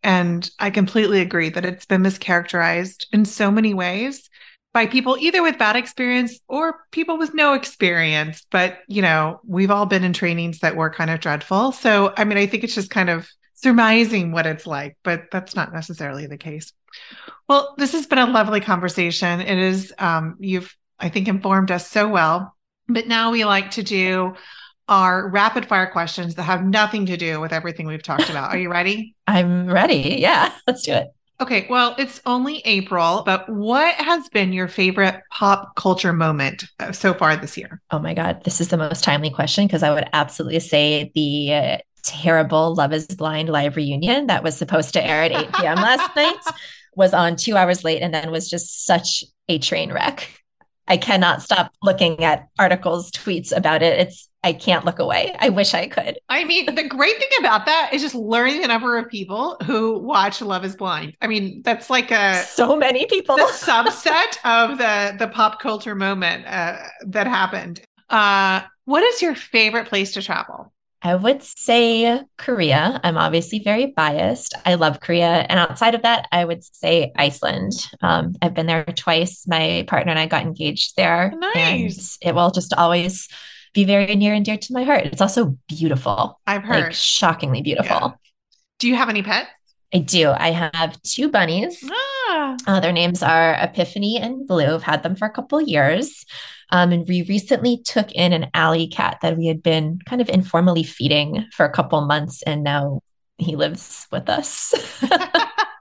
And 0.03 0.49
I 0.59 0.69
completely 0.69 1.19
agree 1.21 1.49
that 1.49 1.65
it's 1.65 1.85
been 1.85 2.01
mischaracterized 2.01 3.05
in 3.11 3.25
so 3.25 3.51
many 3.51 3.73
ways 3.73 4.29
by 4.73 4.85
people 4.85 5.17
either 5.19 5.41
with 5.41 5.57
bad 5.57 5.75
experience 5.75 6.39
or 6.47 6.79
people 6.91 7.17
with 7.17 7.33
no 7.33 7.53
experience. 7.53 8.45
But, 8.49 8.79
you 8.87 9.01
know, 9.01 9.41
we've 9.45 9.71
all 9.71 9.85
been 9.85 10.03
in 10.03 10.13
trainings 10.13 10.59
that 10.59 10.75
were 10.75 10.89
kind 10.89 11.09
of 11.09 11.19
dreadful. 11.19 11.71
So, 11.71 12.13
I 12.15 12.23
mean, 12.23 12.37
I 12.37 12.45
think 12.45 12.63
it's 12.63 12.75
just 12.75 12.89
kind 12.89 13.09
of 13.09 13.27
surmising 13.55 14.31
what 14.31 14.45
it's 14.45 14.65
like, 14.65 14.97
but 15.03 15.25
that's 15.31 15.55
not 15.55 15.73
necessarily 15.73 16.27
the 16.27 16.37
case. 16.37 16.71
Well, 17.49 17.75
this 17.77 17.91
has 17.91 18.05
been 18.05 18.19
a 18.19 18.27
lovely 18.27 18.61
conversation. 18.61 19.41
It 19.41 19.57
is, 19.57 19.93
um, 19.97 20.37
you've 20.39 20.73
I 20.99 21.09
think, 21.09 21.27
informed 21.27 21.71
us 21.71 21.87
so 21.87 22.07
well. 22.07 22.55
But 22.87 23.07
now 23.07 23.31
we 23.31 23.45
like 23.45 23.71
to 23.71 23.83
do 23.83 24.35
our 24.87 25.29
rapid 25.29 25.67
fire 25.67 25.87
questions 25.87 26.35
that 26.35 26.43
have 26.43 26.65
nothing 26.65 27.05
to 27.05 27.17
do 27.17 27.39
with 27.39 27.53
everything 27.53 27.87
we've 27.87 28.03
talked 28.03 28.29
about. 28.29 28.53
Are 28.53 28.57
you 28.57 28.71
ready? 28.71 29.15
I'm 29.27 29.67
ready. 29.67 30.17
Yeah, 30.19 30.51
let's 30.65 30.83
do 30.83 30.93
it. 30.93 31.07
Okay, 31.41 31.67
well, 31.69 31.95
it's 31.97 32.21
only 32.25 32.57
April, 32.65 33.23
but 33.25 33.47
what 33.47 33.95
has 33.95 34.27
been 34.27 34.51
your 34.51 34.67
favorite 34.67 35.21
pop 35.31 35.73
culture 35.75 36.11
moment 36.11 36.65
uh, 36.79 36.91
so 36.91 37.13
far 37.13 37.37
this 37.37 37.57
year? 37.57 37.81
Oh 37.91 37.99
my 37.99 38.13
God, 38.13 38.43
this 38.43 38.59
is 38.59 38.67
the 38.67 38.77
most 38.77 39.05
timely 39.05 39.29
question 39.29 39.65
because 39.65 39.81
I 39.81 39.93
would 39.93 40.09
absolutely 40.11 40.59
say 40.59 41.11
the 41.15 41.53
uh, 41.53 41.77
terrible 42.03 42.75
Love 42.75 42.91
is 42.91 43.07
Blind 43.07 43.47
live 43.47 43.77
reunion 43.77 44.27
that 44.27 44.43
was 44.43 44.57
supposed 44.57 44.93
to 44.93 45.05
air 45.05 45.23
at 45.23 45.31
8 45.31 45.53
p.m. 45.53 45.75
last 45.77 46.13
night 46.17 46.35
was 46.95 47.13
on 47.13 47.37
two 47.37 47.55
hours 47.55 47.85
late 47.85 48.01
and 48.01 48.13
then 48.13 48.31
was 48.31 48.49
just 48.49 48.85
such 48.85 49.23
a 49.47 49.59
train 49.59 49.93
wreck. 49.93 50.29
I 50.89 50.97
cannot 50.97 51.41
stop 51.41 51.71
looking 51.83 52.23
at 52.23 52.47
articles, 52.57 53.11
tweets 53.11 53.55
about 53.55 53.81
it. 53.81 53.99
It's 53.99 54.27
I 54.43 54.53
can't 54.53 54.85
look 54.85 54.99
away. 54.99 55.35
I 55.39 55.49
wish 55.49 55.73
I 55.73 55.87
could. 55.87 56.17
I 56.29 56.45
mean, 56.45 56.73
the 56.73 56.87
great 56.87 57.17
thing 57.17 57.29
about 57.39 57.65
that 57.65 57.89
is 57.93 58.01
just 58.01 58.15
learning 58.15 58.61
the 58.61 58.69
number 58.69 58.97
of 58.97 59.09
people 59.09 59.57
who 59.65 59.99
watch 59.99 60.41
Love 60.41 60.63
is 60.63 60.77
Blind. 60.77 61.13
I 61.21 61.27
mean, 61.27 61.61
that's 61.63 61.89
like 61.89 62.09
a 62.11 62.35
so 62.43 62.75
many 62.75 63.05
people. 63.05 63.35
The 63.35 63.43
subset 63.43 64.37
of 64.45 64.77
the 64.77 65.15
the 65.19 65.27
pop 65.27 65.61
culture 65.61 65.93
moment 65.93 66.45
uh, 66.47 66.77
that 67.07 67.27
happened. 67.27 67.81
Uh, 68.09 68.61
what 68.85 69.03
is 69.03 69.21
your 69.21 69.35
favorite 69.35 69.87
place 69.87 70.13
to 70.13 70.21
travel? 70.21 70.73
I 71.01 71.15
would 71.15 71.41
say 71.41 72.21
Korea. 72.37 72.99
I'm 73.03 73.17
obviously 73.17 73.59
very 73.59 73.87
biased. 73.87 74.53
I 74.65 74.73
love 74.73 74.99
Korea. 74.99 75.45
And 75.47 75.57
outside 75.57 75.95
of 75.95 76.01
that, 76.01 76.27
I 76.31 76.43
would 76.43 76.63
say 76.63 77.13
Iceland. 77.15 77.71
Um, 78.01 78.35
I've 78.41 78.53
been 78.53 78.65
there 78.65 78.83
twice. 78.83 79.47
My 79.47 79.85
partner 79.87 80.11
and 80.11 80.19
I 80.19 80.25
got 80.25 80.41
engaged 80.41 80.97
there. 80.97 81.33
Nice. 81.37 82.17
And 82.21 82.29
it 82.29 82.35
will 82.35 82.51
just 82.51 82.73
always 82.73 83.29
be 83.73 83.85
very 83.85 84.15
near 84.15 84.33
and 84.33 84.43
dear 84.43 84.57
to 84.57 84.73
my 84.73 84.83
heart. 84.83 85.05
It's 85.05 85.21
also 85.21 85.57
beautiful. 85.69 86.39
I've 86.45 86.63
heard. 86.63 86.83
Like, 86.85 86.93
shockingly 86.93 87.61
beautiful. 87.61 87.97
Yeah. 87.97 88.11
Do 88.79 88.87
you 88.89 88.95
have 88.95 89.09
any 89.09 89.23
pets? 89.23 89.49
I 89.93 89.99
do. 89.99 90.29
I 90.29 90.51
have 90.51 91.01
two 91.01 91.29
bunnies. 91.29 91.83
Ah. 91.89 92.57
Uh, 92.67 92.79
their 92.79 92.91
names 92.91 93.23
are 93.23 93.53
Epiphany 93.53 94.17
and 94.21 94.47
Blue. 94.47 94.75
I've 94.75 94.83
had 94.83 95.01
them 95.03 95.15
for 95.15 95.25
a 95.25 95.31
couple 95.31 95.61
years. 95.61 96.25
Um, 96.71 96.91
and 96.91 97.07
we 97.07 97.23
recently 97.23 97.81
took 97.83 98.11
in 98.11 98.33
an 98.33 98.49
alley 98.53 98.87
cat 98.87 99.19
that 99.21 99.37
we 99.37 99.47
had 99.47 99.63
been 99.63 99.99
kind 100.05 100.21
of 100.21 100.29
informally 100.29 100.83
feeding 100.83 101.45
for 101.51 101.65
a 101.65 101.71
couple 101.71 101.99
months, 102.01 102.43
and 102.43 102.63
now 102.63 103.01
he 103.37 103.55
lives 103.55 104.07
with 104.11 104.29
us. 104.29 104.73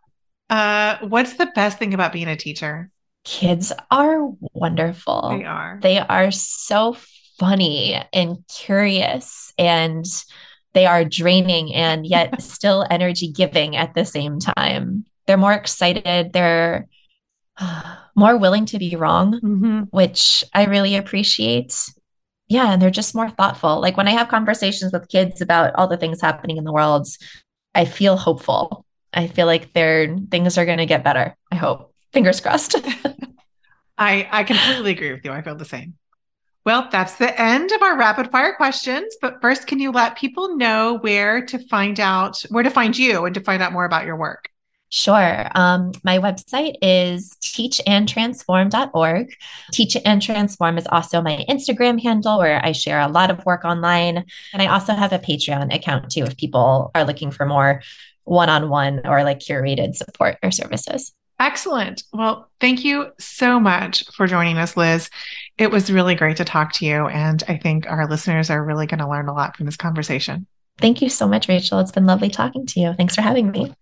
uh, 0.51 0.99
what's 1.03 1.35
the 1.35 1.51
best 1.55 1.79
thing 1.79 1.95
about 1.95 2.13
being 2.13 2.29
a 2.29 2.37
teacher? 2.37 2.91
Kids 3.25 3.73
are 3.91 4.31
wonderful. 4.55 5.37
They 5.37 5.45
are. 5.45 5.79
They 5.83 5.99
are 5.99 6.31
so 6.31 6.97
funny 7.39 8.03
and 8.13 8.39
curious 8.49 9.53
and 9.59 10.05
they 10.75 10.87
are 10.87 11.05
draining 11.05 11.75
and 11.75 12.07
yet 12.07 12.43
still 12.43 12.87
energy 12.91 13.31
giving 13.31 13.77
at 13.77 13.95
the 13.95 14.05
same 14.05 14.39
time. 14.39 15.05
They're 15.27 15.37
more 15.37 15.53
excited. 15.53 16.33
They're 16.33 16.89
more 18.15 18.37
willing 18.37 18.67
to 18.67 18.79
be 18.79 18.97
wrong, 18.97 19.41
mm-hmm. 19.41 19.81
which 19.91 20.45
I 20.55 20.65
really 20.65 20.97
appreciate. 20.97 21.75
Yeah, 22.49 22.73
and 22.73 22.81
they're 22.81 22.91
just 22.91 23.15
more 23.15 23.31
thoughtful. 23.31 23.81
Like 23.81 23.97
when 23.97 24.09
I 24.09 24.13
have 24.13 24.29
conversations 24.29 24.93
with 24.93 25.09
kids 25.09 25.41
about 25.41 25.75
all 25.75 25.87
the 25.87 25.97
things 25.97 26.21
happening 26.21 26.57
in 26.57 26.65
the 26.65 26.73
world, 26.73 27.07
I 27.75 27.85
feel 27.85 28.17
hopeful. 28.17 28.85
I 29.13 29.27
feel 29.27 29.47
like 29.47 29.73
their 29.73 30.17
things 30.31 30.59
are 30.59 30.67
going 30.67 30.79
to 30.79 30.87
get 30.87 31.05
better. 31.05 31.37
I 31.53 31.57
hope. 31.57 31.95
Fingers 32.13 32.41
crossed. 32.41 32.77
I 33.99 34.29
I 34.31 34.45
completely 34.45 34.93
agree 34.93 35.13
with 35.13 35.25
you. 35.25 35.33
I 35.33 35.43
feel 35.43 35.57
the 35.57 35.65
same. 35.65 35.95
Well, 36.65 36.89
that's 36.91 37.17
the 37.17 37.41
end 37.41 37.73
of 37.73 37.83
our 37.83 37.97
rapid 37.97 38.31
fire 38.31 38.55
questions. 38.55 39.17
But 39.21 39.41
first, 39.41 39.67
can 39.67 39.79
you 39.79 39.91
let 39.91 40.19
people 40.19 40.57
know 40.57 40.99
where 41.01 41.45
to 41.47 41.59
find 41.69 41.99
out 41.99 42.43
where 42.51 42.63
to 42.63 42.71
find 42.71 42.97
you 42.97 43.25
and 43.25 43.35
to 43.35 43.41
find 43.41 43.63
out 43.63 43.73
more 43.73 43.85
about 43.85 44.07
your 44.07 44.17
work? 44.17 44.51
Sure. 44.91 45.49
Um, 45.55 45.93
my 46.03 46.19
website 46.19 46.77
is 46.81 47.37
teachandtransform.org. 47.43 49.35
Teach 49.73 49.97
and 50.05 50.23
Transform 50.23 50.79
is 50.79 50.87
also 50.91 51.21
my 51.21 51.45
Instagram 51.49 52.01
handle 52.01 52.39
where 52.39 52.65
I 52.65 52.73
share 52.73 53.01
a 53.01 53.09
lot 53.09 53.31
of 53.31 53.45
work 53.45 53.65
online. 53.65 54.25
And 54.53 54.63
I 54.63 54.67
also 54.67 54.95
have 54.95 55.13
a 55.13 55.19
Patreon 55.19 55.75
account 55.75 56.11
too 56.11 56.25
if 56.25 56.37
people 56.37 56.91
are 56.95 57.05
looking 57.05 57.31
for 57.31 57.45
more 57.45 57.83
one 58.25 58.49
on 58.49 58.71
one 58.71 59.03
or 59.05 59.25
like 59.25 59.41
curated 59.41 59.95
support 59.95 60.39
or 60.43 60.51
services. 60.51 61.13
Excellent. 61.41 62.03
Well, 62.13 62.51
thank 62.61 62.85
you 62.85 63.13
so 63.19 63.61
much 63.61 64.05
for 64.15 64.27
joining 64.27 64.59
us, 64.59 64.77
Liz. 64.77 65.09
It 65.57 65.71
was 65.71 65.93
really 65.93 66.15
great 66.15 66.39
to 66.39 66.45
talk 66.45 66.73
to 66.75 66.87
you. 66.87 67.07
And 67.07 67.43
I 67.47 67.59
think 67.59 67.87
our 67.89 68.09
listeners 68.09 68.51
are 68.51 68.65
really 68.65 68.87
going 68.87 68.99
to 68.99 69.09
learn 69.09 69.29
a 69.29 69.35
lot 69.35 69.57
from 69.57 69.67
this 69.67 69.77
conversation. 69.77 70.47
Thank 70.79 71.01
you 71.01 71.09
so 71.09 71.29
much, 71.29 71.49
Rachel. 71.49 71.79
It's 71.79 71.93
been 71.93 72.07
lovely 72.07 72.31
talking 72.31 72.67
to 72.67 72.81
you. 72.81 72.95
Thanks 72.95 73.15
for 73.15 73.23
having 73.23 73.51
me. 73.51 73.73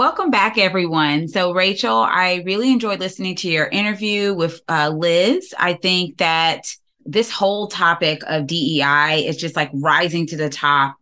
Welcome 0.00 0.30
back, 0.30 0.56
everyone. 0.56 1.28
So, 1.28 1.52
Rachel, 1.52 1.94
I 1.94 2.42
really 2.46 2.72
enjoyed 2.72 3.00
listening 3.00 3.36
to 3.36 3.50
your 3.50 3.66
interview 3.66 4.32
with 4.32 4.62
uh, 4.66 4.88
Liz. 4.88 5.52
I 5.58 5.74
think 5.74 6.16
that 6.16 6.74
this 7.04 7.30
whole 7.30 7.66
topic 7.68 8.22
of 8.26 8.46
DEI 8.46 9.26
is 9.26 9.36
just 9.36 9.56
like 9.56 9.70
rising 9.74 10.26
to 10.28 10.38
the 10.38 10.48
top 10.48 10.96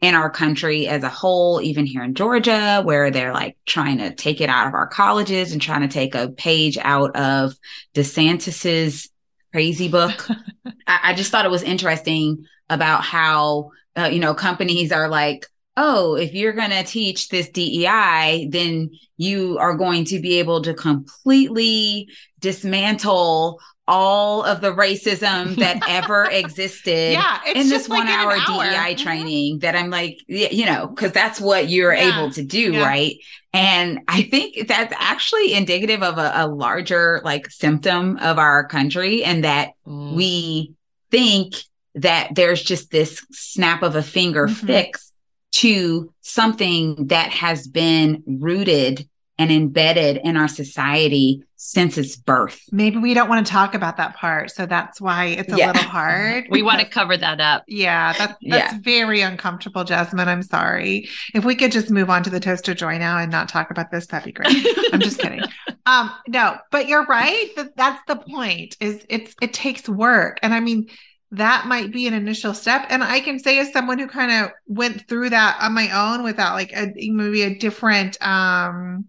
in 0.00 0.14
our 0.14 0.30
country 0.30 0.86
as 0.86 1.02
a 1.02 1.08
whole, 1.08 1.60
even 1.60 1.86
here 1.86 2.04
in 2.04 2.14
Georgia, 2.14 2.82
where 2.84 3.10
they're 3.10 3.32
like 3.32 3.56
trying 3.66 3.98
to 3.98 4.14
take 4.14 4.40
it 4.40 4.48
out 4.48 4.68
of 4.68 4.74
our 4.74 4.86
colleges 4.86 5.50
and 5.50 5.60
trying 5.60 5.80
to 5.80 5.88
take 5.88 6.14
a 6.14 6.28
page 6.28 6.78
out 6.78 7.16
of 7.16 7.52
DeSantis's 7.94 9.10
crazy 9.50 9.88
book. 9.88 10.24
I, 10.86 11.00
I, 11.02 11.14
just 11.14 11.32
thought 11.32 11.46
it 11.46 11.50
was 11.50 11.64
interesting 11.64 12.46
about 12.70 13.02
how, 13.02 13.72
uh, 13.96 14.04
you 14.04 14.20
know, 14.20 14.34
companies 14.34 14.92
are 14.92 15.08
like, 15.08 15.46
oh, 15.76 16.14
if 16.14 16.32
you're 16.32 16.52
going 16.52 16.70
to 16.70 16.84
teach 16.84 17.28
this 17.28 17.48
DEI, 17.50 18.48
then 18.50 18.90
you 19.16 19.58
are 19.58 19.76
going 19.76 20.04
to 20.06 20.20
be 20.20 20.38
able 20.38 20.62
to 20.62 20.74
completely 20.74 22.08
dismantle 22.40 23.60
all 23.88 24.42
of 24.42 24.60
the 24.60 24.72
racism 24.72 25.54
that 25.56 25.80
ever 25.88 26.24
existed 26.30 27.12
yeah, 27.12 27.38
in 27.54 27.68
this 27.68 27.88
one 27.88 28.06
like 28.06 28.08
hour, 28.08 28.32
hour, 28.32 28.64
DEI 28.64 28.94
mm-hmm. 28.94 29.02
training 29.02 29.58
that 29.60 29.76
I'm 29.76 29.90
like, 29.90 30.18
you 30.26 30.66
know, 30.66 30.88
because 30.88 31.12
that's 31.12 31.40
what 31.40 31.68
you're 31.68 31.94
yeah. 31.94 32.18
able 32.18 32.32
to 32.32 32.42
do, 32.42 32.72
yeah. 32.72 32.84
right? 32.84 33.16
And 33.52 34.00
I 34.08 34.22
think 34.22 34.66
that's 34.66 34.94
actually 34.98 35.54
indicative 35.54 36.02
of 36.02 36.18
a, 36.18 36.32
a 36.34 36.48
larger 36.48 37.20
like 37.24 37.50
symptom 37.50 38.16
of 38.18 38.38
our 38.38 38.66
country 38.66 39.22
and 39.22 39.44
that 39.44 39.70
mm. 39.86 40.14
we 40.14 40.74
think 41.10 41.54
that 41.94 42.34
there's 42.34 42.62
just 42.62 42.90
this 42.90 43.24
snap 43.30 43.82
of 43.82 43.94
a 43.94 44.02
finger 44.02 44.48
mm-hmm. 44.48 44.66
fix 44.66 45.12
to 45.56 46.12
something 46.20 47.06
that 47.06 47.30
has 47.30 47.66
been 47.66 48.22
rooted 48.26 49.08
and 49.38 49.50
embedded 49.50 50.18
in 50.18 50.36
our 50.36 50.48
society 50.48 51.42
since 51.56 51.96
its 51.98 52.16
birth. 52.16 52.60
Maybe 52.70 52.98
we 52.98 53.14
don't 53.14 53.28
want 53.28 53.46
to 53.46 53.50
talk 53.50 53.74
about 53.74 53.96
that 53.96 54.16
part. 54.16 54.50
So 54.50 54.66
that's 54.66 55.00
why 55.00 55.26
it's 55.26 55.52
a 55.52 55.56
yeah. 55.56 55.68
little 55.68 55.82
hard. 55.82 56.46
we 56.50 56.62
want 56.62 56.80
to 56.80 56.86
cover 56.86 57.16
that 57.16 57.40
up. 57.40 57.64
Yeah, 57.66 58.12
that's 58.12 58.34
that's 58.48 58.72
yeah. 58.72 58.78
very 58.82 59.22
uncomfortable, 59.22 59.84
Jasmine. 59.84 60.28
I'm 60.28 60.42
sorry. 60.42 61.08
If 61.34 61.44
we 61.44 61.54
could 61.54 61.72
just 61.72 61.90
move 61.90 62.10
on 62.10 62.22
to 62.24 62.30
the 62.30 62.40
toast 62.40 62.68
of 62.68 62.76
joy 62.76 62.98
now 62.98 63.18
and 63.18 63.30
not 63.30 63.48
talk 63.48 63.70
about 63.70 63.90
this, 63.90 64.06
that'd 64.06 64.26
be 64.26 64.32
great. 64.32 64.66
I'm 64.92 65.00
just 65.00 65.18
kidding. 65.18 65.40
Um, 65.88 66.10
no, 66.26 66.56
but 66.72 66.88
you're 66.88 67.06
right. 67.06 67.48
That 67.54 67.76
that's 67.76 68.02
the 68.08 68.16
point. 68.16 68.76
Is 68.80 69.06
it's 69.08 69.36
it 69.40 69.52
takes 69.52 69.88
work. 69.88 70.40
And 70.42 70.52
I 70.52 70.58
mean, 70.58 70.88
that 71.32 71.66
might 71.66 71.92
be 71.92 72.06
an 72.06 72.14
initial 72.14 72.54
step. 72.54 72.86
And 72.88 73.02
I 73.02 73.20
can 73.20 73.38
say 73.38 73.58
as 73.58 73.72
someone 73.72 73.98
who 73.98 74.06
kind 74.06 74.30
of 74.30 74.50
went 74.66 75.08
through 75.08 75.30
that 75.30 75.58
on 75.60 75.74
my 75.74 75.90
own 75.90 76.22
without 76.22 76.54
like 76.54 76.72
a 76.72 76.92
maybe 77.10 77.42
a 77.42 77.58
different 77.58 78.16
um 78.24 79.06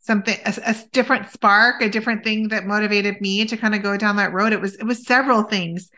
something 0.00 0.36
a, 0.44 0.54
a, 0.66 0.74
different 0.92 1.30
spark 1.30 1.80
a 1.80 1.88
different 1.88 2.24
thing 2.24 2.48
that 2.48 2.66
motivated 2.66 3.20
me 3.20 3.44
to 3.44 3.56
kind 3.56 3.74
of 3.74 3.82
go 3.82 3.96
down 3.96 4.16
that 4.16 4.32
road. 4.32 4.52
It 4.52 4.60
was 4.60 4.76
it 4.76 4.84
was 4.84 5.06
several 5.06 5.42
things. 5.42 5.90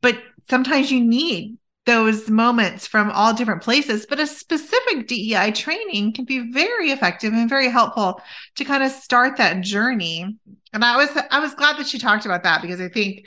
But 0.00 0.18
sometimes 0.48 0.90
you 0.90 1.04
need 1.04 1.58
those 1.84 2.30
moments 2.30 2.86
from 2.86 3.10
all 3.10 3.34
different 3.34 3.62
places. 3.62 4.06
But 4.06 4.20
a 4.20 4.26
specific 4.26 5.08
DEI 5.08 5.50
training 5.52 6.12
can 6.12 6.24
be 6.24 6.52
very 6.52 6.90
effective 6.90 7.32
and 7.32 7.48
very 7.48 7.68
helpful 7.68 8.20
to 8.56 8.64
kind 8.64 8.82
of 8.82 8.92
start 8.92 9.36
that 9.36 9.62
journey. 9.62 10.38
And 10.72 10.84
I 10.84 10.96
was 10.96 11.10
I 11.30 11.40
was 11.40 11.54
glad 11.54 11.76
that 11.76 11.86
she 11.86 11.98
talked 11.98 12.24
about 12.24 12.44
that 12.44 12.62
because 12.62 12.80
I 12.80 12.88
think 12.88 13.26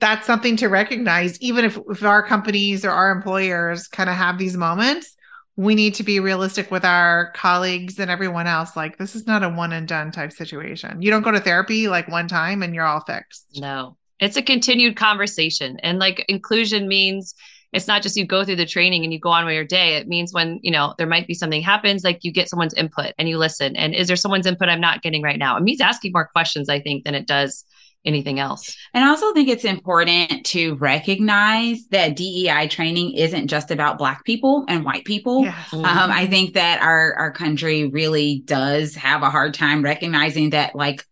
that's 0.00 0.26
something 0.26 0.56
to 0.58 0.68
recognize. 0.68 1.40
Even 1.40 1.64
if, 1.64 1.78
if 1.88 2.02
our 2.04 2.22
companies 2.22 2.84
or 2.84 2.90
our 2.90 3.10
employers 3.10 3.88
kind 3.88 4.08
of 4.08 4.16
have 4.16 4.38
these 4.38 4.56
moments 4.56 5.14
we 5.56 5.74
need 5.74 5.94
to 5.94 6.02
be 6.02 6.18
realistic 6.20 6.70
with 6.70 6.84
our 6.84 7.30
colleagues 7.32 7.98
and 7.98 8.10
everyone 8.10 8.46
else. 8.46 8.76
Like 8.76 8.98
this 8.98 9.14
is 9.14 9.26
not 9.26 9.44
a 9.44 9.48
one 9.48 9.72
and 9.72 9.86
done 9.86 10.10
type 10.10 10.32
situation. 10.32 11.00
You 11.00 11.10
don't 11.10 11.22
go 11.22 11.30
to 11.30 11.40
therapy 11.40 11.88
like 11.88 12.08
one 12.08 12.26
time 12.26 12.62
and 12.62 12.74
you're 12.74 12.86
all 12.86 13.00
fixed. 13.00 13.46
No. 13.56 13.96
It's 14.18 14.36
a 14.36 14.42
continued 14.42 14.96
conversation. 14.96 15.78
And 15.82 15.98
like 15.98 16.24
inclusion 16.28 16.88
means 16.88 17.34
it's 17.72 17.88
not 17.88 18.02
just 18.02 18.16
you 18.16 18.24
go 18.24 18.44
through 18.44 18.56
the 18.56 18.66
training 18.66 19.04
and 19.04 19.12
you 19.12 19.20
go 19.20 19.30
on 19.30 19.44
with 19.44 19.54
your 19.54 19.64
day. 19.64 19.96
It 19.96 20.08
means 20.08 20.32
when 20.32 20.58
you 20.62 20.70
know 20.72 20.94
there 20.98 21.06
might 21.06 21.26
be 21.26 21.34
something 21.34 21.62
happens 21.62 22.02
like 22.02 22.20
you 22.22 22.32
get 22.32 22.48
someone's 22.48 22.74
input 22.74 23.12
and 23.18 23.28
you 23.28 23.38
listen. 23.38 23.76
And 23.76 23.94
is 23.94 24.08
there 24.08 24.16
someone's 24.16 24.46
input 24.46 24.68
i'm 24.68 24.80
not 24.80 25.02
getting 25.02 25.22
right 25.22 25.38
now? 25.38 25.56
It 25.56 25.62
means 25.62 25.80
asking 25.80 26.12
more 26.12 26.26
questions 26.26 26.68
i 26.68 26.80
think 26.80 27.04
than 27.04 27.14
it 27.14 27.26
does 27.26 27.64
anything 28.04 28.38
else. 28.38 28.76
And 28.92 29.04
I 29.04 29.08
also 29.08 29.32
think 29.32 29.48
it's 29.48 29.64
important 29.64 30.44
to 30.46 30.74
recognize 30.76 31.86
that 31.90 32.16
DEI 32.16 32.68
training 32.68 33.14
isn't 33.14 33.48
just 33.48 33.70
about 33.70 33.98
Black 33.98 34.24
people 34.24 34.64
and 34.68 34.84
white 34.84 35.04
people. 35.04 35.44
Yes. 35.44 35.72
Um, 35.72 35.84
I 35.84 36.26
think 36.26 36.54
that 36.54 36.82
our, 36.82 37.14
our 37.14 37.32
country 37.32 37.88
really 37.88 38.42
does 38.44 38.94
have 38.94 39.22
a 39.22 39.30
hard 39.30 39.54
time 39.54 39.82
recognizing 39.82 40.50
that, 40.50 40.74
like, 40.74 41.04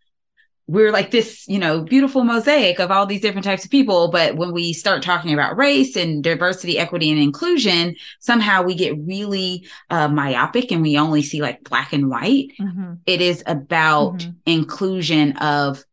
we're 0.68 0.92
like 0.92 1.10
this, 1.10 1.46
you 1.48 1.58
know, 1.58 1.82
beautiful 1.82 2.24
mosaic 2.24 2.78
of 2.78 2.90
all 2.90 3.04
these 3.04 3.20
different 3.20 3.44
types 3.44 3.64
of 3.64 3.70
people. 3.70 4.08
But 4.08 4.36
when 4.36 4.52
we 4.52 4.72
start 4.72 5.02
talking 5.02 5.34
about 5.34 5.56
race 5.56 5.96
and 5.96 6.22
diversity, 6.22 6.78
equity, 6.78 7.10
and 7.10 7.20
inclusion, 7.20 7.96
somehow 8.20 8.62
we 8.62 8.74
get 8.74 8.96
really 8.98 9.66
uh, 9.90 10.08
myopic 10.08 10.70
and 10.70 10.80
we 10.80 10.96
only 10.96 11.22
see 11.22 11.42
like 11.42 11.64
black 11.64 11.92
and 11.92 12.08
white. 12.08 12.52
Mm-hmm. 12.60 12.94
It 13.06 13.20
is 13.20 13.42
about 13.46 14.14
mm-hmm. 14.14 14.30
inclusion 14.46 15.36
of 15.38 15.84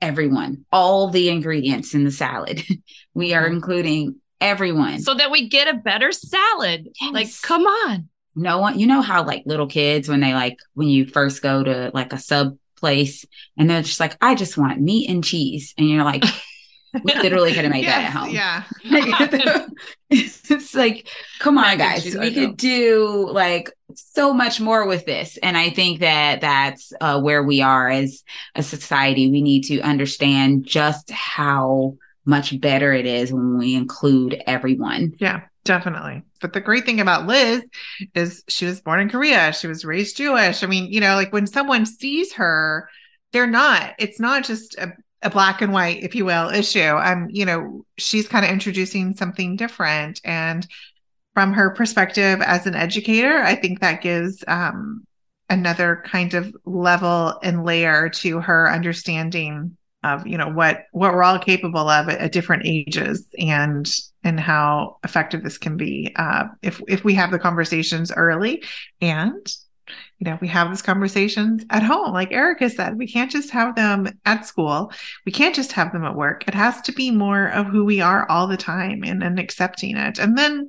everyone, 0.00 0.64
all 0.72 1.08
the 1.08 1.28
ingredients 1.28 1.94
in 1.94 2.04
the 2.04 2.10
salad. 2.10 2.62
we 3.14 3.34
are 3.34 3.44
mm-hmm. 3.44 3.54
including 3.54 4.16
everyone. 4.40 5.00
So 5.00 5.14
that 5.14 5.30
we 5.30 5.48
get 5.48 5.68
a 5.68 5.78
better 5.78 6.12
salad. 6.12 6.88
Yes. 7.00 7.12
Like, 7.12 7.28
come 7.42 7.62
on. 7.62 8.08
No 8.34 8.58
one, 8.58 8.78
you 8.78 8.86
know 8.86 9.00
how 9.00 9.24
like 9.24 9.42
little 9.46 9.66
kids, 9.66 10.08
when 10.08 10.20
they 10.20 10.32
like, 10.32 10.58
when 10.74 10.88
you 10.88 11.06
first 11.06 11.42
go 11.42 11.64
to 11.64 11.90
like 11.92 12.12
a 12.12 12.18
sub 12.18 12.56
place 12.76 13.24
and 13.56 13.68
they're 13.68 13.82
just 13.82 13.98
like, 13.98 14.16
I 14.20 14.36
just 14.36 14.56
want 14.56 14.80
meat 14.80 15.10
and 15.10 15.24
cheese. 15.24 15.74
And 15.76 15.88
you're 15.88 16.04
like, 16.04 16.24
we 17.02 17.14
literally 17.14 17.52
could 17.52 17.64
have 17.64 17.72
made 17.72 17.84
yes, 17.84 17.96
that 17.96 18.04
at 18.04 18.12
home. 18.12 18.30
Yeah. 18.30 19.66
it's 20.10 20.74
like, 20.74 21.08
come 21.40 21.58
on, 21.58 21.78
guys. 21.78 22.16
We 22.16 22.32
could 22.32 22.56
do 22.56 23.28
like 23.30 23.72
so 24.12 24.32
much 24.32 24.60
more 24.60 24.86
with 24.86 25.06
this. 25.06 25.38
And 25.42 25.56
I 25.56 25.70
think 25.70 26.00
that 26.00 26.40
that's 26.40 26.92
uh, 27.00 27.20
where 27.20 27.42
we 27.42 27.62
are 27.62 27.88
as 27.88 28.22
a 28.54 28.62
society. 28.62 29.30
We 29.30 29.42
need 29.42 29.64
to 29.64 29.80
understand 29.80 30.64
just 30.64 31.10
how 31.10 31.96
much 32.24 32.60
better 32.60 32.92
it 32.92 33.06
is 33.06 33.32
when 33.32 33.58
we 33.58 33.74
include 33.74 34.42
everyone. 34.46 35.14
Yeah, 35.18 35.42
definitely. 35.64 36.22
But 36.40 36.52
the 36.52 36.60
great 36.60 36.84
thing 36.84 37.00
about 37.00 37.26
Liz 37.26 37.62
is 38.14 38.44
she 38.48 38.66
was 38.66 38.80
born 38.80 39.00
in 39.00 39.08
Korea. 39.08 39.52
She 39.52 39.66
was 39.66 39.84
raised 39.84 40.16
Jewish. 40.16 40.62
I 40.62 40.66
mean, 40.66 40.92
you 40.92 41.00
know, 41.00 41.14
like 41.14 41.32
when 41.32 41.46
someone 41.46 41.86
sees 41.86 42.32
her, 42.34 42.88
they're 43.32 43.46
not, 43.46 43.94
it's 43.98 44.20
not 44.20 44.44
just 44.44 44.76
a 44.78 44.92
a 45.22 45.30
black 45.30 45.60
and 45.62 45.72
white, 45.72 46.02
if 46.02 46.14
you 46.14 46.24
will, 46.24 46.48
issue. 46.48 46.80
Um, 46.80 47.26
you 47.30 47.44
know, 47.44 47.84
she's 47.96 48.28
kind 48.28 48.44
of 48.44 48.52
introducing 48.52 49.16
something 49.16 49.56
different. 49.56 50.20
And 50.24 50.66
from 51.38 51.52
her 51.52 51.70
perspective 51.70 52.42
as 52.42 52.66
an 52.66 52.74
educator, 52.74 53.38
I 53.44 53.54
think 53.54 53.78
that 53.78 54.02
gives 54.02 54.42
um, 54.48 55.06
another 55.48 56.02
kind 56.04 56.34
of 56.34 56.52
level 56.64 57.38
and 57.44 57.64
layer 57.64 58.08
to 58.08 58.40
her 58.40 58.68
understanding 58.68 59.76
of 60.02 60.26
you 60.26 60.36
know 60.36 60.48
what 60.48 60.86
what 60.90 61.14
we're 61.14 61.22
all 61.22 61.38
capable 61.38 61.88
of 61.88 62.08
at, 62.08 62.18
at 62.18 62.32
different 62.32 62.64
ages 62.66 63.28
and 63.38 63.88
and 64.24 64.40
how 64.40 64.96
effective 65.04 65.44
this 65.44 65.58
can 65.58 65.76
be 65.76 66.12
uh, 66.16 66.46
if 66.62 66.82
if 66.88 67.04
we 67.04 67.14
have 67.14 67.30
the 67.30 67.38
conversations 67.38 68.10
early 68.10 68.64
and 69.00 69.54
you 70.18 70.24
know 70.24 70.38
we 70.40 70.48
have 70.48 70.70
these 70.70 70.82
conversations 70.82 71.64
at 71.70 71.84
home. 71.84 72.12
Like 72.12 72.32
erika 72.32 72.68
said 72.68 72.98
we 72.98 73.06
can't 73.06 73.30
just 73.30 73.50
have 73.50 73.76
them 73.76 74.08
at 74.24 74.44
school. 74.44 74.90
We 75.24 75.30
can't 75.30 75.54
just 75.54 75.70
have 75.70 75.92
them 75.92 76.04
at 76.04 76.16
work. 76.16 76.48
It 76.48 76.54
has 76.54 76.80
to 76.80 76.92
be 76.92 77.12
more 77.12 77.46
of 77.46 77.66
who 77.66 77.84
we 77.84 78.00
are 78.00 78.28
all 78.28 78.48
the 78.48 78.56
time 78.56 79.04
and, 79.04 79.22
and 79.22 79.38
accepting 79.38 79.96
it. 79.96 80.18
And 80.18 80.36
then 80.36 80.66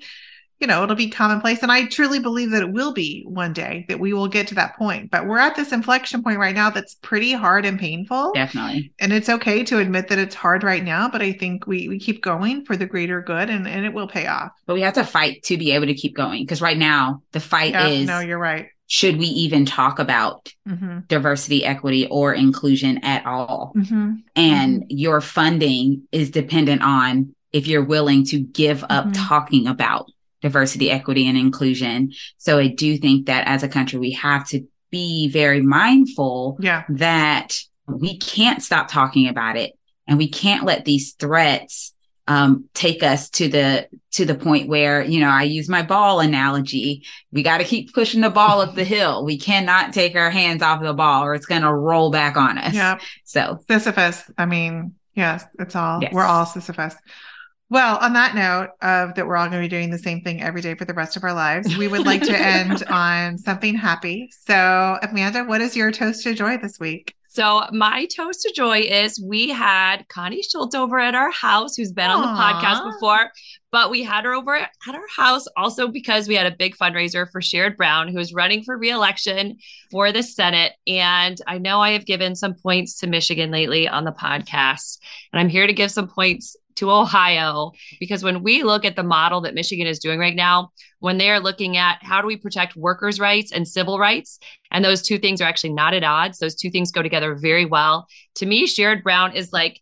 you 0.60 0.68
know, 0.68 0.84
it'll 0.84 0.96
be 0.96 1.10
commonplace. 1.10 1.64
And 1.64 1.72
I 1.72 1.86
truly 1.88 2.20
believe 2.20 2.52
that 2.52 2.62
it 2.62 2.72
will 2.72 2.94
be 2.94 3.24
one 3.26 3.54
day 3.54 3.86
that 3.88 4.00
we 4.00 4.14
will 4.14 4.28
get 4.28 4.48
to 4.48 4.56
that 4.56 4.76
point. 4.78 5.10
But 5.10 5.26
we're 5.26 5.38
at 5.40 5.56
this 5.56 5.72
inflection 5.72 6.22
point 6.22 6.38
right 6.40 6.54
now 6.56 6.70
that's 6.70 6.96
pretty 6.96 7.32
hard 7.32 7.66
and 7.66 7.80
painful. 7.80 8.34
Definitely. 8.34 8.92
And 9.00 9.14
it's 9.14 9.30
okay 9.30 9.64
to 9.66 9.80
admit 9.80 10.10
that 10.10 10.20
it's 10.20 10.36
hard 10.36 10.64
right 10.64 10.84
now, 10.84 11.10
but 11.10 11.22
I 11.22 11.32
think 11.32 11.66
we, 11.66 11.88
we 11.88 11.98
keep 12.00 12.22
going 12.22 12.66
for 12.66 12.76
the 12.76 12.86
greater 12.86 13.22
good 13.22 13.50
and, 13.50 13.68
and 13.68 13.86
it 13.86 13.94
will 13.94 14.08
pay 14.08 14.28
off. 14.28 14.52
But 14.66 14.74
we 14.74 14.82
have 14.82 14.96
to 14.96 15.06
fight 15.06 15.44
to 15.44 15.58
be 15.58 15.72
able 15.72 15.88
to 15.88 15.94
keep 15.94 16.16
going. 16.16 16.44
Because 16.44 16.62
right 16.62 16.78
now, 16.78 17.24
the 17.32 17.40
fight 17.40 17.72
Yeah, 17.74 17.88
is 17.88 18.08
no, 18.08 18.20
you're 18.20 18.38
right. 18.38 18.68
should 18.88 19.18
we 19.18 19.28
even 19.28 19.66
talk 19.66 20.00
about 20.00 20.52
hmm 20.68 21.00
diversity, 21.08 21.66
equity, 21.66 22.08
or 22.08 22.34
inclusion 22.34 23.00
at 23.04 23.26
all? 23.26 23.72
hmm 23.76 24.16
And 24.36 24.86
your 24.90 25.22
funding 25.22 26.08
is 26.12 26.30
dependent 26.32 26.82
on 26.84 27.34
if 27.52 27.66
you're 27.68 27.84
willing 27.84 28.26
to 28.26 28.40
give 28.40 28.84
up 28.90 29.08
Mhm. 29.08 29.14
talking 29.28 29.68
about 29.68 30.12
diversity, 30.42 30.90
equity, 30.92 31.28
and 31.28 31.38
inclusion. 31.38 32.12
So 32.38 32.60
I 32.60 32.68
do 32.68 32.98
think 32.98 33.26
that 33.28 33.48
as 33.48 33.64
a 33.64 33.68
country, 33.70 34.00
we 34.00 34.12
have 34.12 34.48
to 34.50 34.66
be 34.92 35.28
very 35.30 35.62
mindful 35.62 36.58
Yeah. 36.60 36.84
that 36.90 37.60
we 37.88 38.18
can't 38.18 38.62
stop 38.64 38.88
talking 38.90 39.28
about 39.28 39.58
it 39.58 39.74
and 40.08 40.18
we 40.18 40.30
can't 40.30 40.64
let 40.66 40.86
these 40.86 41.14
threats 41.14 41.94
um, 42.28 42.66
take 42.76 43.02
us 43.02 43.30
to 43.32 43.48
the 43.48 43.88
to 44.12 44.24
the 44.24 44.36
point 44.36 44.68
where 44.70 45.02
you 45.04 45.20
know 45.20 45.30
I 45.30 45.44
use 45.44 45.68
my 45.68 45.82
ball 45.82 46.20
analogy. 46.20 47.04
We 47.32 47.42
got 47.42 47.58
to 47.58 47.64
keep 47.64 47.92
pushing 47.92 48.22
the 48.22 48.30
ball 48.30 48.62
up 48.62 48.76
the 48.76 48.84
hill. 48.96 49.26
We 49.26 49.40
cannot 49.40 49.94
take 49.94 50.16
our 50.16 50.30
hands 50.30 50.62
off 50.62 50.84
the 50.84 50.94
ball, 50.94 51.24
or 51.24 51.34
it's 51.34 51.48
going 51.48 51.64
to 51.64 51.74
roll 51.74 52.12
back 52.12 52.38
on 52.38 52.60
us. 52.60 52.76
Yeah. 52.76 53.00
So 53.24 53.60
Sisyphus. 53.68 54.30
I 54.38 54.46
mean, 54.46 54.94
yes, 55.16 55.44
it's 55.58 55.76
all, 55.76 56.04
Yes. 56.04 56.14
we're 56.14 56.24
all 56.24 56.46
Sisyphus. 56.46 56.96
Well, 57.72 57.98
on 57.98 58.14
that 58.14 58.34
note 58.34 58.70
of 58.82 59.14
that 59.16 59.28
we're 59.28 59.38
all 59.38 59.48
going 59.48 59.62
to 59.62 59.66
be 59.66 59.70
doing 59.70 59.92
the 59.92 60.00
same 60.00 60.22
thing 60.22 60.42
every 60.42 60.62
day 60.62 60.74
for 60.74 60.86
the 60.86 60.94
rest 60.94 61.16
of 61.16 61.24
our 61.24 61.34
lives, 61.34 61.78
we 61.78 61.88
would 61.88 62.06
like 62.06 62.24
to 62.24 62.36
end 62.36 62.84
on 62.90 63.38
something 63.38 63.76
happy. 63.76 64.32
So, 64.32 64.98
Amanda, 65.04 65.44
what 65.44 65.62
is 65.62 65.76
your 65.76 65.92
toast 65.92 66.24
to 66.24 66.34
joy 66.34 66.58
this 66.58 66.80
week? 66.80 67.16
So 67.32 67.64
my 67.72 68.06
toast 68.06 68.42
to 68.42 68.52
joy 68.56 68.80
is 68.80 69.22
we 69.22 69.50
had 69.50 70.08
Connie 70.08 70.42
Schultz 70.42 70.74
over 70.74 71.00
at 71.00 71.14
our 71.14 71.30
house, 71.30 71.76
who's 71.76 71.92
been 71.92 72.10
on 72.10 72.22
the 72.22 72.28
podcast 72.28 72.92
before, 72.92 73.32
but 73.72 73.92
we 73.92 74.02
had 74.02 74.26
her 74.26 74.34
over 74.34 74.56
at 74.56 74.72
our 74.92 75.08
house 75.16 75.46
also 75.56 75.88
because 75.88 76.28
we 76.28 76.34
had 76.34 76.52
a 76.52 76.56
big 76.56 76.76
fundraiser 76.76 77.32
for 77.32 77.40
Sherrod 77.40 77.78
Brown, 77.78 78.08
who 78.08 78.18
is 78.18 78.34
running 78.34 78.64
for 78.64 78.76
reelection 78.76 79.58
for 79.92 80.12
the 80.12 80.24
Senate. 80.24 80.74
And 80.88 81.40
I 81.46 81.60
know 81.60 81.80
I 81.80 81.92
have 81.92 82.08
given 82.08 82.36
some 82.36 82.56
points 82.56 82.98
to 83.02 83.08
Michigan 83.08 83.52
lately 83.52 83.88
on 83.88 84.06
the 84.06 84.12
podcast, 84.12 84.98
and 85.32 85.40
I'm 85.40 85.50
here 85.50 85.68
to 85.68 85.74
give 85.74 85.92
some 85.92 86.08
points 86.08 86.56
to 86.80 86.92
Ohio 86.92 87.72
because 88.00 88.24
when 88.24 88.42
we 88.44 88.64
look 88.64 88.86
at 88.86 88.96
the 88.96 89.04
model 89.04 89.42
that 89.42 89.54
Michigan 89.54 89.88
is 89.88 90.00
doing 90.00 90.20
right 90.20 90.36
now, 90.36 90.72
when 91.00 91.18
they 91.18 91.30
are 91.30 91.40
looking 91.40 91.78
at 91.78 92.00
how 92.02 92.22
do 92.22 92.28
we 92.28 92.38
protect 92.38 92.76
workers' 92.76 93.20
rights 93.20 93.52
and 93.52 93.68
civil 93.68 94.00
rights, 94.00 94.40
and 94.72 94.84
those 94.84 95.02
two 95.02 95.18
things 95.20 95.42
are 95.42 95.46
actually 95.46 95.74
not 95.74 95.94
at 95.94 96.04
odds. 96.04 96.40
Those 96.40 96.56
two 96.56 96.70
things 96.70 96.92
go 96.92 97.02
together 97.02 97.36
very 97.36 97.66
well. 97.66 98.08
To 98.36 98.46
me, 98.46 98.66
Sherrod 98.66 99.04
Brown 99.04 99.34
is 99.36 99.54
like 99.54 99.82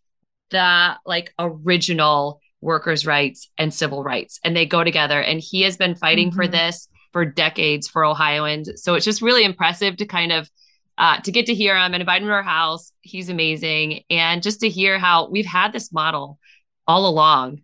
the 0.50 0.96
like 1.04 1.32
original 1.38 2.40
workers' 2.60 3.06
rights 3.06 3.48
and 3.58 3.72
civil 3.72 4.02
rights, 4.02 4.40
and 4.44 4.56
they 4.56 4.66
go 4.66 4.82
together. 4.84 5.20
And 5.20 5.40
he 5.40 5.62
has 5.62 5.76
been 5.76 5.94
fighting 5.94 6.32
for 6.32 6.44
Mhm. 6.46 6.52
this 6.52 6.88
for 7.12 7.24
decades 7.24 7.88
for 7.88 8.04
Ohioans. 8.04 8.70
So 8.82 8.94
it's 8.94 9.04
just 9.04 9.22
really 9.22 9.44
impressive 9.44 9.96
to 9.96 10.06
kind 10.06 10.32
of 10.32 10.50
uh, 10.98 11.20
to 11.20 11.30
get 11.30 11.46
to 11.46 11.54
hear 11.54 11.76
him 11.76 11.94
and 11.94 12.00
invite 12.00 12.22
him 12.22 12.26
to 12.26 12.34
our 12.34 12.42
house. 12.42 12.90
He's 13.02 13.28
amazing, 13.28 14.02
and 14.10 14.42
just 14.42 14.58
to 14.60 14.68
hear 14.68 14.98
how 14.98 15.28
we've 15.30 15.46
had 15.46 15.72
this 15.72 15.92
model 15.92 16.40
all 16.88 17.06
along. 17.06 17.60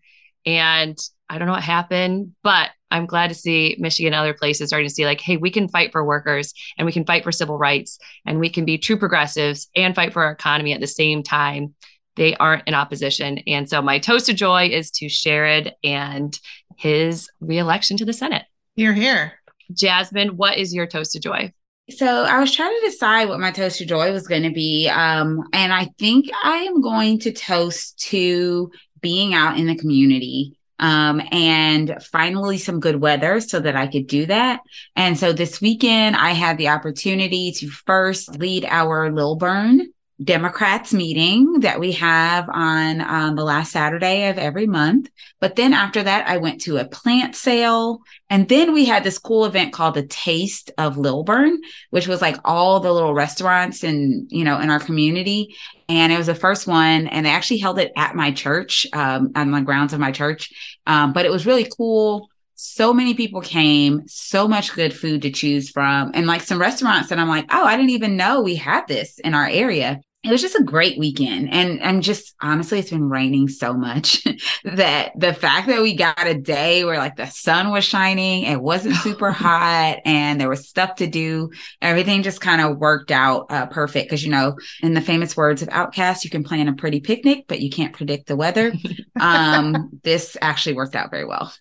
And 0.47 0.97
I 1.29 1.39
don't 1.39 1.47
know 1.47 1.55
what 1.55 1.63
happened, 1.63 2.35
but 2.43 2.71
I'm 2.91 3.07
glad 3.07 3.29
to 3.29 3.35
see 3.35 3.75
Michigan 3.81 4.13
and 4.13 4.21
other 4.21 4.35
places 4.35 4.69
starting 4.69 4.89
to 4.89 4.95
see 4.95 5.05
like, 5.05 5.21
hey, 5.21 5.37
we 5.37 5.51
can 5.51 5.67
fight 5.67 5.91
for 5.91 6.05
workers 6.05 6.55
and 6.79 6.87
we 6.87 6.93
can 6.93 7.05
fight 7.05 7.25
for 7.25 7.33
civil 7.33 7.59
rights 7.59 7.99
and 8.25 8.39
we 8.39 8.51
can 8.51 8.65
be 8.65 8.79
true 8.79 8.99
progressives 8.99 9.69
and 9.75 9.97
fight 9.97 10.13
for 10.13 10.23
our 10.23 10.31
economy 10.31 10.73
at 10.73 10.81
the 10.81 10.87
same 10.87 11.23
time. 11.25 11.75
They 12.15 12.37
aren't 12.37 12.69
in 12.69 12.75
opposition. 12.75 13.39
And 13.49 13.69
so 13.69 13.83
my 13.83 13.99
toast 13.99 14.29
of 14.29 14.37
joy 14.37 14.69
is 14.69 14.93
to 14.93 15.07
Sherrod 15.07 15.73
and 15.83 16.39
his 16.77 17.29
reelection 17.41 17.97
to 17.97 18.05
the 18.05 18.13
Senate. 18.13 18.45
You're 18.77 18.93
here. 18.93 19.33
Jasmine, 19.73 20.37
what 20.37 20.59
is 20.59 20.73
your 20.73 20.87
toast 20.87 21.17
of 21.17 21.23
joy? 21.23 21.53
So 21.91 22.25
I 22.25 22.39
was 22.39 22.55
trying 22.55 22.71
to 22.81 22.87
decide 22.87 23.29
what 23.29 23.41
my 23.41 23.51
toast 23.51 23.79
to 23.79 23.87
joy 23.87 24.13
was 24.13 24.27
going 24.27 24.45
to 24.45 24.53
be. 24.53 24.89
Um, 24.89 25.43
and 25.53 25.73
I 25.73 25.91
think 25.99 26.31
I 26.43 26.59
am 26.59 26.81
going 26.81 27.19
to 27.21 27.33
toast 27.33 27.99
to 28.11 28.71
being 29.05 29.35
out 29.35 29.59
in 29.59 29.67
the 29.67 29.77
community 29.77 30.57
um, 30.79 31.21
and 31.31 32.03
finally 32.03 32.57
some 32.57 32.81
good 32.81 33.01
weather 33.01 33.39
so 33.41 33.61
that 33.61 33.77
I 33.77 33.87
could 33.87 34.07
do 34.07 34.25
that. 34.27 34.61
And 34.97 35.19
so 35.19 35.33
this 35.33 35.61
weekend, 35.61 36.17
I 36.17 36.31
had 36.31 36.57
the 36.57 36.69
opportunity 36.69 37.53
to 37.59 37.69
first 37.69 38.39
lead 38.39 38.65
our 38.65 39.13
Lilburn 39.13 39.93
Democrats 40.25 40.93
meeting 40.93 41.61
that 41.61 41.79
we 41.79 41.93
have 41.93 42.49
on 42.49 43.01
um, 43.01 43.37
the 43.37 43.45
last 43.45 43.73
Saturday 43.73 44.29
of 44.29 44.39
every 44.39 44.67
month. 44.67 45.11
But 45.41 45.57
then 45.57 45.73
after 45.73 46.03
that, 46.03 46.27
I 46.27 46.39
went 46.39 46.63
to 46.63 46.79
a 46.79 46.85
plant 46.85 47.37
sale. 47.37 48.01
And 48.31 48.49
then 48.49 48.73
we 48.73 48.85
had 48.85 49.05
this 49.05 49.19
cool 49.19 49.45
event 49.45 49.73
called 49.73 49.95
the 49.95 50.07
Taste 50.07 50.71
of 50.79 50.97
Lilburn, 50.97 51.61
which 51.91 52.09
was 52.09 52.23
like 52.23 52.37
all 52.45 52.81
the 52.81 52.93
little 52.93 53.15
restaurants 53.15 53.85
and, 53.85 54.27
you 54.31 54.45
know, 54.45 54.59
in 54.59 54.71
our 54.71 54.81
community. 54.81 55.55
And 55.89 56.13
it 56.13 56.19
was 56.19 56.27
the 56.27 56.35
first 56.35 56.67
one. 56.67 57.07
And 57.09 57.27
they 57.27 57.31
actually 57.31 57.59
held 57.59 57.79
it 57.79 57.93
at 57.97 58.17
my 58.17 58.33
church, 58.33 58.87
um, 58.93 59.33
on 59.37 59.51
the 59.51 59.61
grounds 59.61 59.93
of 59.93 60.01
my 60.01 60.13
church. 60.13 60.53
Um, 60.87 61.13
but 61.13 61.27
it 61.27 61.31
was 61.31 61.47
really 61.47 61.69
cool. 61.77 62.29
So 62.57 62.95
many 62.95 63.15
people 63.15 63.41
came, 63.41 64.07
so 64.07 64.49
much 64.49 64.75
good 64.75 64.95
food 64.97 65.23
to 65.23 65.31
choose 65.31 65.71
from, 65.71 66.13
and 66.15 66.27
like 66.27 66.41
some 66.41 66.61
restaurants 66.61 67.09
that 67.09 67.19
I'm 67.19 67.29
like, 67.29 67.47
oh, 67.51 67.65
I 67.65 67.77
didn't 67.77 67.91
even 67.91 68.17
know 68.17 68.41
we 68.41 68.55
had 68.55 68.87
this 68.87 69.19
in 69.19 69.35
our 69.35 69.47
area 69.47 70.01
it 70.25 70.31
was 70.31 70.41
just 70.41 70.59
a 70.59 70.63
great 70.63 70.99
weekend. 70.99 71.53
And 71.53 71.83
i'm 71.83 72.01
just 72.01 72.35
honestly 72.41 72.79
it's 72.79 72.91
been 72.91 73.09
raining 73.09 73.49
so 73.49 73.75
much 73.75 74.25
that 74.65 75.13
the 75.17 75.35
fact 75.35 75.69
that 75.69 75.83
we 75.83 75.95
got 75.95 76.27
a 76.27 76.35
day 76.35 76.85
where 76.85 76.99
like 76.99 77.17
the 77.17 77.27
sun 77.27 77.71
was 77.71 77.85
shining 77.85 78.45
it 78.45 78.61
wasn't 78.61 78.95
super 79.03 79.31
hot 79.31 79.99
and 80.05 80.41
there 80.41 80.49
was 80.49 80.69
stuff 80.69 80.97
to 80.97 81.07
do 81.07 81.51
everything 81.83 82.23
just 82.23 82.41
kind 82.41 82.61
of 82.61 82.79
worked 82.79 83.11
out 83.11 83.47
uh, 83.51 83.67
perfect. 83.67 84.07
Because 84.09 84.25
you 84.25 84.31
know 84.31 84.57
in 84.83 84.95
the 84.95 85.01
famous 85.01 85.37
words 85.37 85.63
of 85.63 85.69
OutKast 85.69 86.25
you 86.25 86.31
can 86.31 86.45
plan 86.45 86.69
a 86.69 86.75
pretty 86.75 87.01
picnic 87.01 87.45
but 87.47 87.61
you 87.61 87.71
can't 87.71 87.95
predict 87.95 88.27
the 88.27 88.37
weather. 88.37 88.73
Um 89.21 89.91
this 90.03 90.37
actually 90.43 90.75
worked 90.75 90.97
out 90.97 91.11
very 91.11 91.25
well 91.25 91.53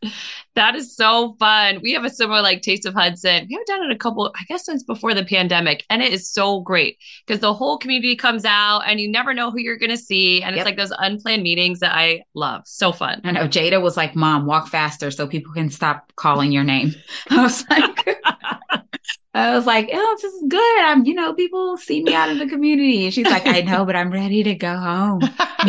That 0.56 0.76
is 0.76 0.95
so 0.95 1.36
fun. 1.39 1.80
We 1.82 1.93
have 1.93 2.04
a 2.04 2.10
similar 2.10 2.41
like 2.41 2.62
Taste 2.62 2.86
of 2.86 2.93
Hudson. 2.93 3.47
We 3.49 3.54
haven't 3.56 3.68
done 3.68 3.84
it 3.89 3.91
a 3.91 3.97
couple, 3.97 4.32
I 4.39 4.43
guess 4.47 4.66
since 4.66 4.84
before 4.84 5.14
the 5.14 5.26
pandemic. 5.26 5.84
And 5.89 6.01
it 6.04 6.14
is 6.14 6.30
so 6.30 6.60
great 6.62 6.97
because 7.26 7.39
the 7.39 7.54
whole 7.54 7.78
community 7.78 8.16
comes 8.16 8.45
out 8.45 8.82
and 8.86 8.99
you 8.99 9.10
never 9.10 9.34
know 9.34 9.49
who 9.49 9.60
you're 9.60 9.78
going 9.78 9.89
to 9.89 9.97
see. 9.97 10.41
And 10.43 10.56
Yep. 10.56 10.62
it's 10.62 10.66
like 10.66 10.78
those 10.78 10.95
unplanned 10.99 11.41
meetings 11.43 11.80
that 11.80 11.95
I 11.95 12.24
love. 12.36 12.62
So 12.66 12.91
fun. 12.91 13.22
i 13.24 13.32
know 13.32 13.47
jada 13.47 13.82
was 13.82 13.97
like 13.97 14.16
mom 14.16 14.45
walk 14.45 14.68
faster 14.68 15.10
so 15.10 15.26
people 15.28 15.54
can 15.54 15.70
stop 15.70 16.12
calling 16.16 16.51
your 16.51 16.64
name 16.64 16.93
i 17.30 17.41
was 17.41 17.66
like 17.70 18.08
I 19.36 19.56
was 19.56 19.66
like, 19.66 19.89
oh, 19.91 20.18
this 20.22 20.32
is 20.32 20.43
good. 20.47 20.82
I'm, 20.84 21.06
you 21.06 21.16
know, 21.16 21.34
people 21.34 21.76
see 21.78 22.04
me 22.04 22.14
out 22.14 22.30
in 22.30 22.38
the 22.38 22.45
community. 22.47 23.06
And 23.06 23.14
she's 23.14 23.26
like, 23.26 23.47
I 23.47 23.62
know, 23.62 23.84
but 23.84 23.95
I'm 23.95 24.12
ready 24.12 24.43
to 24.43 24.54
go 24.54 24.78
home. 24.78 25.24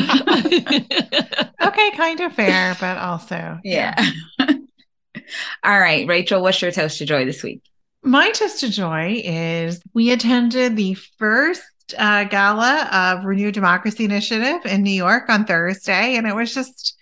okay, 1.62 1.90
kind 1.96 2.20
of 2.20 2.34
fair, 2.34 2.76
but 2.78 2.98
also. 2.98 3.58
Yeah. 3.64 3.94
All 5.62 5.78
right, 5.78 6.06
Rachel, 6.06 6.42
what's 6.42 6.60
your 6.60 6.70
toast 6.70 6.98
to 6.98 7.06
joy 7.06 7.24
this 7.24 7.42
week? 7.42 7.62
My 8.02 8.30
toast 8.32 8.60
to 8.60 8.70
joy 8.70 9.22
is 9.24 9.80
we 9.94 10.12
attended 10.12 10.76
the 10.76 10.94
first 10.94 11.62
uh, 11.98 12.24
gala 12.24 12.88
of 12.92 13.24
Renew 13.24 13.50
Democracy 13.50 14.04
Initiative 14.04 14.64
in 14.66 14.82
New 14.82 14.90
York 14.90 15.28
on 15.28 15.44
Thursday, 15.44 16.16
and 16.16 16.26
it 16.26 16.34
was 16.34 16.54
just 16.54 16.96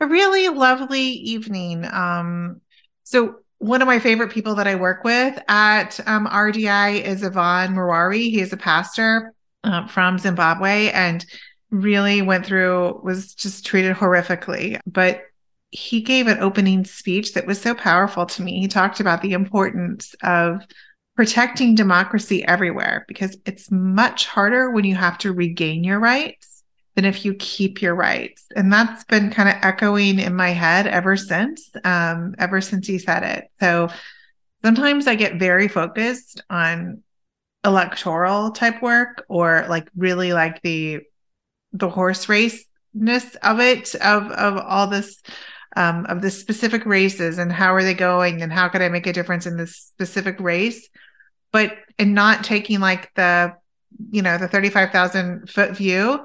a 0.00 0.06
really 0.06 0.48
lovely 0.48 1.00
evening. 1.00 1.86
Um, 1.90 2.60
so, 3.04 3.36
one 3.58 3.82
of 3.82 3.86
my 3.86 3.98
favorite 3.98 4.30
people 4.30 4.54
that 4.54 4.66
I 4.66 4.74
work 4.74 5.04
with 5.04 5.38
at 5.46 6.00
um, 6.06 6.26
RDI 6.26 7.02
is 7.02 7.22
Evan 7.22 7.74
Mawarire. 7.74 8.14
He 8.14 8.40
is 8.40 8.54
a 8.54 8.56
pastor 8.56 9.34
uh, 9.64 9.86
from 9.86 10.18
Zimbabwe, 10.18 10.90
and 10.92 11.24
really 11.70 12.22
went 12.22 12.46
through 12.46 13.00
was 13.04 13.34
just 13.34 13.66
treated 13.66 13.94
horrifically. 13.96 14.78
But 14.86 15.22
he 15.70 16.00
gave 16.00 16.26
an 16.26 16.38
opening 16.40 16.84
speech 16.84 17.34
that 17.34 17.46
was 17.46 17.60
so 17.60 17.74
powerful 17.74 18.26
to 18.26 18.42
me. 18.42 18.60
He 18.60 18.68
talked 18.68 19.00
about 19.00 19.22
the 19.22 19.32
importance 19.32 20.14
of 20.22 20.66
protecting 21.16 21.74
democracy 21.74 22.44
everywhere 22.46 23.04
because 23.06 23.36
it's 23.44 23.70
much 23.70 24.26
harder 24.26 24.70
when 24.70 24.84
you 24.84 24.94
have 24.94 25.18
to 25.18 25.32
regain 25.32 25.84
your 25.84 26.00
rights 26.00 26.62
than 26.96 27.04
if 27.04 27.24
you 27.24 27.34
keep 27.34 27.80
your 27.80 27.94
rights. 27.94 28.46
And 28.56 28.72
that's 28.72 29.04
been 29.04 29.30
kind 29.30 29.48
of 29.48 29.56
echoing 29.62 30.18
in 30.18 30.34
my 30.34 30.50
head 30.50 30.86
ever 30.86 31.16
since, 31.16 31.70
um, 31.84 32.34
ever 32.38 32.60
since 32.60 32.86
he 32.86 32.98
said 32.98 33.22
it. 33.22 33.44
So 33.60 33.90
sometimes 34.64 35.06
I 35.06 35.14
get 35.14 35.38
very 35.38 35.68
focused 35.68 36.40
on 36.50 37.02
electoral 37.64 38.50
type 38.50 38.82
work 38.82 39.24
or 39.28 39.66
like 39.68 39.88
really 39.96 40.32
like 40.32 40.62
the 40.62 41.00
the 41.72 41.90
horse 41.90 42.26
raceness 42.26 43.36
of 43.42 43.60
it 43.60 43.94
of 43.96 44.30
of 44.32 44.56
all 44.56 44.86
this 44.86 45.22
um, 45.76 46.06
of 46.06 46.22
the 46.22 46.30
specific 46.30 46.84
races 46.84 47.38
and 47.38 47.52
how 47.52 47.74
are 47.74 47.82
they 47.82 47.94
going 47.94 48.42
and 48.42 48.52
how 48.52 48.68
could 48.68 48.82
I 48.82 48.88
make 48.88 49.06
a 49.06 49.12
difference 49.12 49.46
in 49.46 49.56
this 49.56 49.76
specific 49.76 50.40
race, 50.40 50.88
but 51.52 51.76
and 51.98 52.14
not 52.14 52.44
taking 52.44 52.80
like 52.80 53.12
the 53.14 53.54
you 54.10 54.22
know 54.22 54.38
the 54.38 54.48
thirty 54.48 54.70
five 54.70 54.90
thousand 54.90 55.48
foot 55.50 55.76
view 55.76 56.24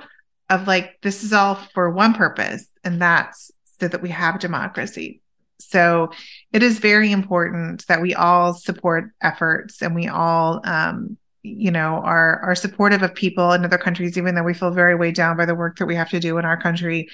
of 0.49 0.67
like 0.67 0.99
this 1.01 1.23
is 1.23 1.33
all 1.33 1.55
for 1.73 1.89
one 1.89 2.13
purpose 2.13 2.67
and 2.83 3.01
that's 3.01 3.51
so 3.79 3.87
that 3.87 4.01
we 4.01 4.09
have 4.09 4.39
democracy. 4.39 5.21
So 5.59 6.11
it 6.53 6.63
is 6.63 6.79
very 6.79 7.11
important 7.11 7.85
that 7.87 8.01
we 8.01 8.13
all 8.13 8.53
support 8.53 9.11
efforts 9.21 9.81
and 9.81 9.95
we 9.95 10.07
all 10.07 10.61
um, 10.63 11.17
you 11.45 11.71
know 11.71 12.01
are 12.03 12.39
are 12.39 12.55
supportive 12.55 13.03
of 13.03 13.13
people 13.13 13.51
in 13.51 13.63
other 13.63 13.77
countries 13.77 14.17
even 14.17 14.33
though 14.33 14.43
we 14.43 14.53
feel 14.53 14.71
very 14.71 14.95
weighed 14.95 15.15
down 15.15 15.37
by 15.37 15.45
the 15.45 15.53
work 15.53 15.77
that 15.77 15.85
we 15.85 15.95
have 15.95 16.09
to 16.09 16.19
do 16.19 16.37
in 16.37 16.45
our 16.45 16.59
country 16.59 17.07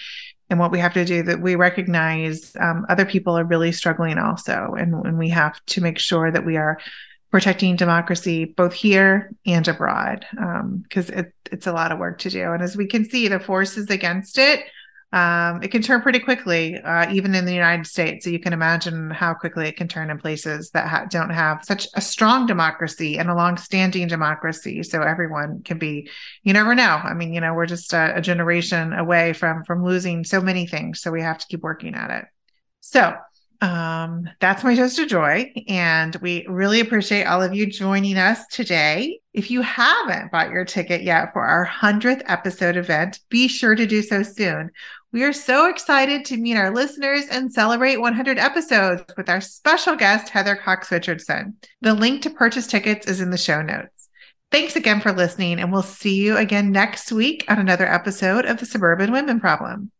and 0.52 0.60
what 0.60 0.70
we 0.70 0.78
have 0.78 0.94
to 0.94 1.06
do 1.06 1.24
that 1.24 1.42
we 1.42 1.56
recognize 1.56 2.56
um, 2.60 2.86
other 2.90 3.06
people 3.06 3.36
are 3.38 3.46
really 3.46 3.72
struggling 3.72 4.20
also 4.20 4.76
and, 4.78 4.94
and 5.06 5.18
we 5.18 5.30
have 5.30 5.60
to 5.66 5.82
make 5.82 5.98
sure 5.98 6.30
that 6.30 6.46
we 6.46 6.58
are 6.58 6.78
protecting 7.32 7.78
democracy 7.78 8.44
both 8.44 8.74
here 8.74 9.32
and 9.46 9.68
abroad 9.68 10.26
because 10.84 11.10
um, 11.10 11.18
it, 11.18 11.34
it's 11.52 11.66
a 11.66 11.72
lot 11.72 11.92
of 11.92 11.98
work 11.98 12.20
to 12.20 12.30
do. 12.30 12.52
And 12.52 12.62
as 12.62 12.76
we 12.76 12.86
can 12.86 13.10
see 13.10 13.30
the 13.30 13.40
forces 13.40 13.90
against 13.90 14.38
it 14.38 14.66
um, 15.14 15.62
it 15.62 15.72
can 15.72 15.82
turn 15.82 16.02
pretty 16.02 16.20
quickly, 16.20 16.78
uh, 16.78 17.12
even 17.12 17.36
in 17.36 17.44
the 17.46 17.54
United 17.54 17.86
States. 17.86 18.24
So 18.24 18.30
you 18.30 18.40
can 18.40 18.54
imagine 18.54 19.10
how 19.12 19.34
quickly 19.34 19.68
it 19.68 19.76
can 19.76 19.90
turn 19.90 20.10
in 20.10 20.18
places 20.18 20.70
that 20.72 20.88
ha- 20.88 21.06
don't 21.10 21.32
have 21.32 21.66
such 21.66 21.88
a 21.96 22.02
strong 22.02 22.46
democracy 22.46 23.18
and 23.18 23.30
a 23.30 23.36
long-standing 23.36 24.08
democracy. 24.08 24.84
So 24.84 25.02
everyone 25.02 25.64
can 25.64 25.78
be. 25.78 26.10
You 26.44 26.54
never 26.54 26.76
know. 26.76 27.02
I 27.04 27.14
mean, 27.14 27.34
you 27.34 27.42
know, 27.42 27.54
we're 27.54 27.66
just 27.66 27.92
a, 27.94 28.16
a 28.16 28.22
generation 28.22 28.94
away 28.94 29.34
from 29.34 29.66
from 29.66 29.84
losing 29.84 30.24
so 30.24 30.40
many 30.40 30.66
things. 30.66 31.02
So 31.02 31.12
we 31.12 31.22
have 31.22 31.40
to 31.40 31.48
keep 31.48 31.62
working 31.62 31.94
at 31.94 32.10
it. 32.12 32.26
So 32.80 33.14
um, 33.62 34.28
that's 34.40 34.64
my 34.64 34.76
toast 34.76 34.98
of 34.98 35.08
joy. 35.08 35.52
And 35.68 36.16
we 36.22 36.46
really 36.48 36.80
appreciate 36.80 37.26
all 37.26 37.44
of 37.44 37.54
you 37.54 37.68
joining 37.68 38.18
us 38.18 38.48
today. 38.48 39.20
If 39.34 39.52
you 39.52 39.62
haven't 39.62 40.32
bought 40.32 40.50
your 40.50 40.66
ticket 40.66 41.04
yet 41.04 41.32
for 41.32 41.44
our 41.44 41.68
100th 41.68 42.24
episode 42.26 42.76
event, 42.76 43.20
be 43.30 43.48
sure 43.48 43.76
to 43.76 43.86
do 43.86 44.02
so 44.02 44.24
soon. 44.24 44.72
We 45.14 45.26
are 45.26 45.34
so 45.34 45.68
excited 45.68 46.24
to 46.26 46.38
meet 46.38 46.56
our 46.56 46.74
listeners 46.74 47.26
and 47.30 47.52
celebrate 47.52 47.98
100 47.98 48.40
episodes 48.40 49.04
with 49.18 49.28
our 49.28 49.42
special 49.42 49.98
guest, 49.98 50.30
Heather 50.30 50.56
Cox 50.56 50.90
Richardson. 50.90 51.58
The 51.82 51.94
link 51.94 52.22
to 52.22 52.30
purchase 52.30 52.66
tickets 52.66 53.08
is 53.08 53.20
in 53.20 53.30
the 53.30 53.38
show 53.38 53.62
notes. 53.62 54.08
Thanks 54.52 54.78
again 54.78 55.02
for 55.02 55.12
listening, 55.12 55.60
and 55.60 55.70
we'll 55.70 55.84
see 55.84 56.16
you 56.16 56.38
again 56.38 56.72
next 56.72 57.12
week 57.12 57.44
on 57.50 57.60
another 57.60 57.86
episode 57.86 58.46
of 58.46 58.62
the 58.62 58.66
Suburban 58.66 59.12
Women 59.12 59.42
Problem. 59.42 59.92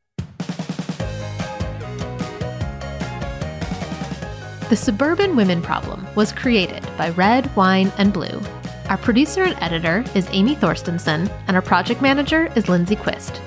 The 4.70 4.78
Suburban 4.78 5.36
Women 5.36 5.62
Problem 5.62 6.08
was 6.16 6.32
created 6.32 6.88
by 6.98 7.10
Red, 7.10 7.54
Wine, 7.58 7.92
and 7.98 8.14
Blue. 8.14 8.42
Our 8.88 8.98
producer 8.98 9.44
and 9.44 9.62
editor 9.62 10.06
is 10.16 10.30
Amy 10.32 10.56
Thorstensen, 10.56 11.30
and 11.48 11.58
our 11.58 11.62
project 11.62 12.02
manager 12.02 12.50
is 12.56 12.70
Lindsay 12.70 12.96
Quist. 12.96 13.42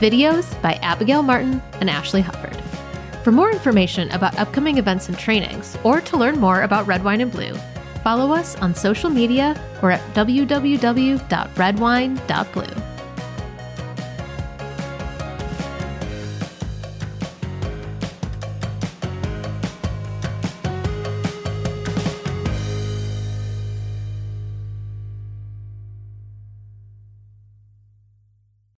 Videos 0.00 0.60
by 0.60 0.74
Abigail 0.82 1.22
Martin 1.22 1.62
and 1.80 1.88
Ashley 1.88 2.22
Hufford. 2.22 2.60
For 3.22 3.32
more 3.32 3.50
information 3.50 4.10
about 4.10 4.38
upcoming 4.38 4.78
events 4.78 5.08
and 5.08 5.18
trainings, 5.18 5.78
or 5.82 6.00
to 6.02 6.16
learn 6.16 6.38
more 6.38 6.62
about 6.62 6.86
Red 6.86 7.02
Wine 7.02 7.20
and 7.20 7.32
Blue, 7.32 7.54
follow 8.02 8.34
us 8.34 8.54
on 8.56 8.74
social 8.74 9.08
media 9.08 9.58
or 9.82 9.90
at 9.90 10.02
www.redwine.blue. 10.14 12.93